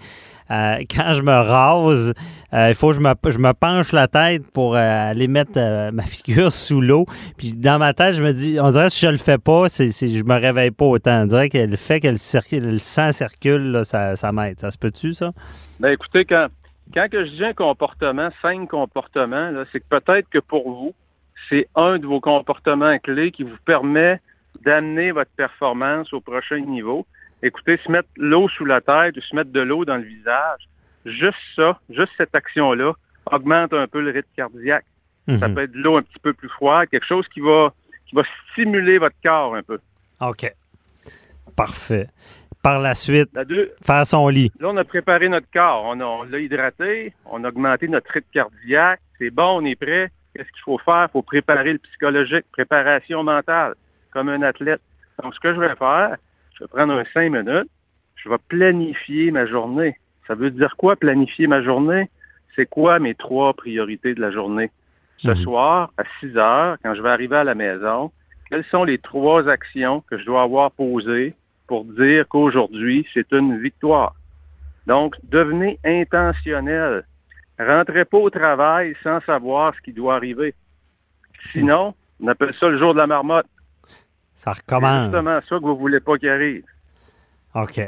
euh, 0.51 0.75
quand 0.93 1.13
je 1.13 1.21
me 1.21 1.32
rase, 1.32 2.13
euh, 2.54 2.69
il 2.69 2.75
faut 2.75 2.89
que 2.89 2.95
je 2.95 2.99
me, 2.99 3.13
je 3.30 3.38
me 3.38 3.54
penche 3.54 3.93
la 3.93 4.08
tête 4.10 4.43
pour 4.51 4.75
aller 4.75 5.28
mettre 5.28 5.91
ma 5.91 6.04
figure 6.04 6.51
sous 6.51 6.82
l'eau. 6.82 7.06
Puis 7.38 7.54
dans 7.54 7.80
ma 7.80 7.93
tête, 7.93 8.15
je 8.15 8.23
me 8.23 8.34
dis, 8.34 8.58
on 8.60 8.71
dirait 8.71 8.88
que 8.88 8.91
si 8.93 9.06
je 9.06 9.12
le 9.12 9.17
fais 9.17 9.38
pas, 9.38 9.69
c'est, 9.69 9.91
c'est- 9.91 10.10
je 10.10 10.23
me 10.25 10.38
réveille 10.38 10.71
pas 10.71 10.86
autant. 10.86 11.21
On 11.21 11.25
dirait 11.28 11.49
que 11.49 11.58
le 11.60 11.78
fait 11.78 11.99
que 12.01 12.08
le, 12.10 12.17
circule, 12.17 12.71
le 12.71 12.78
sang 12.80 13.12
circule, 13.13 13.71
là, 13.71 13.84
ça, 13.86 14.15
ça 14.17 14.32
m'aide. 14.34 14.60
Ça 14.60 14.71
se 14.71 14.78
peut-tu, 14.78 15.13
ça? 15.13 15.32
Ben 15.80 15.89
écoutez, 15.93 16.25
quand 16.25 16.47
quand 16.93 17.10
que 17.10 17.26
je 17.26 17.32
dis 17.32 17.43
un 17.45 17.54
comportement, 17.54 18.30
cinq 18.41 18.69
comportements, 18.69 19.52
c'est 19.71 19.80
que 19.80 20.00
peut-être 20.00 20.30
que 20.30 20.39
pour 20.39 20.69
vous, 20.69 20.93
c'est 21.50 21.67
un 21.76 21.98
de 21.98 22.06
vos 22.06 22.21
comportements 22.21 22.98
clés 23.00 23.32
qui 23.32 23.43
vous 23.43 23.58
permet 23.65 24.21
d'amener 24.63 25.12
votre 25.12 25.32
performance 25.32 26.13
au 26.13 26.21
prochain 26.21 26.60
niveau. 26.60 27.06
Écoutez, 27.43 27.78
se 27.78 27.91
mettre 27.91 28.08
l'eau 28.17 28.48
sous 28.48 28.65
la 28.65 28.82
tête 28.82 29.17
ou 29.17 29.21
se 29.21 29.36
mettre 29.36 29.52
de 29.52 29.60
l'eau 29.62 29.84
dans 29.86 29.98
le 29.98 30.04
visage, 30.04 30.69
juste 31.06 31.38
ça, 31.56 31.80
juste 31.89 32.12
cette 32.17 32.34
action-là, 32.34 32.93
augmente 33.32 33.74
un 33.74 33.88
peu 33.88 34.02
le 34.02 34.12
rythme 34.12 34.30
cardiaque. 34.36 34.86
Ça 35.28 35.48
Mhm. 35.48 35.56
peut 35.56 35.62
être 35.63 35.71
de 35.71 35.80
l'eau 35.80 35.98
un 35.98 36.04
petit 36.04 36.19
peu 36.21 36.34
plus 36.34 36.50
froide, 36.50 36.88
quelque 36.89 37.06
chose 37.06 37.28
qui 37.28 37.39
va, 37.41 37.74
qui 38.08 38.15
va 38.15 38.24
stimuler 38.52 38.98
votre 39.00 39.15
corps 39.24 39.56
un 39.56 39.63
peu. 39.63 39.80
OK. 40.21 40.54
Parfait. 41.56 42.08
Par 42.65 42.80
la 42.80 42.95
suite, 42.95 43.30
La 43.36 43.45
deux, 43.45 43.71
faire 43.86 44.04
son 44.08 44.28
lit. 44.28 44.51
Là, 44.60 44.69
on 44.71 44.78
a 44.78 44.84
préparé 44.84 45.30
notre 45.30 45.45
corps. 45.54 45.84
On, 45.86 45.99
a- 45.99 46.04
on 46.04 46.23
l'a 46.23 46.39
hydraté. 46.39 47.13
On 47.25 47.43
a 47.43 47.49
augmenté 47.49 47.88
notre 47.88 48.10
rythme 48.12 48.25
cardiaque. 48.34 48.99
C'est 49.19 49.30
bon, 49.30 49.60
on 49.62 49.65
est 49.65 49.75
prêt. 49.75 50.10
Qu'est-ce 50.34 50.49
qu'il 50.49 50.62
faut 50.63 50.80
faire? 50.80 51.06
Il 51.10 51.12
faut 51.13 51.21
préparer 51.21 51.73
le 51.73 51.78
psychologique, 51.78 52.45
préparation 52.51 53.21
mentale, 53.23 53.75
comme 54.12 54.30
un 54.30 54.41
athlète. 54.41 54.82
Donc, 55.21 55.36
ce 55.36 55.39
que 55.39 55.54
je 55.54 55.60
vais 55.60 55.75
faire, 55.75 56.15
je 56.56 56.63
vais 56.63 56.67
prendre 56.67 56.93
un 56.93 57.04
cinq 57.13 57.30
minutes. 57.30 57.69
Je 58.15 58.30
vais 58.30 58.38
planifier 58.47 59.30
ma 59.30 59.45
journée. 59.45 59.95
Ça 60.28 60.34
veut 60.34 60.49
dire 60.49 60.75
quoi, 60.75 60.95
planifier 60.95 61.45
ma 61.45 61.62
journée? 61.62 62.10
C'est 62.56 62.65
quoi 62.65 62.97
mes 62.97 63.13
trois 63.13 63.54
priorités 63.54 64.15
de 64.15 64.21
la 64.21 64.32
journée? 64.32 64.71
Ce 65.17 65.30
Mhm. 65.30 65.36
soir, 65.43 65.91
à 65.99 66.04
6 66.19 66.36
heures, 66.36 66.78
quand 66.84 66.95
je 66.95 67.01
vais 67.04 67.10
arriver 67.12 67.36
à 67.36 67.43
la 67.43 67.54
maison, 67.54 68.12
quelles 68.49 68.65
sont 68.65 68.84
les 68.86 68.97
trois 68.97 69.47
actions 69.47 70.01
que 70.10 70.17
je 70.17 70.25
dois 70.25 70.41
avoir 70.41 70.71
posées 70.71 71.36
pour 71.67 71.86
dire 71.86 72.28
qu'aujourd'hui, 72.28 73.06
c'est 73.13 73.32
une 73.32 73.60
victoire? 73.60 74.15
Donc, 74.88 75.15
devenez 75.23 75.80
intentionnel. 75.84 77.06
Rentrez 77.60 78.06
pas 78.06 78.17
au 78.17 78.30
travail 78.30 78.95
sans 79.04 79.19
savoir 79.21 79.73
ce 79.75 79.82
qui 79.82 79.93
doit 79.93 80.15
arriver. 80.15 80.54
Sinon, 81.51 81.93
on 82.21 82.28
appelle 82.28 82.54
ça 82.60 82.69
le 82.69 82.78
jour 82.78 82.93
de 82.93 82.99
la 82.99 83.08
marmotte. 83.08 83.47
Ça 84.36 84.54
C'est 84.54 84.62
recommence. 84.62 85.06
justement 85.12 85.39
ça 85.47 85.56
que 85.58 85.63
vous 85.63 85.78
voulez 85.78 85.99
pas 85.99 86.17
qu'il 86.17 86.30
arrive. 86.30 86.63
OK. 87.56 87.80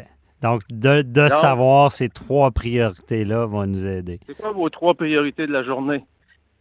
Donc, 0.41 0.61
de, 0.69 1.01
de 1.01 1.21
Donc- 1.21 1.29
savoir 1.31 1.91
ces 1.91 2.09
trois 2.09 2.51
priorités-là 2.51 3.45
vont 3.45 3.65
nous 3.65 3.85
aider. 3.85 4.19
C'est 4.27 4.37
quoi 4.37 4.51
vos 4.51 4.69
trois 4.69 4.93
priorités 4.93 5.47
de 5.47 5.51
la 5.51 5.63
journée? 5.63 6.05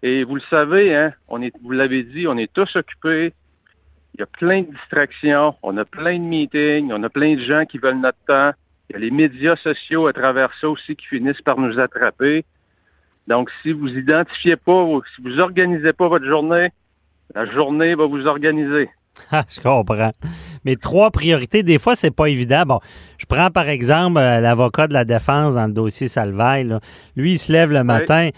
Et 0.02 0.24
vous 0.24 0.34
le 0.34 0.40
savez, 0.50 0.94
hein, 0.94 1.12
on 1.28 1.40
est, 1.42 1.52
vous 1.62 1.70
l'avez 1.70 2.02
dit, 2.02 2.26
on 2.26 2.36
est 2.36 2.52
tous 2.52 2.74
occupés. 2.76 3.32
Il 4.16 4.20
y 4.20 4.22
a 4.22 4.26
plein 4.26 4.62
de 4.62 4.70
distractions, 4.70 5.54
on 5.62 5.76
a 5.76 5.84
plein 5.84 6.18
de 6.18 6.24
meetings, 6.24 6.90
on 6.90 7.02
a 7.02 7.10
plein 7.10 7.34
de 7.34 7.40
gens 7.42 7.66
qui 7.66 7.76
veulent 7.76 8.00
notre 8.00 8.16
temps. 8.26 8.52
Il 8.88 8.94
y 8.94 8.96
a 8.96 8.98
les 8.98 9.10
médias 9.10 9.56
sociaux 9.56 10.06
à 10.06 10.14
travers 10.14 10.48
ça 10.58 10.70
aussi 10.70 10.96
qui 10.96 11.04
finissent 11.04 11.42
par 11.42 11.58
nous 11.58 11.78
attraper. 11.78 12.46
Donc, 13.28 13.50
si 13.60 13.72
vous 13.72 13.88
identifiez 13.88 14.56
pas, 14.56 14.86
si 15.14 15.22
vous 15.22 15.38
organisez 15.38 15.92
pas 15.92 16.08
votre 16.08 16.24
journée, 16.24 16.70
la 17.34 17.44
journée 17.44 17.94
va 17.94 18.06
vous 18.06 18.26
organiser. 18.26 18.88
Ah, 19.32 19.44
je 19.48 19.60
comprends. 19.60 20.12
Mais 20.64 20.76
trois 20.76 21.10
priorités, 21.10 21.62
des 21.62 21.78
fois, 21.78 21.96
c'est 21.96 22.10
pas 22.10 22.26
évident. 22.26 22.64
Bon, 22.66 22.80
je 23.16 23.24
prends 23.24 23.50
par 23.50 23.66
exemple 23.68 24.18
euh, 24.18 24.40
l'avocat 24.40 24.88
de 24.88 24.92
la 24.92 25.06
défense 25.06 25.54
dans 25.54 25.66
le 25.66 25.72
dossier 25.72 26.06
Salvaille. 26.06 26.64
là. 26.64 26.80
Lui, 27.16 27.32
il 27.32 27.38
se 27.38 27.50
lève 27.50 27.70
le 27.70 27.82
matin. 27.82 28.28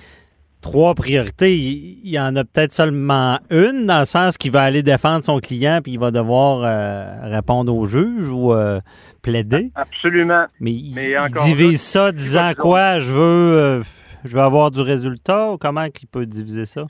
Trois 0.61 0.95
priorités, 0.95 1.57
il, 1.57 2.01
il 2.03 2.11
y 2.11 2.19
en 2.19 2.35
a 2.37 2.43
peut-être 2.45 2.73
seulement 2.73 3.39
une, 3.51 3.87
dans 3.87 4.01
le 4.01 4.05
sens 4.05 4.37
qu'il 4.37 4.51
va 4.51 4.63
aller 4.63 4.83
défendre 4.83 5.25
son 5.25 5.39
client 5.39 5.81
puis 5.83 5.93
il 5.93 5.99
va 5.99 6.11
devoir 6.11 6.63
euh, 6.65 7.31
répondre 7.35 7.75
au 7.75 7.87
juge 7.87 8.29
ou 8.31 8.53
euh, 8.53 8.81
plaider. 9.23 9.71
Absolument. 9.77 10.47
Mais 10.61 10.73
il, 10.73 10.95
Mais 10.95 11.13
il 11.13 11.33
divise 11.45 11.73
là, 11.95 12.07
ça 12.09 12.13
disant 12.13 12.53
quoi? 12.59 12.99
Je 12.99 13.13
veux, 13.13 13.57
euh, 13.59 13.83
je 14.25 14.35
veux 14.35 14.43
avoir 14.43 14.71
du 14.71 14.81
résultat 14.81 15.51
ou 15.53 15.59
comment 15.59 15.85
il 15.85 16.07
peut 16.09 16.27
diviser 16.27 16.67
ça? 16.67 16.87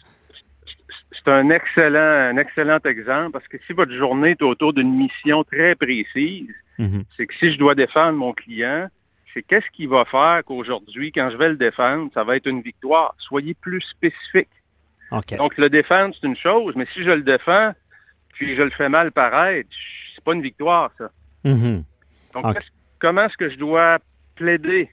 c'est 1.25 1.33
un 1.33 1.51
excellent, 1.51 1.99
un 2.33 2.37
excellent 2.37 2.79
exemple 2.85 3.33
parce 3.33 3.49
que 3.49 3.57
si 3.67 3.73
votre 3.73 3.93
journée 3.93 4.31
est 4.31 4.43
autour 4.43 4.73
d'une 4.73 4.95
mission 4.95 5.45
très 5.45 5.75
précise, 5.75 6.47
Mhm. 6.79 7.03
c'est 7.17 7.27
que 7.27 7.35
si 7.41 7.53
je 7.53 7.59
dois 7.59 7.75
défendre 7.75 8.17
mon 8.17 8.33
client, 8.33 8.87
c'est 9.35 9.43
qu'est-ce 9.43 9.69
qu'il 9.73 9.89
va 9.89 10.05
faire 10.05 10.43
qu'aujourd'hui, 10.45 11.13
quand 11.13 11.31
je 11.31 11.37
vais 11.37 11.49
le 11.51 11.57
défendre, 11.57 12.11
ça 12.15 12.25
va 12.25 12.37
être 12.37 12.47
une 12.47 12.63
victoire. 12.63 13.15
Soyez 13.19 13.55
plus 13.55 13.83
spécifique. 13.83 14.49
Donc, 15.11 15.57
le 15.57 15.71
défendre, 15.71 16.15
c'est 16.15 16.27
une 16.27 16.37
chose, 16.37 16.75
mais 16.77 16.87
si 16.93 17.03
je 17.03 17.11
le 17.11 17.23
défends, 17.23 17.73
puis 18.35 18.57
je 18.57 18.63
le 18.63 18.71
fais 18.71 18.89
mal 18.89 19.11
paraître, 19.11 19.69
c'est 20.15 20.23
pas 20.23 20.35
une 20.35 20.43
victoire, 20.43 20.91
ça. 20.99 21.11
Mhm. 21.45 21.83
Donc, 22.35 22.59
comment 22.99 23.25
est-ce 23.25 23.37
que 23.37 23.49
je 23.49 23.57
dois 23.57 23.99
plaider? 24.35 24.91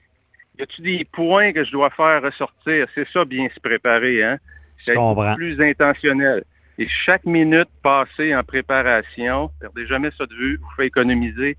Y 0.58 0.62
a-t-il 0.62 0.98
des 0.98 1.04
points 1.04 1.52
que 1.52 1.64
je 1.64 1.70
dois 1.70 1.90
faire 1.90 2.22
ressortir? 2.22 2.86
C'est 2.94 3.06
ça, 3.08 3.24
bien 3.24 3.48
se 3.54 3.60
préparer, 3.60 4.24
hein? 4.24 4.38
C'est 4.78 4.94
plus 5.34 5.60
intentionnel. 5.60 6.44
Et 6.78 6.88
chaque 6.88 7.24
minute 7.24 7.68
passée 7.82 8.34
en 8.34 8.42
préparation, 8.42 9.50
perdez 9.60 9.86
jamais 9.86 10.10
ça 10.16 10.26
de 10.26 10.34
vue, 10.34 10.58
vous 10.58 10.70
fait 10.76 10.86
économiser 10.86 11.56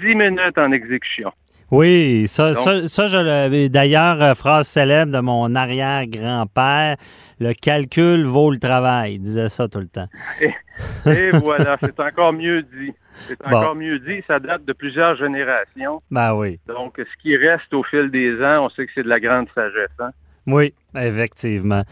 10 0.00 0.14
minutes 0.14 0.58
en 0.58 0.72
exécution. 0.72 1.32
Oui, 1.74 2.24
ça, 2.28 2.52
Donc- 2.52 2.62
ça, 2.62 2.88
ça, 2.88 3.06
je 3.06 3.16
l'avais. 3.16 3.68
D'ailleurs, 3.68 4.22
euh, 4.22 4.34
phrase 4.34 4.68
célèbre 4.68 5.12
de 5.12 5.20
mon 5.20 5.54
arrière-grand-père 5.54 6.96
le 7.40 7.52
calcul 7.52 8.24
vaut 8.24 8.50
le 8.52 8.58
travail. 8.58 9.14
Il 9.14 9.20
disait 9.22 9.48
ça 9.48 9.66
tout 9.68 9.80
le 9.80 9.88
temps. 9.88 10.08
Et 10.40 11.30
voilà, 11.42 11.76
c'est 11.80 11.98
encore 12.00 12.32
mieux 12.32 12.62
dit. 12.62 12.92
C'est 13.28 13.38
Bon. 13.48 13.56
encore 13.56 13.74
mieux 13.74 13.98
dit. 13.98 14.22
Ça 14.26 14.38
date 14.38 14.64
de 14.64 14.72
plusieurs 14.72 15.16
générations. 15.16 16.00
Ben 16.10 16.34
oui. 16.34 16.58
Donc, 16.66 16.94
ce 16.98 17.22
qui 17.22 17.36
reste 17.36 17.72
au 17.74 17.82
fil 17.82 18.10
des 18.10 18.40
ans, 18.42 18.64
on 18.66 18.68
sait 18.68 18.86
que 18.86 18.92
c'est 18.94 19.02
de 19.02 19.08
la 19.08 19.20
grande 19.20 19.46
sagesse. 19.54 19.88
Hein? 19.98 20.10
Oui, 20.46 20.74
effectivement. 20.96 21.82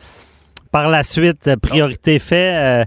Par 0.70 0.88
la 0.88 1.02
suite, 1.04 1.50
priorité 1.60 2.18
fait. 2.18 2.82
euh, 2.82 2.84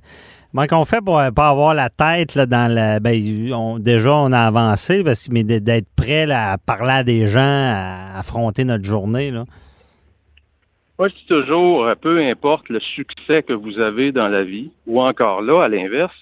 comment 0.55 0.67
qu'on 0.67 0.85
fait 0.85 1.03
pour 1.03 1.19
euh, 1.19 1.31
pas 1.31 1.49
avoir 1.49 1.73
la 1.73 1.89
tête 1.89 2.37
dans 2.37 2.71
la. 2.71 2.99
Ben, 2.99 3.79
déjà, 3.79 4.13
on 4.13 4.31
a 4.31 4.39
avancé, 4.39 5.03
parce, 5.03 5.27
mais 5.29 5.43
d'être 5.43 5.87
prêt 5.95 6.29
à 6.31 6.57
parler 6.57 6.93
à 6.93 7.03
des 7.03 7.27
gens, 7.27 7.41
à 7.41 8.17
affronter 8.17 8.63
notre 8.63 8.85
journée. 8.85 9.31
Là. 9.31 9.45
Moi, 10.97 11.09
je 11.09 11.15
dis 11.15 11.25
toujours, 11.27 11.85
euh, 11.85 11.95
peu 11.95 12.19
importe 12.19 12.69
le 12.69 12.79
succès 12.79 13.43
que 13.43 13.51
vous 13.51 13.79
avez 13.79 14.13
dans 14.13 14.29
la 14.29 14.43
vie, 14.43 14.71
ou 14.87 15.01
encore 15.01 15.41
là, 15.41 15.63
à 15.63 15.67
l'inverse, 15.67 16.15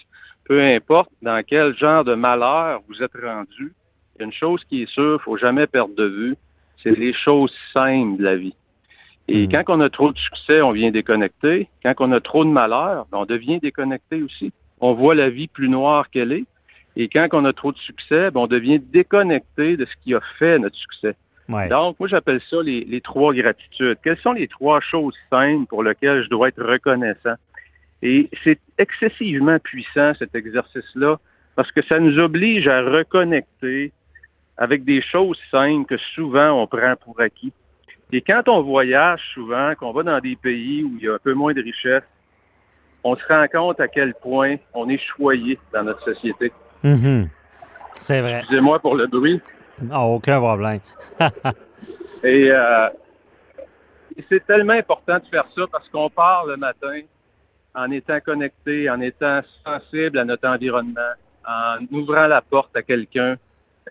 peu 0.45 0.61
importe 0.61 1.11
dans 1.21 1.43
quel 1.45 1.77
genre 1.77 2.03
de 2.03 2.15
malheur 2.15 2.81
vous 2.89 3.03
êtes 3.03 3.13
rendu, 3.13 3.73
il 4.19 4.25
une 4.25 4.33
chose 4.33 4.63
qui 4.69 4.83
est 4.83 4.89
sûre, 4.89 5.21
faut 5.23 5.37
jamais 5.37 5.67
perdre 5.67 5.95
de 5.95 6.05
vue, 6.05 6.35
c'est 6.81 6.97
les 6.97 7.13
choses 7.13 7.53
simples 7.71 8.17
de 8.17 8.23
la 8.23 8.35
vie. 8.35 8.55
Et 9.27 9.47
Mhm. 9.47 9.51
quand 9.51 9.77
on 9.77 9.81
a 9.81 9.89
trop 9.89 10.11
de 10.11 10.17
succès, 10.17 10.61
on 10.61 10.71
vient 10.71 10.91
déconnecter. 10.91 11.69
Quand 11.83 11.93
on 11.99 12.11
a 12.11 12.19
trop 12.19 12.43
de 12.43 12.49
malheur, 12.49 13.07
ben, 13.11 13.19
on 13.19 13.25
devient 13.25 13.59
déconnecté 13.59 14.21
aussi. 14.21 14.51
On 14.81 14.93
voit 14.93 15.15
la 15.15 15.29
vie 15.29 15.47
plus 15.47 15.69
noire 15.69 16.09
qu'elle 16.09 16.33
est. 16.33 16.45
Et 16.95 17.07
quand 17.07 17.27
on 17.31 17.45
a 17.45 17.53
trop 17.53 17.71
de 17.71 17.77
succès, 17.77 18.31
ben, 18.31 18.41
on 18.41 18.47
devient 18.47 18.79
déconnecté 18.79 19.77
de 19.77 19.85
ce 19.85 19.93
qui 20.03 20.13
a 20.13 20.19
fait 20.37 20.59
notre 20.59 20.75
succès. 20.75 21.15
Ouais. 21.49 21.67
Donc, 21.69 21.99
moi, 21.99 22.07
j'appelle 22.07 22.41
ça 22.49 22.57
les, 22.61 22.83
les 22.85 23.01
trois 23.01 23.33
gratitudes. 23.33 23.97
Quelles 24.03 24.17
sont 24.19 24.33
les 24.33 24.47
trois 24.47 24.79
choses 24.81 25.15
simples 25.29 25.67
pour 25.67 25.83
lesquelles 25.83 26.23
je 26.23 26.29
dois 26.29 26.49
être 26.49 26.63
reconnaissant? 26.63 27.35
Et 28.01 28.29
c'est 28.43 28.59
excessivement 28.77 29.59
puissant, 29.59 30.13
cet 30.19 30.35
exercice-là, 30.35 31.19
parce 31.55 31.71
que 31.71 31.81
ça 31.81 31.99
nous 31.99 32.19
oblige 32.19 32.67
à 32.67 32.81
reconnecter 32.81 33.91
avec 34.57 34.83
des 34.83 35.01
choses 35.01 35.39
simples 35.49 35.85
que 35.85 35.97
souvent 36.13 36.61
on 36.61 36.67
prend 36.67 36.95
pour 36.97 37.19
acquis. 37.21 37.53
Et 38.13 38.21
quand 38.21 38.47
on 38.47 38.61
voyage 38.61 39.21
souvent, 39.33 39.73
qu'on 39.73 39.91
va 39.91 40.03
dans 40.03 40.19
des 40.19 40.35
pays 40.35 40.83
où 40.83 40.97
il 40.97 41.03
y 41.03 41.09
a 41.09 41.15
un 41.15 41.19
peu 41.21 41.33
moins 41.33 41.51
de 41.53 41.63
richesse, 41.63 42.03
on 43.03 43.15
se 43.15 43.25
rend 43.27 43.47
compte 43.47 43.79
à 43.79 43.87
quel 43.87 44.13
point 44.13 44.57
on 44.75 44.87
est 44.87 44.99
choyé 44.99 45.57
dans 45.73 45.83
notre 45.83 46.03
société. 46.03 46.51
Mhm. 46.83 47.27
C'est 47.99 48.21
vrai. 48.21 48.39
Excusez-moi 48.39 48.79
pour 48.79 48.95
le 48.95 49.07
bruit. 49.07 49.41
Ah, 49.91 50.05
aucun 50.05 50.39
problème. 50.39 50.79
Et, 52.23 52.51
euh, 52.51 52.87
et 54.15 54.23
c'est 54.29 54.45
tellement 54.45 54.73
important 54.73 55.17
de 55.17 55.25
faire 55.25 55.45
ça 55.53 55.63
parce 55.69 55.89
qu'on 55.89 56.09
part 56.09 56.45
le 56.45 56.55
matin 56.55 57.01
en 57.75 57.91
étant 57.91 58.21
connecté, 58.21 58.89
en 58.89 59.01
étant 59.01 59.41
sensible 59.65 60.19
à 60.19 60.23
notre 60.23 60.47
environnement, 60.47 61.11
en 61.45 61.79
ouvrant 61.91 62.27
la 62.27 62.41
porte 62.41 62.77
à 62.77 62.81
quelqu'un 62.81 63.35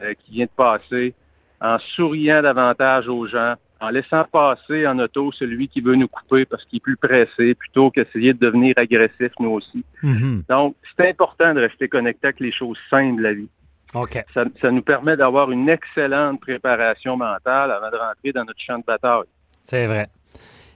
euh, 0.01 0.15
qui 0.15 0.33
vient 0.33 0.47
de 0.47 0.51
passer, 0.57 1.15
en 1.63 1.79
souriant 1.95 2.43
davantage 2.43 3.09
aux 3.09 3.27
gens, 3.27 3.55
en 3.81 3.89
laissant 3.91 4.25
passer 4.25 4.87
en 4.87 4.99
auto 4.99 5.33
celui 5.33 5.69
qui 5.69 5.81
veut 5.81 5.95
nous 5.95 6.09
couper 6.09 6.45
parce 6.45 6.65
qu'il 6.65 6.79
est 6.79 6.81
plus 6.81 6.97
pressé, 6.97 7.55
plutôt 7.55 7.91
qu'essayer 7.91 8.35
de 8.35 8.39
devenir 8.39 8.75
agressif 8.77 9.33
nous 9.41 9.51
aussi. 9.51 9.85
Mhm. 10.03 10.43
Donc, 10.49 10.77
c'est 10.97 11.09
important 11.09 11.55
de 11.55 11.61
rester 11.61 11.89
connecté 11.89 12.29
avec 12.29 12.41
les 12.41 12.53
choses 12.53 12.79
simples 12.91 13.19
de 13.19 13.23
la 13.23 13.33
vie. 13.33 13.49
OK. 13.95 14.25
Ça, 14.35 14.45
ça 14.61 14.71
nous 14.71 14.83
permet 14.83 15.17
d'avoir 15.17 15.51
une 15.51 15.69
excellente 15.69 16.41
préparation 16.41 17.17
mentale 17.17 17.71
avant 17.71 17.91
de 17.91 17.97
rentrer 17.97 18.33
dans 18.33 18.45
notre 18.45 18.61
champ 18.61 18.79
de 18.79 18.85
bataille. 18.85 19.29
C'est 19.61 19.87
vrai. 19.87 20.09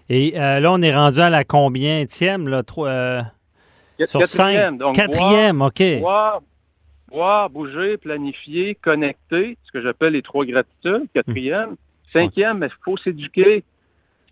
Et 0.08 0.38
euh, 0.38 0.60
là, 0.60 0.72
on 0.72 0.82
est 0.82 0.94
rendu 0.94 1.20
à 1.20 1.30
la 1.30 1.44
combienième, 1.44 2.48
là? 2.48 2.62
Trois, 2.62 2.88
euh, 2.88 3.22
sur 4.04 4.20
Quatrième, 4.20 4.72
cinq. 4.74 4.78
donc 4.78 4.94
Quatrième, 4.94 5.62
OK. 5.62 5.82
Boire, 6.00 6.42
bouger, 7.50 7.96
planifier, 7.96 8.74
connecter, 8.74 9.56
ce 9.64 9.72
que 9.72 9.80
j'appelle 9.80 10.12
les 10.12 10.22
trois 10.22 10.44
gratitudes. 10.44 11.06
Quatrième. 11.14 11.76
Cinquième, 12.12 12.62
il 12.62 12.84
faut 12.84 12.96
s'éduquer. 12.96 13.64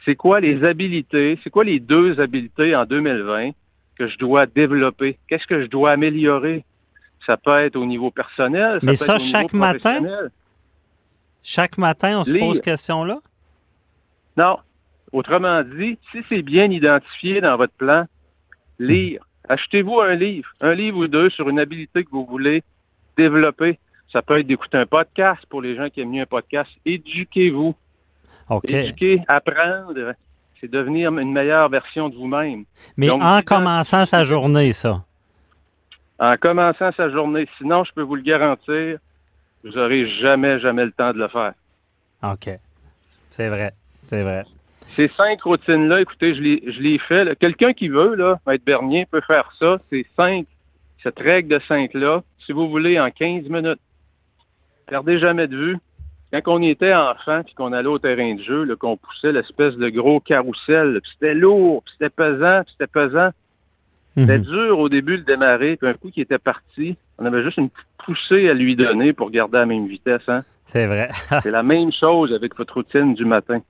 c'est 0.05 0.17
quoi 0.17 0.41
les 0.41 0.63
habilités, 0.65 1.39
c'est 1.43 1.51
quoi 1.51 1.65
les 1.65 1.81
deux 1.81 2.21
habilités 2.21 2.77
en 2.77 2.85
2020 2.85 3.51
que 3.99 4.07
je 4.07 4.19
dois 4.19 4.47
développer? 4.47 5.19
Qu'est-ce 5.29 5.47
que 5.47 5.63
je 5.63 5.67
dois 5.67 5.93
améliorer? 5.93 6.65
Ça 7.27 7.37
peut 7.37 7.59
être 7.59 7.77
au 7.77 7.87
niveau 7.87 8.11
personnel. 8.11 8.81
Mais 8.83 8.93
peut 8.93 8.97
ça, 8.97 9.15
être 9.15 9.23
au 9.23 9.25
chaque 9.25 9.53
niveau 9.53 9.65
matin? 9.65 10.01
Chaque 11.43 11.79
matin, 11.79 12.21
on 12.21 12.25
se 12.25 12.33
Lire. 12.33 12.41
pose 12.47 12.57
cette 12.57 12.65
question-là? 12.65 13.19
Non. 14.37 14.59
Autrement 15.13 15.63
dit, 15.63 15.99
si 16.11 16.23
c'est 16.29 16.43
bien 16.43 16.71
identifié 16.71 17.41
dans 17.41 17.57
votre 17.57 17.73
plan, 17.75 18.07
lire. 18.79 19.25
Achetez-vous 19.49 20.01
un 20.01 20.15
livre, 20.15 20.49
un 20.61 20.75
livre 20.75 20.99
ou 20.99 21.07
deux 21.07 21.31
sur 21.31 21.49
une 21.49 21.61
habilité 21.61 22.03
que 22.05 22.11
vous 22.11 22.27
voulez 22.27 22.63
développer. 23.17 23.79
Ça 24.13 24.23
peut 24.23 24.39
être 24.39 24.47
d'écouter 24.47 24.79
un 24.79 24.87
podcast 24.87 25.45
pour 25.49 25.63
les 25.63 25.77
gens 25.77 25.89
qui 25.89 26.01
aiment 26.01 26.11
mieux 26.11 26.23
un 26.23 26.27
podcast. 26.27 26.71
Éduquez-vous. 26.85 27.75
OK. 28.51 28.71
Éduquer, 28.71 29.23
apprendre, 29.27 30.15
c'est 30.61 30.71
devenir 30.71 31.17
une 31.19 31.33
meilleure 31.33 31.69
version 31.69 32.09
de 32.09 32.15
vous-même. 32.15 32.65
Mais 32.97 33.09
Donc, 33.09 33.23
en 33.23 33.43
commençant 33.43 34.05
sa 34.05 34.25
journée, 34.25 34.73
ça. 34.73 35.03
En 36.19 36.37
commençant 36.37 36.93
sa 36.93 37.11
journée, 37.11 37.49
sinon, 37.59 37.85
je 37.85 37.93
peux 37.93 38.03
vous 38.03 38.15
le 38.15 38.23
garantir, 38.23 38.99
vous 39.65 39.71
n'aurez 39.73 40.09
jamais, 40.09 40.61
jamais 40.61 40.85
le 40.85 40.93
temps 40.93 41.13
de 41.13 41.19
le 41.19 41.29
faire. 41.29 41.55
OK. 42.23 42.51
C'est 43.31 43.49
vrai. 43.49 43.73
C'est 44.07 44.23
vrai. 44.23 44.45
Ces 44.95 45.09
cinq 45.17 45.43
routines-là, 45.43 46.03
écoutez, 46.03 46.35
je 46.35 46.41
les, 46.41 46.63
je 46.71 46.81
les 46.81 46.99
fais. 46.99 47.35
Quelqu'un 47.37 47.73
qui 47.73 47.89
veut, 47.89 48.15
là, 48.15 48.39
Maître 48.47 48.65
Bernier, 48.65 49.07
peut 49.07 49.23
faire 49.27 49.51
ça. 49.59 49.79
Ces 49.91 50.07
cinq, 50.17 50.47
cette 51.05 51.19
règle 51.21 51.49
de 51.55 51.61
cinq-là, 51.69 52.23
si 52.45 52.51
vous 52.53 52.69
voulez, 52.69 52.99
en 52.99 53.11
15 53.11 53.45
minutes. 53.49 53.79
Perdez 54.87 55.19
jamais 55.19 55.47
de 55.47 55.57
vue. 55.57 55.77
Quand 56.33 56.41
on 56.59 56.63
était 56.63 56.93
enfant, 56.93 57.43
puis 57.45 57.55
qu'on 57.55 57.73
allait 57.73 57.87
au 57.89 57.99
terrain 58.01 58.35
de 58.35 58.43
jeu, 58.43 58.75
qu'on 58.77 58.97
poussait 58.97 59.31
l'espèce 59.31 59.77
de 59.77 59.89
gros 59.91 60.19
carrousel, 60.19 61.01
c'était 61.13 61.35
lourd, 61.35 61.85
c'était 61.93 62.11
pesant, 62.11 62.63
puis 62.65 62.73
c'était 62.73 62.91
pesant. 62.91 63.31
C'était 64.17 64.39
Mhm. 64.39 64.45
dur 64.45 64.79
au 64.81 64.89
début 64.89 65.19
de 65.19 65.23
démarrer, 65.25 65.77
puis 65.77 65.89
un 65.89 65.95
coup 65.95 66.11
qui 66.11 66.21
était 66.21 66.39
parti, 66.39 66.97
on 67.19 67.25
avait 67.27 67.45
juste 67.45 67.59
une 67.59 67.71
petite 67.71 67.87
poussée 68.05 68.49
à 68.49 68.55
lui 68.55 68.75
donner 68.77 69.13
pour 69.13 69.31
garder 69.31 69.59
la 69.59 69.67
même 69.67 69.87
vitesse. 69.87 70.29
Hein? 70.29 70.43
C'est 70.67 70.87
vrai. 70.87 71.09
C'est 71.43 71.51
la 71.53 71.63
même 71.63 71.93
chose 71.93 72.33
avec 72.33 72.57
votre 72.57 72.75
routine 72.75 73.15
du 73.15 73.25
matin. 73.25 73.61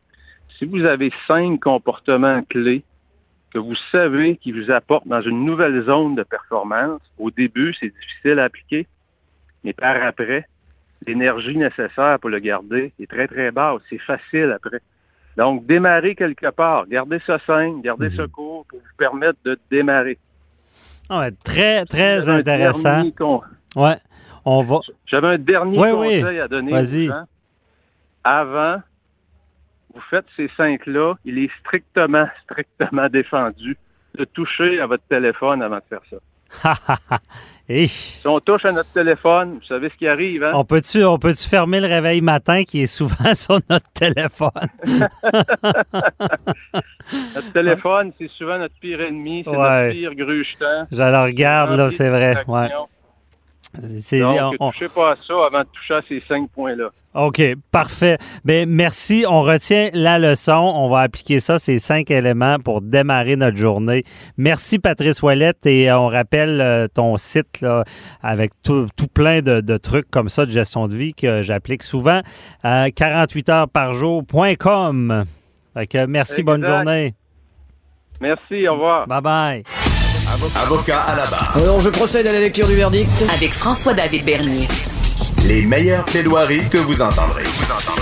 Si 0.58 0.64
vous 0.64 0.84
avez 0.84 1.12
cinq 1.26 1.60
comportements 1.60 2.42
clés 2.48 2.82
que 3.54 3.58
vous 3.60 3.76
savez 3.92 4.36
qui 4.36 4.50
vous 4.52 4.70
apportent 4.70 5.06
dans 5.08 5.20
une 5.22 5.44
nouvelle 5.44 5.80
zone 5.84 6.16
de 6.16 6.24
performance, 6.24 7.00
au 7.18 7.30
début, 7.30 7.72
c'est 7.78 7.88
difficile 7.88 8.38
à 8.40 8.44
appliquer, 8.44 8.86
mais 9.62 9.72
par 9.72 9.96
après, 10.02 10.46
l'énergie 11.06 11.56
nécessaire 11.56 12.18
pour 12.20 12.30
le 12.30 12.40
garder 12.40 12.92
est 13.00 13.08
très, 13.08 13.28
très 13.28 13.50
basse. 13.52 13.80
C'est 13.88 13.98
facile 13.98 14.52
après. 14.54 14.80
Donc, 15.36 15.66
démarrer 15.66 16.14
quelque 16.16 16.50
part, 16.50 16.86
gardez 16.88 17.20
ça 17.26 17.38
simple, 17.46 17.80
gardez 17.82 18.10
ça 18.16 18.26
court 18.26 18.66
pour 18.68 18.78
vous 18.80 18.96
permettre 18.98 19.38
de 19.44 19.58
démarrer. 19.70 20.18
Ah 21.08 21.20
ouais, 21.20 21.30
très, 21.44 21.84
très 21.84 22.28
intéressant. 22.28 23.10
con- 23.16 23.42
Ouais. 23.76 23.96
On 24.44 24.62
va. 24.62 24.80
J'avais 25.06 25.28
un 25.28 25.38
dernier 25.38 25.78
Oui, 25.78 25.88
oui. 25.90 26.20
conseil 26.20 26.40
à 26.40 26.48
donner 26.48 26.72
Vas-y. 26.72 27.10
Avant, 28.22 28.82
vous 29.94 30.00
faites 30.10 30.26
ces 30.36 30.48
cinq-là, 30.56 31.14
il 31.24 31.38
est 31.38 31.50
strictement, 31.60 32.26
strictement 32.44 33.08
défendu 33.08 33.76
de 34.18 34.24
toucher 34.24 34.80
à 34.80 34.86
votre 34.86 35.04
téléphone 35.08 35.62
avant 35.62 35.76
de 35.78 35.82
faire 35.88 36.00
ça. 36.10 37.18
Hey. 37.66 37.88
Si 37.88 38.20
on 38.28 38.40
touche 38.40 38.66
à 38.66 38.72
notre 38.72 38.92
téléphone, 38.92 39.54
vous 39.54 39.64
savez 39.64 39.88
ce 39.88 39.94
qui 39.96 40.06
arrive, 40.06 40.44
hein? 40.44 40.52
On 40.54 40.66
peut-tu 40.66 41.02
on 41.02 41.18
peut 41.18 41.32
fermer 41.32 41.80
le 41.80 41.86
réveil 41.86 42.20
matin 42.20 42.62
qui 42.62 42.82
est 42.82 42.86
souvent 42.86 43.34
sur 43.34 43.58
notre 43.70 43.90
téléphone? 43.94 44.50
Notre 47.34 47.52
téléphone, 47.54 48.12
c'est 48.18 48.28
souvent 48.28 48.58
notre 48.58 48.74
pire 48.80 49.00
ennemi, 49.00 49.44
c'est 49.44 49.50
Ouais. 49.50 49.56
notre 49.86 49.92
pire 49.94 50.14
grugetant. 50.14 50.86
Je 50.92 50.96
le 51.02 51.22
regarde, 51.22 51.70
là, 51.70 51.90
c'est 51.90 52.10
vrai. 52.10 52.44
Ouais. 52.46 52.68
C'est- 53.98 54.20
Donc, 54.20 54.54
on- 54.60 54.70
touchez 54.70 54.88
pas 54.88 55.12
à 55.12 55.16
ça 55.16 55.34
avant 55.46 55.60
de 55.60 55.68
toucher 55.72 55.94
à 55.94 56.02
ces 56.08 56.20
cinq 56.28 56.48
points-là. 56.50 56.90
OK, 57.14 57.40
parfait. 57.70 58.18
Ben, 58.44 58.68
merci. 58.68 59.24
On 59.28 59.42
retient 59.42 59.88
la 59.92 60.18
leçon. 60.18 60.52
On 60.76 60.88
va 60.88 61.00
appliquer 61.00 61.38
ça, 61.40 61.58
ces 61.58 61.78
cinq 61.78 62.10
éléments, 62.10 62.58
pour 62.58 62.80
démarrer 62.82 63.36
notre 63.36 63.56
journée. 63.56 64.02
Merci, 64.36 64.78
Patrice 64.78 65.22
Ouellette. 65.22 65.64
Et 65.66 65.90
euh, 65.90 65.98
on 65.98 66.08
rappelle 66.08 66.60
euh, 66.60 66.88
ton 66.92 67.16
site 67.16 67.60
là, 67.60 67.84
avec 68.22 68.52
tout, 68.62 68.86
tout 68.96 69.06
plein 69.08 69.42
de, 69.42 69.60
de 69.60 69.76
trucs 69.76 70.10
comme 70.10 70.28
ça 70.28 70.44
de 70.46 70.50
gestion 70.50 70.88
de 70.88 70.96
vie 70.96 71.14
que 71.14 71.42
j'applique 71.42 71.82
souvent. 71.82 72.20
Euh, 72.64 72.88
48 72.94 73.48
heures 73.48 73.68
par 73.68 73.94
jour.com. 73.94 75.24
Fait 75.74 75.86
que 75.86 76.06
merci, 76.06 76.42
bonne 76.42 76.64
journée. 76.64 77.14
Merci, 78.20 78.68
au 78.68 78.74
revoir. 78.74 79.06
Bye 79.08 79.20
bye. 79.20 79.64
Avocat 80.32 81.00
à 81.00 81.16
la 81.16 81.26
barre. 81.26 81.52
Alors, 81.56 81.80
je 81.80 81.90
procède 81.90 82.26
à 82.26 82.32
la 82.32 82.40
lecture 82.40 82.66
du 82.66 82.74
verdict. 82.74 83.24
Avec 83.34 83.52
François-David 83.52 84.24
Bernier. 84.24 84.68
Les 85.42 85.62
meilleures 85.62 86.04
plaidoiries 86.06 86.68
que 86.70 86.78
vous 86.78 87.02
entendrez. 87.02 87.42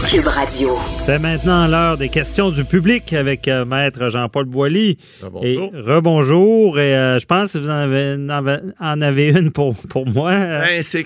Cube 0.09 0.27
Radio. 0.27 0.77
C'est 1.05 1.19
maintenant 1.19 1.67
l'heure 1.67 1.97
des 1.97 2.09
questions 2.09 2.51
du 2.51 2.65
public 2.65 3.13
avec 3.13 3.49
euh, 3.49 3.65
Maître 3.65 4.09
Jean-Paul 4.11 4.45
Boilly. 4.45 4.97
Bonjour. 5.23 5.45
Et 5.45 5.57
rebonjour. 5.75 6.79
Et 6.79 6.95
euh, 6.95 7.19
je 7.19 7.27
pense 7.27 7.53
que 7.55 7.59
vous 7.59 7.69
en 7.69 7.73
avez, 7.73 8.61
en 8.79 9.03
une 9.03 9.51
pour, 9.51 9.75
pour 9.89 10.07
moi. 10.09 10.31
Ben, 10.33 10.83
c'est 10.83 11.05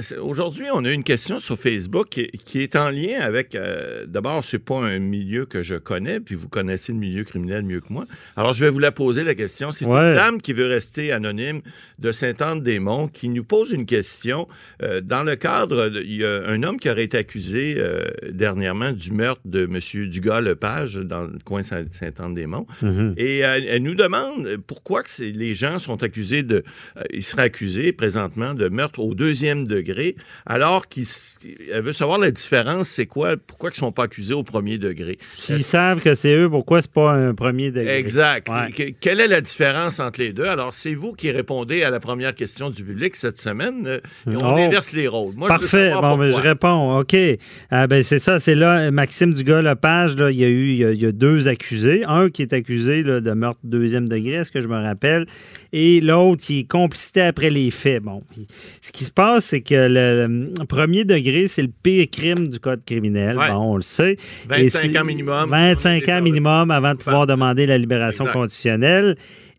c'est- 0.00 0.16
Aujourd'hui, 0.18 0.66
on 0.72 0.84
a 0.84 0.90
une 0.90 1.02
question 1.02 1.40
sur 1.40 1.58
Facebook 1.58 2.08
qui, 2.10 2.28
qui 2.28 2.62
est 2.62 2.76
en 2.76 2.88
lien 2.90 3.20
avec. 3.20 3.54
euh, 3.56 4.04
D'abord, 4.06 4.44
c'est 4.44 4.58
pas 4.60 4.76
un 4.76 4.98
milieu 5.00 5.46
que 5.46 5.62
je 5.64 5.74
connais, 5.74 6.20
puis 6.20 6.34
vous 6.36 6.48
connaissez 6.48 6.92
le 6.92 6.98
milieu 6.98 7.24
criminel 7.24 7.62
mieux 7.64 7.80
que 7.80 7.92
moi. 7.92 8.04
Alors, 8.36 8.52
je 8.52 8.64
vais 8.64 8.70
vous 8.70 8.78
la 8.78 8.92
poser 8.92 9.24
la 9.24 9.34
question. 9.34 9.72
C'est 9.72 9.84
Ouais. 9.84 10.10
une 10.10 10.14
dame 10.14 10.40
qui 10.40 10.52
veut 10.52 10.66
rester 10.68 11.10
anonyme 11.12 11.60
de 11.98 12.12
Sainte-Anne-des-Monts 12.12 13.08
qui 13.08 13.28
nous 13.28 13.44
pose 13.44 13.72
une 13.72 13.86
question. 13.86 14.46
euh, 14.82 15.00
dans 15.00 15.22
le 15.22 15.34
cadre, 15.36 15.61
il 15.70 16.16
y 16.16 16.24
a 16.24 16.46
un 16.48 16.62
homme 16.62 16.78
qui 16.78 16.88
aurait 16.90 17.04
été 17.04 17.16
accusé 17.18 17.74
euh, 17.78 18.04
dernièrement 18.30 18.92
du 18.92 19.12
meurtre 19.12 19.40
de 19.44 19.64
M. 19.64 20.08
Dugas-Lepage 20.08 20.96
dans 20.96 21.22
le 21.22 21.38
coin 21.44 21.62
Saint- 21.62 21.84
Sainte-Anne-des-Monts. 21.92 22.66
Mhm. 22.82 23.14
Et 23.16 23.38
elle, 23.38 23.64
elle 23.68 23.82
nous 23.82 23.94
demande 23.94 24.56
pourquoi 24.66 25.02
que 25.02 25.22
les 25.22 25.54
gens 25.54 25.78
sont 25.78 26.02
accusés 26.02 26.42
de. 26.42 26.62
euh, 26.96 27.02
ils 27.12 27.22
seraient 27.22 27.42
accusés 27.42 27.92
présentement 27.92 28.54
de 28.54 28.68
meurtre 28.68 29.00
au 29.00 29.14
deuxième 29.14 29.66
degré, 29.66 30.16
alors 30.46 30.88
qu'elle 30.88 31.82
veut 31.82 31.92
savoir 31.92 32.18
la 32.18 32.30
différence, 32.30 32.88
c'est 32.88 33.06
quoi, 33.06 33.36
pourquoi 33.36 33.70
ils 33.70 33.74
ne 33.74 33.76
sont 33.76 33.92
pas 33.92 34.04
accusés 34.04 34.34
au 34.34 34.42
premier 34.42 34.78
degré. 34.78 35.18
S'ils 35.34 35.62
savent 35.62 36.00
que 36.00 36.14
c'est 36.14 36.32
eux, 36.34 36.48
pourquoi 36.50 36.82
c'est 36.82 36.90
pas 36.92 37.12
un 37.12 37.34
premier 37.34 37.70
degré? 37.70 37.98
Exact. 37.98 38.48
Ouais. 38.48 38.70
Que- 38.72 38.92
Quelle 39.00 39.20
est 39.20 39.28
la 39.28 39.40
différence 39.40 40.00
entre 40.00 40.20
les 40.20 40.32
deux? 40.32 40.44
Alors, 40.44 40.72
c'est 40.72 40.94
vous 40.94 41.12
qui 41.12 41.30
répondez 41.30 41.82
à 41.82 41.90
la 41.90 42.00
première 42.00 42.34
question 42.34 42.70
du 42.70 42.84
public 42.84 43.16
cette 43.16 43.40
semaine. 43.40 43.86
euh, 43.86 43.98
et 44.30 44.36
on 44.36 44.54
Oh. 44.54 44.58
inverse 44.58 44.92
les 44.92 45.08
rôles. 45.08 45.34
Moi, 45.36 45.48
Parfait. 45.60 45.92
Bon, 46.00 46.16
ben, 46.16 46.30
je 46.30 46.36
réponds. 46.36 46.98
OK. 46.98 47.16
Ah, 47.70 47.86
ben, 47.86 48.02
c'est 48.02 48.18
ça. 48.18 48.38
C'est 48.40 48.54
là, 48.54 48.90
Maxime 48.90 49.32
Dugas-Lepage, 49.32 50.16
là, 50.16 50.30
il 50.30 50.38
y 50.38 50.44
a 50.44 50.48
eu 50.48 50.70
il 50.70 50.76
y 50.76 50.84
a, 50.84 50.90
il 50.92 51.00
y 51.00 51.06
a 51.06 51.12
deux 51.12 51.48
accusés. 51.48 52.04
Un 52.06 52.30
qui 52.30 52.42
est 52.42 52.52
accusé 52.52 53.02
là, 53.02 53.20
de 53.20 53.32
meurtre 53.32 53.60
deuxième 53.64 54.08
degré, 54.08 54.34
est-ce 54.34 54.52
que 54.52 54.60
je 54.60 54.68
me 54.68 54.80
rappelle, 54.80 55.26
et 55.72 56.00
l'autre 56.00 56.42
qui 56.44 56.60
est 56.60 56.64
complicité 56.70 57.22
après 57.22 57.50
les 57.50 57.70
faits. 57.70 58.02
Bon. 58.02 58.22
Ce 58.80 58.92
qui 58.92 59.04
se 59.04 59.10
passe, 59.10 59.46
c'est 59.46 59.60
que 59.60 59.74
le, 59.74 60.48
le 60.58 60.64
premier 60.66 61.04
degré, 61.04 61.48
c'est 61.48 61.62
le 61.62 61.70
pire 61.82 62.06
crime 62.10 62.48
du 62.48 62.58
code 62.58 62.84
criminel. 62.84 63.36
Ouais. 63.38 63.48
Bon, 63.50 63.72
on 63.72 63.76
le 63.76 63.82
sait. 63.82 64.16
25 64.48 64.58
Et 64.62 64.68
c'est- 64.68 64.98
ans 64.98 65.04
minimum. 65.04 65.48
25 65.48 66.08
ans 66.08 66.20
minimum 66.22 66.70
avant 66.70 66.92
de 66.92 66.98
pouvoir 66.98 67.26
demander 67.26 67.66
la 67.66 67.78
libération 67.78 68.24
Exact. 68.24 68.38
conditionnelle. 68.38 69.16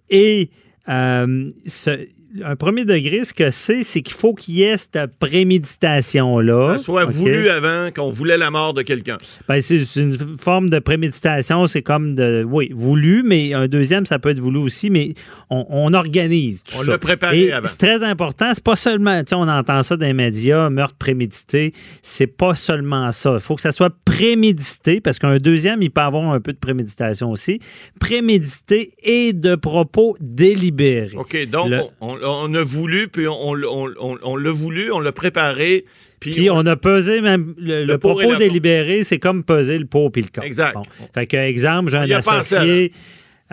Et 0.09 0.49
euh, 0.89 1.49
ce- 1.65 2.05
un 2.43 2.55
premier 2.55 2.85
degré, 2.85 3.25
ce 3.25 3.33
que 3.33 3.51
c'est, 3.51 3.83
c'est 3.83 4.01
qu'il 4.01 4.15
faut 4.15 4.33
qu'il 4.33 4.55
y 4.55 4.63
ait 4.63 4.77
cette 4.77 4.97
préméditation-là. 5.19 6.73
Que 6.73 6.77
ça 6.79 6.83
soit 6.83 7.05
voulu 7.05 7.49
avant 7.49 7.89
qu'on 7.91 8.09
voulait 8.09 8.37
la 8.37 8.49
mort 8.51 8.73
de 8.73 8.81
quelqu'un. 8.81 9.17
Ben, 9.47 9.61
c'est 9.61 9.77
une 9.97 10.15
forme 10.37 10.69
de 10.69 10.79
préméditation, 10.79 11.67
c'est 11.67 11.81
comme 11.81 12.13
de, 12.13 12.43
oui, 12.49 12.71
voulu, 12.73 13.23
mais 13.23 13.53
un 13.53 13.67
deuxième, 13.67 14.05
ça 14.05 14.19
peut 14.19 14.29
être 14.29 14.39
voulu 14.39 14.57
aussi, 14.59 14.89
mais 14.89 15.13
on, 15.49 15.65
on 15.69 15.93
organise 15.93 16.63
tout 16.63 16.75
On 16.79 16.83
ça. 16.83 16.91
l'a 16.91 16.97
préparé 16.97 17.39
Et 17.43 17.51
avant. 17.51 17.67
C'est 17.67 17.77
très 17.77 18.03
important, 18.03 18.51
c'est 18.53 18.63
pas 18.63 18.75
seulement, 18.75 19.19
tu 19.19 19.29
sais, 19.29 19.35
on 19.35 19.47
entend 19.47 19.83
ça 19.83 19.95
dans 19.97 20.05
les 20.05 20.13
médias, 20.13 20.69
meurtre 20.69 20.95
prémédité, 20.95 21.73
c'est 22.01 22.27
pas 22.27 22.55
seulement 22.55 23.11
ça. 23.11 23.33
Il 23.35 23.39
faut 23.41 23.55
que 23.55 23.61
ça 23.61 23.71
soit 23.71 23.93
prémédité, 24.05 25.01
parce 25.01 25.19
qu'un 25.19 25.37
deuxième, 25.37 25.81
il 25.81 25.91
peut 25.91 26.01
avoir 26.01 26.31
un 26.31 26.39
peu 26.39 26.53
de 26.53 26.57
préméditation 26.57 27.29
aussi. 27.31 27.59
Prémédité 27.99 28.91
et 29.03 29.33
de 29.33 29.55
propos 29.55 30.15
délibérés. 30.19 31.15
OK, 31.15 31.47
donc 31.49 31.69
Le- 31.69 31.81
on, 32.01 32.15
on- 32.23 32.53
a 32.53 32.63
voulu, 32.63 33.07
puis 33.07 33.27
on, 33.27 33.51
on- 33.53 33.93
on- 33.99 34.17
on 34.23 34.35
l'a 34.35 34.51
voulu, 34.51 34.91
on 34.91 34.99
l'a 34.99 35.11
préparé, 35.11 35.85
puis, 36.19 36.31
Puis 36.31 36.49
on 36.49 36.65
a 36.65 36.75
pesé 36.77 37.19
même 37.19 37.53
le, 37.57 37.83
le 37.83 37.97
propos 37.97 38.35
délibéré, 38.37 39.03
c'est 39.03 39.19
comme 39.19 39.43
peser 39.43 39.77
le 39.77 39.85
pot 39.85 40.09
puis 40.09 40.21
le 40.21 40.29
contre. 40.29 40.47
Exact. 40.47 40.73
Bon. 40.73 40.83
Fait 41.13 41.27
que 41.27 41.35
exemple, 41.35 41.91
j'ai 41.91 41.97
un 41.97 42.07
associé 42.17 42.91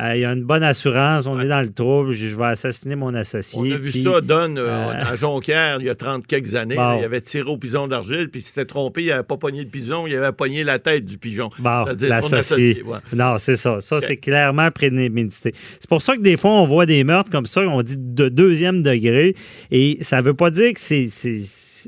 euh, 0.01 0.17
il 0.17 0.21
y 0.21 0.25
a 0.25 0.33
une 0.33 0.45
bonne 0.45 0.63
assurance, 0.63 1.27
on 1.27 1.39
est 1.41 1.49
dans 1.49 1.61
le 1.61 1.73
trouble, 1.73 2.11
je, 2.13 2.29
je 2.29 2.37
vais 2.37 2.47
assassiner 2.47 2.97
mon 2.97 3.15
associé. 3.15 3.59
On 3.61 3.65
a 3.71 3.77
vu 3.77 3.91
puis- 3.91 4.03
ça, 4.03 4.21
Don, 4.21 4.57
euh, 4.57 4.67
euh, 4.67 4.93
à 5.05 5.17
Jonquière, 5.17 5.79
il 5.81 5.87
y 5.87 5.91
a 5.91 5.95
30 5.95 6.27
quelques 6.27 6.55
années. 6.55 6.75
Bon. 6.77 6.83
là, 6.83 6.97
il 7.01 7.05
avait 7.05 7.21
tiré 7.21 7.49
au 7.49 7.57
pigeon 7.57 7.87
d'argile, 7.89 8.29
puis 8.31 8.41
il 8.41 8.45
s'était 8.45 8.65
trompé, 8.65 9.03
il 9.03 9.09
n'avait 9.09 9.23
pas 9.23 9.37
pogné 9.37 9.63
le 9.63 9.69
pigeon, 9.69 10.07
il 10.07 10.17
avait 10.17 10.33
pogné 10.33 10.65
la 10.65 10.79
tête 10.79 11.05
du 11.05 11.19
pigeon. 11.19 11.51
Bon, 11.59 11.85
l'associé. 12.01 12.83
ouais. 12.85 12.99
Non, 13.15 13.37
c'est 13.39 13.57
ça. 13.57 13.81
Ça, 13.81 14.01
c'est 14.01 14.17
clairement 14.17 14.71
prémédité. 14.71 15.53
C'est 15.55 15.89
pour 15.89 16.03
ça 16.03 16.17
que 16.17 16.23
des 16.23 16.37
fois, 16.37 16.51
on 16.53 16.67
voit 16.67 16.87
des 16.87 17.05
meurtres 17.05 17.31
comme 17.31 17.47
ça, 17.47 17.61
on 17.63 17.83
dit 17.83 17.97
de 17.99 18.29
deuxième 18.29 18.83
degré, 18.83 19.35
et 19.71 19.99
ça 20.03 20.21
veut 20.21 20.35
pas 20.35 20.51
dire 20.51 20.73
que 20.73 20.81
c'est. 20.81 21.07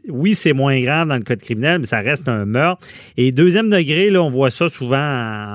Oui, 0.09 0.34
c'est 0.34 0.53
moins 0.53 0.80
grave 0.80 1.09
dans 1.09 1.16
le 1.16 1.22
code 1.22 1.40
criminel, 1.43 1.78
mais 1.80 1.86
ça 1.86 2.01
reste 2.01 2.28
un 2.28 2.45
meurtre. 2.45 2.86
Et 3.16 3.30
deuxième 3.32 3.70
degré, 3.70 4.11
là, 4.11 4.22
on 4.22 4.30
voit 4.30 4.51
ça 4.51 4.68
souvent 4.68 4.97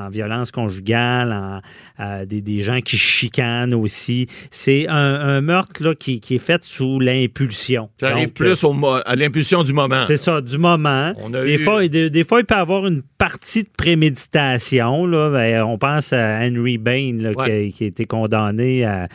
en 0.06 0.10
violence 0.10 0.52
conjugale, 0.52 1.32
en, 1.34 1.62
euh, 2.04 2.26
des, 2.26 2.42
des 2.42 2.62
gens 2.64 2.80
qui 2.82 2.98
chicanent 2.98 3.74
aussi. 3.74 4.28
C'est 4.52 4.88
un, 4.88 4.94
un 4.96 5.42
meurtre 5.42 5.84
là, 5.84 5.96
qui, 5.96 6.20
qui 6.20 6.36
est 6.36 6.40
fait 6.40 6.64
sous 6.64 7.00
l'impulsion. 7.00 7.90
Ça 8.00 8.10
arrive 8.10 8.28
Donc, 8.28 8.34
plus 8.36 8.64
au 8.64 8.74
mo- 8.74 9.00
à 9.06 9.16
l'impulsion 9.16 9.64
du 9.64 9.74
moment. 9.74 10.04
c'est 10.08 10.18
ça, 10.18 10.42
du 10.42 10.58
moment. 10.58 11.14
On 11.18 11.34
a 11.34 11.44
Des, 11.44 11.56
eu- 11.56 11.64
fois, 11.64 11.88
des, 11.88 12.10
des 12.10 12.24
fois, 12.24 12.40
il 12.40 12.46
peut 12.46 12.56
y 12.56 12.58
avoir 12.58 12.86
une 12.88 13.02
partie 13.18 13.64
de 13.64 13.70
préméditation. 13.76 15.06
Là. 15.06 15.30
Ben, 15.32 15.64
on 15.64 15.78
pense 15.78 16.14
à 16.14 16.40
Henry 16.42 16.78
Bain, 16.78 17.18
là, 17.20 17.34
qui, 17.34 17.52
a, 17.52 17.70
qui 17.72 17.84
a 17.84 17.88
été 17.88 18.06
condamné 18.06 18.84
à, 18.86 19.08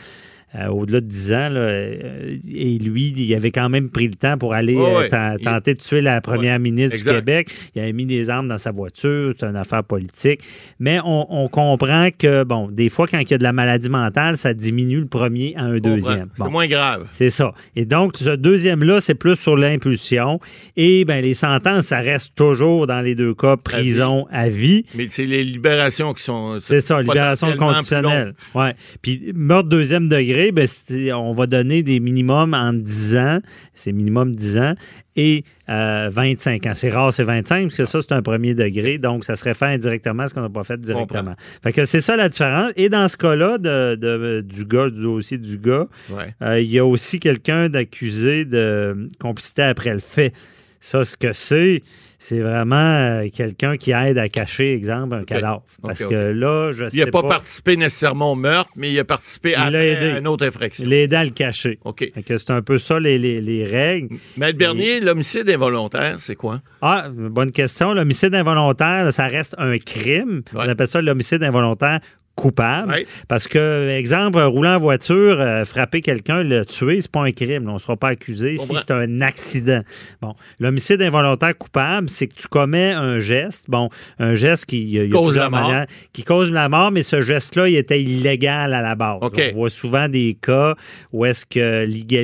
à 0.53 0.71
au-delà 0.71 1.01
de 1.01 1.07
10 1.07 1.33
ans. 1.33 1.49
là. 1.49 1.59
Euh, 1.59 2.35
Et 2.53 2.77
lui, 2.77 3.13
il 3.15 3.33
avait 3.35 3.51
quand 3.51 3.69
même 3.69 3.89
pris 3.89 4.07
le 4.07 4.13
temps 4.13 4.37
pour 4.37 4.53
aller 4.53 4.75
euh, 4.75 4.99
ouais. 4.99 5.09
ten- 5.09 5.37
Il- 5.39 5.45
tenter 5.45 5.73
de 5.73 5.79
tuer 5.79 6.01
la 6.01 6.21
première 6.21 6.53
Ouais, 6.53 6.59
ministre 6.59 6.95
exact. 6.97 7.11
du 7.13 7.17
Québec. 7.19 7.49
Il 7.75 7.81
avait 7.81 7.93
mis 7.93 8.05
des 8.05 8.29
armes 8.29 8.47
dans 8.47 8.57
sa 8.57 8.71
voiture. 8.71 9.33
C'est 9.37 9.45
une 9.45 9.55
affaire 9.55 9.83
politique. 9.83 10.41
Mais 10.79 10.99
on, 11.03 11.25
on 11.29 11.47
comprend 11.47 12.09
que, 12.17 12.43
bon, 12.43 12.69
des 12.71 12.89
fois, 12.89 13.07
quand 13.07 13.19
il 13.19 13.29
y 13.29 13.33
a 13.33 13.37
de 13.37 13.43
la 13.43 13.53
maladie 13.53 13.89
mentale, 13.89 14.37
ça 14.37 14.53
diminue 14.53 14.99
le 14.99 15.07
premier 15.07 15.55
à 15.55 15.63
un 15.63 15.79
deuxième. 15.79 16.29
C'est 16.35 16.49
moins 16.49 16.67
grave. 16.67 17.07
C'est 17.11 17.29
ça. 17.29 17.53
Et 17.75 17.85
donc, 17.85 18.17
ce 18.17 18.29
deuxième-là, 18.35 19.01
c'est 19.01 19.15
plus 19.15 19.35
sur 19.35 19.55
l'impulsion. 19.57 20.39
Et 20.77 21.05
ben, 21.05 21.21
les 21.23 21.33
sentences, 21.33 21.85
ça 21.87 21.99
reste 21.99 22.35
toujours, 22.35 22.87
dans 22.87 23.01
les 23.01 23.15
deux 23.15 23.33
cas, 23.33 23.57
prison 23.57 24.27
à 24.31 24.49
vie. 24.49 24.85
Mais 24.95 25.07
c'est 25.09 25.25
les 25.25 25.43
libérations 25.43 26.13
qui 26.13 26.23
sont. 26.23 26.59
C'est 26.61 26.81
ça, 26.81 27.01
libération 27.01 27.55
conditionnelle. 27.57 28.33
Ouais. 28.53 28.73
Puis 29.01 29.31
meurtre 29.35 29.69
deuxième 29.69 30.09
degré, 30.09 30.42
ben, 30.51 30.67
on 31.15 31.33
va 31.33 31.47
donner 31.47 31.83
des 31.83 31.99
minimums 31.99 32.53
en 32.53 32.73
10 32.73 33.15
ans, 33.17 33.39
c'est 33.73 33.91
minimum 33.91 34.35
10 34.35 34.57
ans, 34.57 34.73
et 35.15 35.43
euh, 35.69 36.09
25 36.11 36.65
ans. 36.67 36.71
C'est 36.73 36.89
rare, 36.89 37.13
c'est 37.13 37.23
25, 37.23 37.63
parce 37.63 37.75
que 37.77 37.85
ça, 37.85 38.01
c'est 38.01 38.11
un 38.13 38.21
premier 38.21 38.53
degré, 38.55 38.97
donc 38.97 39.25
ça 39.25 39.35
serait 39.35 39.53
fait 39.53 39.65
indirectement 39.67 40.27
ce 40.27 40.33
qu'on 40.33 40.41
n'a 40.41 40.49
pas 40.49 40.63
fait 40.63 40.79
directement. 40.79 41.35
Fait 41.63 41.71
que 41.71 41.85
c'est 41.85 42.01
ça 42.01 42.15
la 42.15 42.29
différence. 42.29 42.71
Et 42.75 42.89
dans 42.89 43.07
ce 43.07 43.15
cas-là, 43.17 43.57
de, 43.57 43.95
de- 43.95 44.41
du 44.41 44.65
gars, 44.65 44.89
du 44.89 45.01
dossier 45.03 45.37
du 45.37 45.57
gars, 45.57 45.87
Ouais. 46.09 46.33
euh, 46.41 46.59
il 46.59 46.69
y 46.71 46.79
a 46.79 46.85
aussi 46.85 47.19
quelqu'un 47.19 47.69
d'accusé 47.69 48.45
de 48.45 49.07
complicité 49.19 49.61
après 49.63 49.93
le 49.93 49.99
fait. 49.99 50.33
Ça, 50.79 51.03
ce 51.05 51.15
que 51.15 51.31
c'est, 51.31 51.81
c'est 52.25 52.39
vraiment 52.39 52.75
euh, 52.75 53.27
quelqu'un 53.35 53.75
qui 53.75 53.91
aide 53.91 54.17
à 54.17 54.29
cacher, 54.29 54.71
exemple, 54.73 55.15
un 55.15 55.23
cadavre. 55.25 55.63
Parce 55.81 56.03
que 56.05 56.31
là, 56.31 56.71
je 56.71 56.87
sais 56.87 56.95
Il 56.97 57.03
n'a 57.03 57.11
pas, 57.11 57.21
pas. 57.21 57.27
participé 57.27 57.75
nécessairement 57.75 58.31
au 58.31 58.35
meurtre, 58.35 58.71
mais 58.77 58.91
il 58.93 58.97
a 58.99 59.03
participé 59.03 59.55
Il 59.57 59.75
à, 59.75 59.83
aidé. 59.83 60.19
une 60.19 60.27
autre 60.27 60.45
infraction. 60.47 60.85
L'aider 60.87 61.15
à 61.17 61.23
le 61.25 61.31
cacher. 61.31 61.79
OK. 61.83 62.09
C'est 62.25 62.49
un 62.51 62.61
peu 62.61 62.77
ça 62.77 62.97
les, 62.99 63.17
les- 63.17 63.41
les 63.41 63.65
règles. 63.65 64.15
Maître 64.37 64.57
Bernier, 64.57 65.01
l'homicide 65.01 65.49
involontaire, 65.49 66.15
c'est 66.19 66.35
quoi? 66.35 66.61
Ah, 66.81 67.09
bonne 67.13 67.51
question. 67.51 67.93
L'homicide 67.93 68.33
involontaire, 68.35 69.11
ça 69.11 69.27
reste 69.27 69.55
un 69.57 69.77
crime. 69.77 70.43
On 70.55 70.59
appelle 70.59 70.87
ça 70.87 71.01
l'homicide 71.01 71.43
involontaire 71.43 71.99
coupable. 72.35 72.95
Parce 73.27 73.47
que, 73.47 73.89
exemple, 73.89 74.39
rouler 74.41 74.69
en 74.69 74.79
voiture, 74.79 75.39
euh, 75.39 75.65
frapper 75.65 76.01
quelqu'un, 76.01 76.41
le 76.43 76.65
tuer, 76.65 76.99
c'est 77.01 77.11
pas 77.11 77.21
un 77.21 77.31
crime. 77.31 77.65
là. 77.65 77.71
On 77.71 77.73
ne 77.75 77.79
sera 77.79 77.95
pas 77.95 78.09
accusé 78.09 78.57
si 78.57 78.73
c'est 78.75 78.91
un 78.91 79.21
accident. 79.21 79.81
Bon, 80.21 80.33
l'homicide 80.59 81.01
involontaire 81.01 81.55
coupable, 81.57 82.09
c'est 82.09 82.27
que 82.27 82.33
tu 82.35 82.47
commets 82.47 82.91
un 82.91 83.19
geste, 83.19 83.65
bon, 83.69 83.89
un 84.19 84.35
geste 84.35 84.65
qui, 84.65 84.81
il 84.81 84.89
y 84.89 84.99
a- 84.99 85.03
il 85.03 85.09
y 85.09 85.13
a 85.13 85.17
Cause 85.17 85.37
la 85.37 85.49
mort. 85.49 85.61
manières, 85.61 85.85
qui 86.11 86.23
cause 86.23 86.51
la 86.51 86.69
mort, 86.69 86.91
mais 86.91 87.03
ce 87.03 87.21
geste-là, 87.21 87.67
il 87.69 87.75
était 87.75 88.01
illégal 88.01 88.73
à 88.73 88.81
la 88.81 88.95
base. 88.95 89.19
On 89.21 89.55
voit 89.55 89.69
souvent 89.69 90.09
des 90.09 90.35
cas 90.41 90.75
où 91.11 91.25
est-ce 91.25 91.45
que, 91.45 91.85
il 91.87 92.11
y, 92.11 92.17
a, 92.17 92.21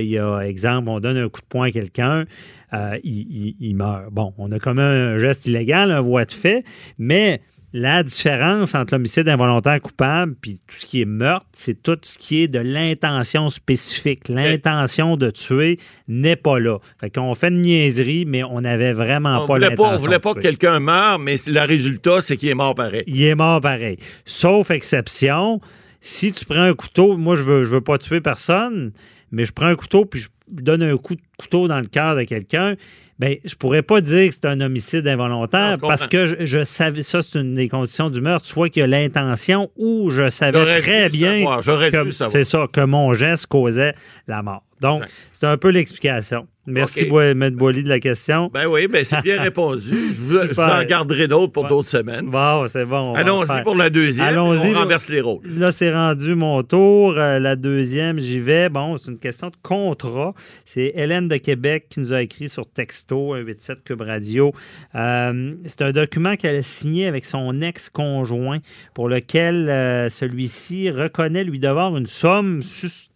il 0.00 0.06
y 0.08 0.18
a, 0.18 0.38
exemple, 0.40 0.88
on 0.88 1.00
donne 1.00 1.18
un 1.18 1.28
coup 1.28 1.40
de 1.42 1.46
poing 1.46 1.66
à 1.66 1.70
quelqu'un, 1.70 2.24
euh, 2.72 2.98
il, 3.04 3.26
il- 3.30 3.56
il 3.60 3.76
meurt. 3.76 4.10
Bon, 4.10 4.32
on 4.38 4.50
a 4.52 4.58
commis 4.58 4.80
un 4.80 5.18
geste 5.18 5.46
illégal, 5.46 5.90
un 5.90 6.00
voie 6.00 6.24
de 6.24 6.32
fait, 6.32 6.64
mais 6.98 7.40
la 7.72 8.02
différence 8.02 8.74
entre 8.74 8.94
l'homicide 8.94 9.28
involontaire 9.28 9.80
coupable 9.80 10.34
puis 10.40 10.60
tout 10.66 10.76
ce 10.76 10.86
qui 10.86 11.02
est 11.02 11.06
meurtre, 11.06 11.46
c'est 11.52 11.82
tout 11.82 11.98
ce 12.02 12.18
qui 12.18 12.42
est 12.42 12.48
de 12.48 12.58
l'intention 12.58 13.48
spécifique. 13.48 14.28
L'intention 14.28 15.16
de 15.16 15.30
tuer 15.30 15.78
n'est 16.08 16.36
pas 16.36 16.58
là. 16.58 16.78
Fait 17.00 17.10
qu'on 17.10 17.34
fait 17.34 17.48
une 17.48 17.62
niaiserie, 17.62 18.24
mais 18.26 18.42
on 18.42 18.60
n'avait 18.60 18.92
vraiment 18.92 19.44
On 19.44 19.46
pas 19.46 19.58
l'intention. 19.58 19.94
on 19.94 19.96
voulait 19.98 20.18
pas 20.18 20.34
que 20.34 20.40
quelqu'un 20.40 20.80
meure, 20.80 21.18
mais 21.18 21.36
le 21.46 21.60
résultat, 21.66 22.20
c'est 22.20 22.36
qu'il 22.36 22.48
est 22.48 22.54
mort 22.54 22.74
pareil. 22.74 23.04
Il 23.06 23.22
est 23.22 23.34
mort 23.34 23.60
pareil. 23.60 23.98
Sauf 24.24 24.70
exception, 24.70 25.60
si 26.00 26.32
tu 26.32 26.44
prends 26.44 26.62
un 26.62 26.74
couteau, 26.74 27.16
moi 27.16 27.36
je 27.36 27.42
veux, 27.42 27.64
je 27.64 27.70
veux 27.70 27.80
pas 27.80 27.98
tuer 27.98 28.20
personne, 28.20 28.92
mais 29.30 29.44
je 29.44 29.52
prends 29.52 29.66
un 29.66 29.76
couteau 29.76 30.04
puis 30.04 30.20
je 30.20 30.28
donne 30.50 30.82
un 30.82 30.96
coup 30.96 31.14
de 31.14 31.22
couteau 31.40 31.68
dans 31.68 31.78
le 31.78 31.86
cœur 31.86 32.16
de 32.16 32.22
quelqu'un, 32.24 32.74
ben 33.18 33.36
je 33.44 33.54
pourrais 33.54 33.82
pas 33.82 34.00
dire 34.00 34.28
que 34.28 34.34
c'est 34.34 34.46
un 34.46 34.60
homicide 34.60 35.06
involontaire 35.06 35.78
parce 35.78 36.06
que 36.06 36.26
je, 36.26 36.46
je 36.46 36.64
savais 36.64 37.02
ça 37.02 37.20
c'est 37.22 37.38
une 37.38 37.54
des 37.54 37.68
conditions 37.68 38.08
du 38.10 38.20
meurtre, 38.20 38.46
soit 38.46 38.68
qu'il 38.70 38.80
y 38.80 38.84
a 38.84 38.86
l'intention 38.86 39.70
ou 39.76 40.10
je 40.10 40.30
savais 40.30 40.80
très 40.80 41.08
bien 41.10 41.44
que 41.62 42.10
c'est 42.28 42.44
ça 42.44 42.66
que 42.72 42.80
mon 42.80 43.12
geste 43.14 43.46
causait 43.46 43.94
la 44.26 44.42
mort. 44.42 44.62
Donc 44.80 45.04
c'est 45.32 45.46
un 45.46 45.58
peu 45.58 45.68
l'explication. 45.68 46.46
Merci 46.66 47.06
M. 47.10 47.50
Boily 47.50 47.82
de 47.82 47.88
la 47.88 47.98
question. 48.00 48.48
Ben 48.54 48.66
oui, 48.66 48.86
ben 48.86 49.04
c'est 49.04 49.22
bien 49.22 49.42
répondu. 49.42 49.82
Je 49.90 49.94
vous, 50.20 50.34
je 50.34 50.38
vous 50.42 50.48
Super. 50.48 50.74
en 50.76 50.84
garderai 50.84 51.26
d'autres 51.26 51.52
pour 51.52 51.64
Ouais. 51.64 51.68
d'autres 51.68 51.88
semaines. 51.88 52.26
Bon, 52.26 52.66
c'est 52.68 52.84
bon. 52.84 53.12
Allons-y 53.14 53.62
pour 53.64 53.74
la 53.74 53.90
deuxième. 53.90 54.28
Allons-y, 54.28 54.72
On 54.74 54.78
renverse 54.78 55.08
les 55.08 55.20
rôles. 55.20 55.40
Là, 55.44 55.72
c'est 55.72 55.92
rendu 55.92 56.34
mon 56.36 56.62
tour. 56.62 57.14
Euh, 57.16 57.38
la 57.40 57.56
deuxième, 57.56 58.20
j'y 58.20 58.38
vais. 58.38 58.68
Bon, 58.68 58.96
c'est 58.98 59.10
une 59.10 59.18
question 59.18 59.48
de 59.48 59.56
contrat. 59.62 60.32
C'est 60.64 60.92
Hélène 60.94 61.28
de 61.30 61.36
Québec 61.36 61.86
qui 61.88 62.00
nous 62.00 62.12
a 62.12 62.20
écrit 62.20 62.48
sur 62.48 62.66
texto, 62.66 63.34
187 63.34 63.84
Cube 63.84 64.02
Radio. 64.02 64.52
Euh, 64.94 65.54
c'est 65.64 65.82
un 65.82 65.92
document 65.92 66.36
qu'elle 66.36 66.56
a 66.56 66.62
signé 66.62 67.06
avec 67.06 67.24
son 67.24 67.62
ex-conjoint 67.62 68.58
pour 68.92 69.08
lequel 69.08 69.70
euh, 69.70 70.08
celui-ci 70.08 70.90
reconnaît 70.90 71.44
lui 71.44 71.58
devoir 71.58 71.96
une 71.96 72.06
somme 72.06 72.60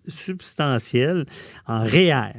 substantielle 0.07 1.27
en 1.67 1.85
REER. 1.85 2.33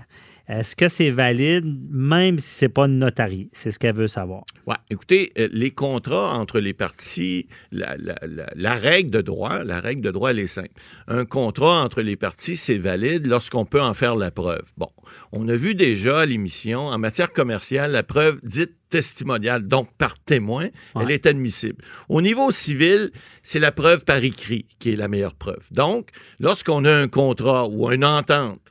Est-ce 0.48 0.76
que 0.76 0.88
c'est 0.88 1.10
valide, 1.10 1.66
même 1.90 2.38
si 2.38 2.48
c'est 2.48 2.70
pas 2.70 2.88
notarié? 2.88 3.50
C'est 3.54 3.72
ce 3.72 3.80
qu'elle 3.80 3.96
veut 3.96 4.08
savoir. 4.08 4.44
Ouais, 4.68 4.76
écoutez, 4.92 5.32
euh, 5.40 5.50
les 5.52 5.72
contrats 5.72 6.34
entre 6.38 6.60
les 6.60 6.74
parties, 6.74 7.48
la, 7.72 7.96
la- 7.98 8.16
la- 8.28 8.50
la 8.56 8.74
règle 8.76 9.10
de 9.10 9.22
droit, 9.22 9.64
la 9.64 9.80
règle 9.80 10.02
de 10.02 10.12
droit, 10.12 10.30
elle 10.30 10.40
est 10.40 10.46
simple. 10.48 10.70
Un 11.08 11.26
contrat 11.26 11.84
entre 11.84 12.02
les 12.02 12.16
parties, 12.16 12.56
c'est 12.58 12.78
valide 12.78 13.26
lorsqu'on 13.26 13.66
peut 13.66 13.82
en 13.82 13.94
faire 13.96 14.16
la 14.16 14.30
preuve. 14.30 14.72
Bon, 14.78 14.90
on 15.32 15.48
a 15.50 15.56
vu 15.56 15.74
déjà 15.74 16.20
à 16.22 16.26
l'émission, 16.28 16.82
en 16.82 16.98
matière 17.00 17.34
commerciale, 17.34 17.92
la 17.92 18.04
preuve 18.04 18.40
dite 18.44 18.74
testimoniale, 18.90 19.68
donc 19.68 19.90
par 19.98 20.20
témoin, 20.20 20.68
elle 21.02 21.12
est 21.12 21.26
admissible. 21.26 21.84
Au 22.08 22.22
niveau 22.22 22.52
civil, 22.52 23.12
c'est 23.44 23.60
la 23.60 23.72
preuve 23.72 24.06
par 24.06 24.24
écrit 24.24 24.68
qui 24.80 24.92
est 24.92 24.96
la 24.96 25.08
meilleure 25.08 25.34
preuve. 25.36 25.66
Donc, 25.72 26.10
lorsqu'on 26.40 26.86
a 26.86 26.94
un 26.94 27.08
contrat 27.08 27.68
ou 27.68 27.92
une 27.92 28.06
entente 28.06 28.62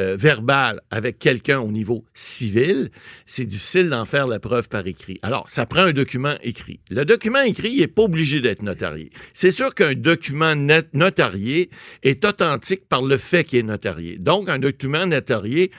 euh, 0.00 0.72
avec 0.90 1.18
quelqu'un 1.18 1.60
au 1.60 1.70
niveau 1.70 2.04
civil, 2.14 2.90
c'est 3.26 3.44
difficile 3.44 3.88
d'en 3.88 4.04
faire 4.04 4.26
la 4.26 4.40
preuve 4.40 4.68
par 4.68 4.86
écrit. 4.86 5.18
Alors, 5.22 5.48
ça 5.48 5.66
prend 5.66 5.82
un 5.82 5.92
document 5.92 6.34
écrit. 6.42 6.80
Le 6.90 7.04
document 7.04 7.42
écrit, 7.42 7.78
n'est 7.78 7.86
pas 7.86 8.02
obligé 8.02 8.40
d'être 8.40 8.62
notarié. 8.62 9.10
C'est 9.32 9.50
sûr 9.50 9.74
qu'un 9.74 9.94
document 9.94 10.54
notarié 10.92 11.70
est 12.02 12.24
authentique 12.24 12.88
par 12.88 13.02
le 13.02 13.16
fait 13.16 13.44
qu'il 13.44 13.60
est 13.60 13.62
notarié. 13.62 14.16
Donc, 14.18 14.48
un 14.48 14.58
document 14.58 15.06
notarié 15.06 15.70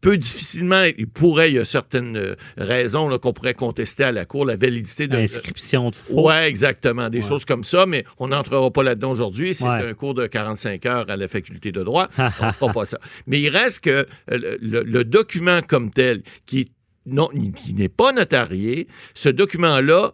peut 0.00 0.16
difficilement, 0.16 0.84
il 0.96 1.06
pourrait, 1.06 1.50
il 1.50 1.54
y 1.54 1.58
a 1.58 1.64
certaines 1.64 2.16
euh, 2.16 2.34
raisons 2.56 3.18
qu'on 3.18 3.32
pourrait 3.32 3.54
contester 3.54 4.04
à 4.04 4.12
la 4.12 4.24
Cour, 4.24 4.44
la 4.46 4.56
validité 4.56 5.06
de... 5.06 5.16
Inscription 5.16 5.90
de 5.90 5.94
faux. 5.94 6.28
Ouais, 6.28 6.48
exactement. 6.48 7.08
Des 7.10 7.22
choses 7.22 7.44
comme 7.44 7.64
ça, 7.64 7.86
mais 7.86 8.04
on 8.18 8.28
n'entrera 8.28 8.70
pas 8.70 8.82
là-dedans 8.82 9.10
aujourd'hui. 9.12 9.54
C'est 9.54 9.64
Ouais. 9.64 9.90
un 9.90 9.94
cours 9.94 10.14
de 10.14 10.26
45 10.26 10.84
heures 10.86 11.10
à 11.10 11.16
la 11.16 11.28
faculté 11.28 11.70
de 11.72 11.82
droit. 11.82 12.08
on 12.18 12.24
ne 12.46 12.52
fera 12.52 12.72
pas 12.72 12.84
ça. 12.84 12.98
Mais 13.26 13.40
il 13.40 13.48
reste 13.50 13.80
que 13.80 13.90
euh, 13.90 14.56
le, 14.60 14.82
le 14.82 15.04
document 15.04 15.60
comme 15.62 15.90
tel, 15.90 16.22
qui, 16.46 16.60
est 16.60 16.68
non, 17.06 17.28
qui 17.28 17.74
n'est 17.74 17.88
pas 17.88 18.12
notarié, 18.12 18.86
ce 19.14 19.28
document-là 19.28 20.12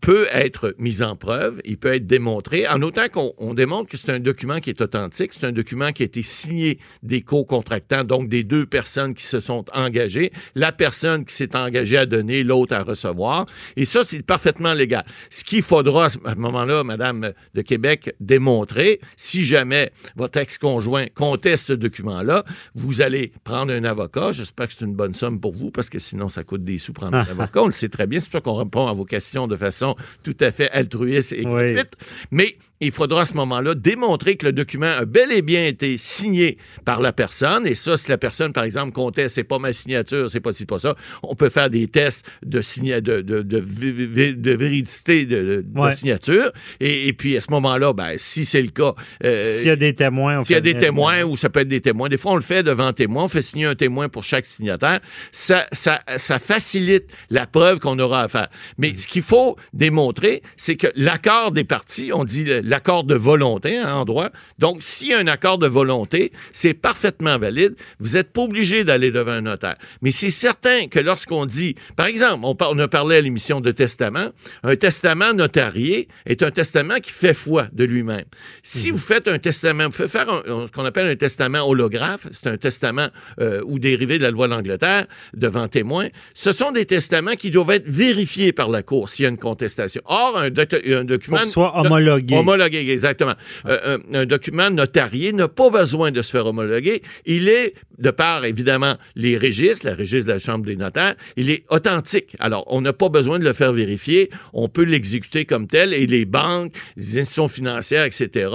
peut 0.00 0.26
être 0.32 0.74
mis 0.78 1.02
en 1.02 1.16
preuve, 1.16 1.60
il 1.64 1.76
peut 1.76 1.94
être 1.94 2.06
démontré, 2.06 2.66
en 2.66 2.80
autant 2.82 3.08
qu'on 3.08 3.34
on 3.38 3.54
démontre 3.54 3.90
que 3.90 3.96
c'est 3.96 4.10
un 4.10 4.20
document 4.20 4.60
qui 4.60 4.70
est 4.70 4.80
authentique, 4.80 5.32
c'est 5.32 5.46
un 5.46 5.52
document 5.52 5.92
qui 5.92 6.02
a 6.02 6.06
été 6.06 6.22
signé 6.22 6.78
des 7.02 7.22
co-contractants, 7.22 8.04
donc 8.04 8.28
des 8.28 8.44
deux 8.44 8.66
personnes 8.66 9.14
qui 9.14 9.24
se 9.24 9.40
sont 9.40 9.64
engagées, 9.74 10.32
la 10.54 10.72
personne 10.72 11.24
qui 11.24 11.34
s'est 11.34 11.54
engagée 11.56 11.98
à 11.98 12.06
donner, 12.06 12.42
l'autre 12.42 12.74
à 12.74 12.82
recevoir, 12.82 13.46
et 13.76 13.84
ça, 13.84 14.02
c'est 14.04 14.22
parfaitement 14.22 14.72
légal. 14.72 15.04
Ce 15.30 15.44
qu'il 15.44 15.62
faudra 15.62 16.06
à 16.06 16.08
ce 16.08 16.18
moment-là, 16.36 16.84
Madame 16.84 17.32
de 17.54 17.62
Québec, 17.62 18.14
démontrer, 18.20 19.00
si 19.16 19.44
jamais 19.44 19.92
votre 20.16 20.38
ex-conjoint 20.38 21.06
conteste 21.14 21.66
ce 21.66 21.72
document-là, 21.74 22.44
vous 22.74 23.02
allez 23.02 23.32
prendre 23.44 23.72
un 23.72 23.84
avocat, 23.84 24.32
j'espère 24.32 24.68
que 24.68 24.74
c'est 24.78 24.84
une 24.84 24.94
bonne 24.94 25.14
somme 25.14 25.40
pour 25.40 25.52
vous, 25.52 25.70
parce 25.70 25.90
que 25.90 25.98
sinon, 25.98 26.28
ça 26.28 26.44
coûte 26.44 26.64
des 26.64 26.78
sous 26.78 26.92
prendre 26.92 27.16
un 27.16 27.26
avocat, 27.26 27.62
on 27.62 27.66
le 27.66 27.72
sait 27.72 27.88
très 27.88 28.06
bien, 28.06 28.20
c'est 28.20 28.30
pour 28.30 28.38
ça 28.38 28.42
qu'on 28.42 28.54
répond 28.54 28.86
à 28.86 28.92
vos 28.92 29.04
questions 29.04 29.46
de 29.46 29.56
façon 29.56 29.81
tout 30.22 30.36
à 30.40 30.50
fait 30.50 30.70
altruiste 30.70 31.32
et 31.32 31.42
gratuite. 31.42 31.94
Mais 32.30 32.56
il 32.86 32.92
faudra 32.92 33.22
à 33.22 33.24
ce 33.24 33.34
moment-là 33.34 33.74
démontrer 33.74 34.36
que 34.36 34.46
le 34.46 34.52
document 34.52 34.86
a 34.86 35.04
bel 35.04 35.32
et 35.32 35.40
bien 35.40 35.64
été 35.64 35.96
signé 35.98 36.58
par 36.84 37.00
la 37.00 37.12
personne. 37.12 37.64
Et 37.66 37.76
ça, 37.76 37.96
si 37.96 38.10
la 38.10 38.18
personne, 38.18 38.52
par 38.52 38.64
exemple, 38.64 38.92
conteste, 38.92 39.36
c'est 39.36 39.44
pas 39.44 39.60
ma 39.60 39.72
signature, 39.72 40.28
c'est 40.28 40.40
pas 40.40 40.52
ci, 40.52 40.66
pas 40.66 40.80
ça, 40.80 40.96
on 41.22 41.36
peut 41.36 41.48
faire 41.48 41.70
des 41.70 41.86
tests 41.86 42.26
de, 42.44 42.60
signa 42.60 43.00
de, 43.00 43.20
de, 43.20 43.42
de, 43.42 43.60
de 43.60 44.50
véridicité 44.52 45.26
de, 45.26 45.64
signature. 45.94 46.50
Et, 46.80 47.12
puis, 47.12 47.36
à 47.36 47.40
ce 47.40 47.50
moment-là, 47.52 47.92
ben, 47.92 48.14
si 48.16 48.44
c'est 48.44 48.62
le 48.62 48.70
cas. 48.70 48.94
Euh, 49.24 49.44
s'il 49.44 49.68
y 49.68 49.70
a 49.70 49.76
des 49.76 49.94
témoins, 49.94 50.42
S'il 50.42 50.54
y 50.54 50.58
a 50.58 50.60
des 50.60 50.76
témoins, 50.76 51.22
ou 51.22 51.36
ça 51.36 51.50
peut 51.50 51.60
être 51.60 51.68
des 51.68 51.80
témoins. 51.80 52.08
Des 52.08 52.18
fois, 52.18 52.32
on 52.32 52.36
le 52.36 52.42
fait 52.42 52.64
devant 52.64 52.92
témoin. 52.92 53.24
On 53.24 53.28
fait 53.28 53.42
signer 53.42 53.66
un 53.66 53.76
témoin 53.76 54.08
pour 54.08 54.24
chaque 54.24 54.44
signataire. 54.44 54.98
Ça, 55.30 55.66
ça, 55.72 56.00
ça 56.16 56.38
facilite 56.40 57.04
la 57.30 57.46
preuve 57.46 57.78
qu'on 57.78 57.98
aura 58.00 58.22
à 58.22 58.28
faire. 58.28 58.48
Mais 58.78 58.94
ce 58.96 59.06
qu'il 59.06 59.22
faut 59.22 59.56
démontrer, 59.72 60.42
c'est 60.56 60.76
que 60.76 60.88
l'accord 60.96 61.52
des 61.52 61.64
parties, 61.64 62.10
on 62.12 62.24
dit 62.24 62.44
l'accord 62.72 63.04
de 63.04 63.14
volonté 63.14 63.76
hein, 63.76 63.94
en 63.96 64.04
droit. 64.04 64.30
Donc, 64.58 64.82
s'il 64.82 65.08
y 65.08 65.12
a 65.12 65.18
un 65.18 65.26
accord 65.26 65.58
de 65.58 65.66
volonté, 65.66 66.32
c'est 66.52 66.72
parfaitement 66.72 67.38
valide. 67.38 67.76
Vous 68.00 68.14
n'êtes 68.14 68.32
pas 68.32 68.42
obligé 68.42 68.82
d'aller 68.84 69.10
devant 69.10 69.32
un 69.32 69.42
notaire. 69.42 69.76
Mais 70.00 70.10
c'est 70.10 70.30
certain 70.30 70.88
que 70.88 70.98
lorsqu'on 70.98 71.44
dit, 71.44 71.74
par 71.96 72.06
exemple, 72.06 72.40
on, 72.44 72.56
on 72.58 72.78
a 72.78 72.88
parlé 72.88 73.16
à 73.16 73.20
l'émission 73.20 73.60
de 73.60 73.70
testament, 73.72 74.30
un 74.62 74.76
testament 74.76 75.34
notarié 75.34 76.08
est 76.24 76.42
un 76.42 76.50
testament 76.50 76.98
qui 77.02 77.10
fait 77.10 77.34
foi 77.34 77.66
de 77.72 77.84
lui-même. 77.84 78.24
Si 78.62 78.86
mhm. 78.86 78.92
vous 78.92 79.02
faites 79.02 79.28
un 79.28 79.38
testament, 79.38 79.86
vous 79.86 79.92
faites 79.92 80.10
faire 80.10 80.26
ce 80.46 80.72
qu'on 80.72 80.84
appelle 80.86 81.08
un 81.08 81.16
testament 81.16 81.68
holographe, 81.68 82.26
c'est 82.30 82.46
un 82.46 82.56
testament 82.56 83.08
euh, 83.38 83.60
ou 83.66 83.78
dérivé 83.78 84.16
de 84.16 84.22
la 84.22 84.30
loi 84.30 84.48
d'Angleterre 84.48 85.06
devant 85.34 85.68
témoin, 85.68 86.08
ce 86.32 86.52
sont 86.52 86.72
des 86.72 86.86
testaments 86.86 87.34
qui 87.34 87.50
doivent 87.50 87.70
être 87.70 87.86
vérifiés 87.86 88.52
par 88.52 88.70
la 88.70 88.82
Cour 88.82 89.10
s'il 89.10 89.24
y 89.24 89.26
a 89.26 89.28
une 89.28 89.36
contestation. 89.36 90.00
Or, 90.06 90.38
un, 90.38 90.50
document... 90.50 91.44
Soit 91.44 91.76
homologué. 91.78 92.34
Homologué, 92.34 92.61
exactement. 92.66 93.34
Euh, 93.66 93.98
un, 94.12 94.26
document 94.26 94.70
notarié 94.70 95.32
n'a 95.32 95.48
pas 95.48 95.70
besoin 95.70 96.10
de 96.10 96.22
se 96.22 96.30
faire 96.30 96.46
homologuer. 96.46 97.02
Il 97.26 97.48
est, 97.48 97.74
de 97.98 98.10
par, 98.10 98.44
évidemment, 98.44 98.96
les 99.14 99.38
registres, 99.38 99.86
la 99.86 99.94
registre 99.94 100.28
de 100.28 100.32
la 100.32 100.38
Chambre 100.38 100.64
des 100.64 100.76
notaires, 100.76 101.14
il 101.36 101.50
est 101.50 101.64
authentique. 101.70 102.36
Alors, 102.38 102.64
on 102.68 102.80
n'a 102.80 102.92
pas 102.92 103.08
besoin 103.08 103.38
de 103.38 103.44
le 103.44 103.52
faire 103.52 103.72
vérifier. 103.72 104.30
On 104.52 104.68
peut 104.68 104.84
l'exécuter 104.84 105.44
comme 105.44 105.66
tel 105.66 105.94
et 105.94 106.06
les 106.06 106.24
banques, 106.24 106.74
les 106.96 107.18
institutions 107.18 107.48
financières, 107.48 108.04
etc., 108.04 108.48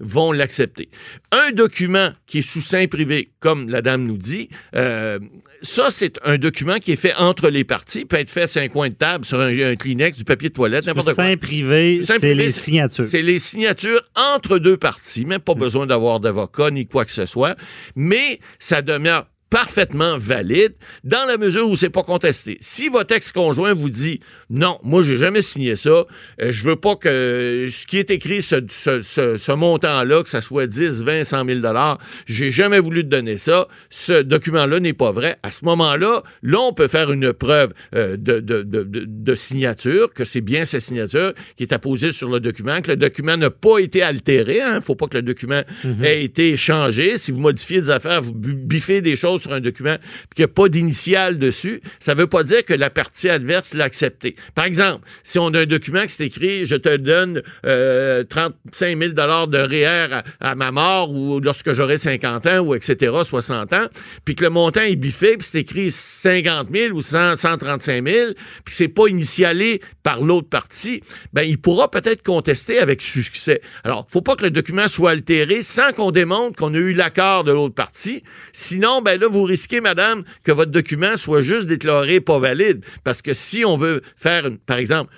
vont 0.00 0.32
l'accepter. 0.32 0.88
Un 1.32 1.52
document 1.52 2.10
qui 2.26 2.38
est 2.38 2.42
sous 2.42 2.60
sein 2.60 2.86
privé, 2.86 3.30
comme 3.40 3.68
la 3.68 3.82
dame 3.82 4.04
nous 4.04 4.18
dit, 4.18 4.48
euh, 4.74 5.18
ça, 5.64 5.90
c'est 5.90 6.18
un 6.24 6.36
document 6.36 6.78
qui 6.78 6.92
est 6.92 6.96
fait 6.96 7.14
entre 7.16 7.48
les 7.48 7.64
parties, 7.64 8.00
il 8.00 8.06
peut 8.06 8.18
être 8.18 8.30
fait 8.30 8.46
sur 8.46 8.60
un 8.60 8.68
coin 8.68 8.88
de 8.88 8.94
table, 8.94 9.24
sur 9.24 9.40
un, 9.40 9.74
Kleenex, 9.76 10.18
du 10.18 10.24
papier 10.24 10.50
de 10.50 10.54
toilette, 10.54 10.86
n'importe 10.86 11.14
quoi. 11.14 11.36
privé, 11.36 12.00
c'est 12.02 12.34
les 12.34 12.50
signatures. 12.50 13.06
C'est 13.06 13.22
les 13.22 13.38
signatures 13.38 14.00
entre 14.14 14.58
deux 14.58 14.76
parties, 14.76 15.24
même 15.24 15.40
pas 15.40 15.54
mm. 15.54 15.58
besoin 15.58 15.86
d'avoir 15.86 16.20
d'avocat 16.20 16.70
ni 16.70 16.86
quoi 16.86 17.04
que 17.04 17.12
ce 17.12 17.26
soit, 17.26 17.56
mais 17.96 18.38
ça 18.58 18.82
demeure 18.82 19.26
parfaitement 19.54 20.18
valide 20.18 20.72
dans 21.04 21.26
la 21.28 21.36
mesure 21.36 21.70
où 21.70 21.76
c'est 21.76 21.88
pas 21.88 22.02
contesté. 22.02 22.58
Si 22.60 22.88
votre 22.88 23.14
ex-conjoint 23.14 23.72
vous 23.72 23.88
dit 23.88 24.18
non, 24.50 24.80
moi 24.82 25.04
j'ai 25.04 25.16
jamais 25.16 25.42
signé 25.42 25.76
ça, 25.76 25.90
euh, 25.90 26.06
je 26.50 26.64
veux 26.64 26.74
pas 26.74 26.96
que 26.96 27.68
ce 27.70 27.86
qui 27.86 27.98
est 27.98 28.10
écrit 28.10 28.42
ce, 28.42 28.56
ce, 28.68 29.52
montant-là, 29.52 30.24
que 30.24 30.28
ça 30.28 30.40
soit 30.40 30.66
10, 30.66 31.04
20, 31.04 31.22
100 31.22 31.44
000 31.44 31.60
dollars, 31.60 31.98
j'ai 32.26 32.50
jamais 32.50 32.80
voulu 32.80 33.04
te 33.04 33.08
donner 33.08 33.36
ça, 33.36 33.68
ce 33.90 34.22
document-là 34.22 34.80
n'est 34.80 34.92
pas 34.92 35.12
vrai. 35.12 35.36
À 35.44 35.52
ce 35.52 35.64
moment-là, 35.66 36.24
là 36.42 36.58
on 36.58 36.72
peut 36.72 36.88
faire 36.88 37.12
une 37.12 37.32
preuve 37.32 37.74
euh, 37.94 38.16
de, 38.16 38.40
de, 38.40 38.62
de, 38.62 38.82
de, 38.82 39.34
signature, 39.36 40.12
que 40.12 40.24
c'est 40.24 40.40
bien 40.40 40.64
sa 40.64 40.80
signature 40.80 41.32
qui 41.56 41.62
est 41.62 41.72
apposée 41.72 42.10
sur 42.10 42.28
le 42.28 42.40
document, 42.40 42.82
que 42.82 42.90
le 42.90 42.96
document 42.96 43.36
n'a 43.36 43.50
pas 43.50 43.78
été 43.78 44.02
altéré. 44.02 44.56
Il 44.56 44.62
hein, 44.62 44.80
faut 44.80 44.96
pas 44.96 45.06
que 45.06 45.18
le 45.18 45.22
document 45.22 45.62
mhm. 45.84 46.04
ait 46.04 46.24
été 46.24 46.56
changé. 46.56 47.16
Si 47.18 47.30
vous 47.30 47.38
modifiez 47.38 47.76
des 47.76 47.90
affaires, 47.90 48.20
vous 48.20 48.32
biffez 48.34 49.00
des 49.00 49.14
choses 49.14 49.43
sur 49.44 49.52
un 49.52 49.60
document 49.60 49.96
puis 49.98 50.36
qu'il 50.36 50.44
a 50.44 50.48
pas 50.48 50.68
d'initiale 50.68 51.38
dessus, 51.38 51.80
ça 52.00 52.14
ne 52.14 52.20
veut 52.20 52.26
pas 52.26 52.42
dire 52.42 52.64
que 52.64 52.74
la 52.74 52.90
partie 52.90 53.28
adverse 53.28 53.74
l'a 53.74 53.84
accepté. 53.84 54.36
Par 54.54 54.64
exemple, 54.64 55.06
si 55.22 55.38
on 55.38 55.48
a 55.48 55.60
un 55.60 55.66
document 55.66 56.02
qui 56.02 56.14
s'est 56.14 56.26
écrit 56.26 56.66
«Je 56.66 56.76
te 56.76 56.96
donne 56.96 57.42
euh, 57.66 58.24
35 58.24 58.98
000 58.98 59.12
de 59.12 59.58
REER 59.58 60.22
à, 60.40 60.54
ma 60.54 60.72
mort 60.72 61.10
ou 61.10 61.40
lorsque 61.40 61.72
j'aurai 61.72 61.96
50 61.96 62.46
ans 62.46 62.58
ou 62.60 62.74
etc., 62.74 63.12
60 63.24 63.72
ans», 63.72 63.86
puis 64.24 64.34
que 64.34 64.44
le 64.44 64.50
montant 64.50 64.80
est 64.80 64.96
biffé, 64.96 65.36
puis 65.36 65.46
c'est 65.50 65.60
écrit 65.60 65.90
50 65.90 66.68
000 66.72 66.96
ou 66.96 67.02
135 67.02 68.06
000, 68.06 68.32
puis 68.64 68.74
c'est 68.74 68.88
pas 68.88 69.06
initialé 69.08 69.80
par 70.02 70.22
l'autre 70.22 70.48
partie, 70.48 71.02
ben 71.32 71.42
il 71.42 71.58
pourra 71.58 71.90
peut-être 71.90 72.22
contester 72.22 72.78
avec 72.78 73.02
succès. 73.02 73.60
Alors, 73.84 74.06
faut 74.08 74.22
pas 74.22 74.36
que 74.36 74.44
le 74.44 74.50
document 74.50 74.88
soit 74.88 75.12
altéré 75.12 75.62
sans 75.62 75.92
qu'on 75.92 76.10
démontre 76.10 76.56
qu'on 76.56 76.74
a 76.74 76.78
eu 76.78 76.94
l'accord 76.94 77.44
de 77.44 77.52
l'autre 77.52 77.74
partie. 77.74 78.22
Sinon, 78.52 79.02
ben 79.02 79.18
vous 79.24 79.42
risquez, 79.42 79.80
madame, 79.80 80.24
que 80.42 80.52
votre 80.52 80.70
document 80.70 81.16
soit 81.16 81.42
juste 81.42 81.66
déclaré 81.66 82.20
pas 82.20 82.38
valide. 82.38 82.84
Parce 83.04 83.22
que 83.22 83.34
si 83.34 83.64
on 83.64 83.76
veut 83.76 84.02
faire, 84.16 84.48
par 84.66 84.78
exemple, 84.78 85.12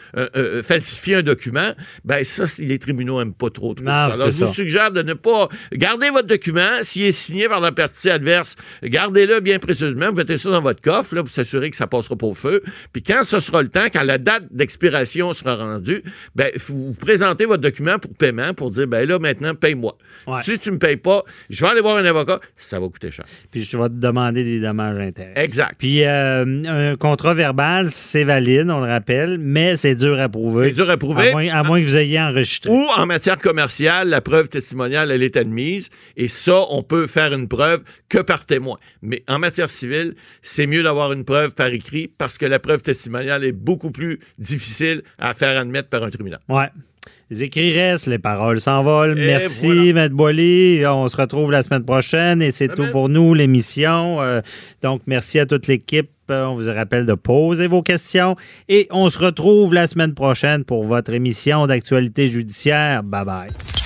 falsifier 0.62 1.16
un 1.16 1.22
document, 1.22 1.72
ben 2.04 2.24
ça, 2.24 2.44
les 2.58 2.78
tribunaux 2.78 3.18
n'aiment 3.18 3.34
pas 3.34 3.50
trop. 3.50 3.74
trop 3.74 3.88
Alors, 3.88 4.30
je 4.30 4.44
vous 4.44 4.52
suggère 4.52 4.90
de 4.90 5.02
ne 5.02 5.14
pas 5.14 5.48
garder 5.72 6.10
votre 6.10 6.26
document. 6.26 6.82
S'il 6.82 7.04
est 7.04 7.12
signé 7.12 7.48
par 7.48 7.60
la 7.60 7.72
partie 7.72 8.10
adverse, 8.10 8.56
gardez-le 8.82 9.40
bien 9.40 9.58
précisément. 9.58 10.06
Vous 10.06 10.16
mettez 10.16 10.38
ça 10.38 10.50
dans 10.50 10.62
votre 10.62 10.80
coffre, 10.80 11.14
là, 11.14 11.22
pour 11.22 11.30
s'assurer 11.30 11.70
que 11.70 11.76
ça 11.76 11.86
passera 11.86 12.16
pas 12.16 12.26
au 12.26 12.34
feu. 12.34 12.62
Puis 12.92 13.02
quand 13.02 13.22
ce 13.22 13.38
sera 13.38 13.62
le 13.62 13.68
temps, 13.68 13.86
quand 13.92 14.02
la 14.02 14.18
date 14.18 14.44
d'expiration 14.50 15.32
sera 15.32 15.56
rendue, 15.56 16.02
ben, 16.34 16.50
vous 16.66 16.94
présentez 16.94 17.44
votre 17.44 17.62
document 17.62 17.98
pour 17.98 18.12
paiement 18.14 18.54
pour 18.54 18.70
dire, 18.70 18.86
ben 18.86 19.08
là, 19.08 19.18
maintenant, 19.18 19.54
paye-moi. 19.54 19.96
Si 20.42 20.58
tu 20.58 20.70
me 20.70 20.78
payes 20.78 20.96
pas, 20.96 21.24
je 21.50 21.64
vais 21.64 21.70
aller 21.70 21.80
voir 21.80 21.96
un 21.96 22.04
avocat, 22.04 22.40
ça 22.56 22.80
va 22.80 22.88
coûter 22.88 23.10
cher. 23.10 23.24
Puis 23.50 23.64
je 23.64 23.76
vais 23.76 23.88
te 23.88 23.94
demander 23.98 24.44
des 24.44 24.60
dommages 24.60 24.98
intérêts. 24.98 25.32
Exact. 25.36 25.74
Puis 25.78 26.04
euh, 26.04 26.92
un 26.92 26.96
contrat 26.96 27.34
verbal, 27.34 27.90
c'est 27.90 28.24
valide, 28.24 28.70
on 28.70 28.80
le 28.80 28.90
rappelle, 28.90 29.38
mais 29.38 29.76
c'est 29.76 29.94
dur 29.94 30.20
à 30.20 30.28
prouver. 30.28 30.68
C'est 30.68 30.74
dur 30.74 30.90
à 30.90 30.96
prouver. 30.96 31.30
À 31.50 31.62
moins, 31.62 31.80
que 31.80 31.86
vous 31.86 31.96
ayez 31.96 32.20
enregistré. 32.20 32.70
Ou 32.70 32.86
en 32.96 33.06
matière 33.06 33.38
commerciale, 33.38 34.08
la 34.08 34.20
preuve 34.20 34.48
testimoniale, 34.48 35.10
elle 35.10 35.22
est 35.22 35.36
admise. 35.36 35.90
Et 36.16 36.28
ça, 36.28 36.62
on 36.70 36.82
peut 36.82 37.06
faire 37.06 37.32
une 37.32 37.48
preuve 37.48 37.82
que 38.08 38.18
par 38.18 38.46
témoin. 38.46 38.78
Mais 39.02 39.22
en 39.28 39.38
matière 39.38 39.70
civile, 39.70 40.14
c'est 40.42 40.66
mieux 40.66 40.82
d'avoir 40.82 41.12
une 41.12 41.24
preuve 41.24 41.54
par 41.54 41.68
écrit 41.68 42.08
parce 42.08 42.38
que 42.38 42.46
la 42.46 42.58
preuve 42.58 42.82
testimoniale 42.82 43.44
est 43.44 43.52
beaucoup 43.52 43.90
plus 43.90 44.20
difficile 44.38 45.02
à 45.18 45.34
faire 45.34 45.58
admettre 45.60 45.88
par 45.88 46.02
un 46.02 46.10
tribunal. 46.10 46.40
Ouais. 46.48 46.68
Les 47.28 47.42
écrits 47.42 47.72
restent, 47.72 48.06
les 48.06 48.20
paroles 48.20 48.60
s'envolent. 48.60 49.16
Merci, 49.16 49.92
Maître 49.92 50.14
Boily. 50.14 50.86
On 50.86 51.08
se 51.08 51.16
retrouve 51.16 51.50
la 51.50 51.62
semaine 51.62 51.84
prochaine 51.84 52.40
et 52.40 52.52
c'est 52.52 52.68
tout 52.68 52.86
pour 52.92 53.08
nous, 53.08 53.34
l'émission. 53.34 54.22
Euh, 54.22 54.40
donc, 54.80 55.02
merci 55.06 55.40
à 55.40 55.46
toute 55.46 55.66
l'équipe. 55.66 56.10
On 56.28 56.54
vous 56.54 56.72
rappelle 56.72 57.06
de 57.06 57.14
poser 57.14 57.66
vos 57.66 57.82
questions 57.82 58.36
et 58.68 58.86
on 58.90 59.08
se 59.10 59.18
retrouve 59.18 59.74
la 59.74 59.86
semaine 59.86 60.14
prochaine 60.14 60.64
pour 60.64 60.84
votre 60.84 61.12
émission 61.12 61.66
d'actualité 61.66 62.28
judiciaire. 62.28 63.02
Bye 63.02 63.24
bye. 63.24 63.85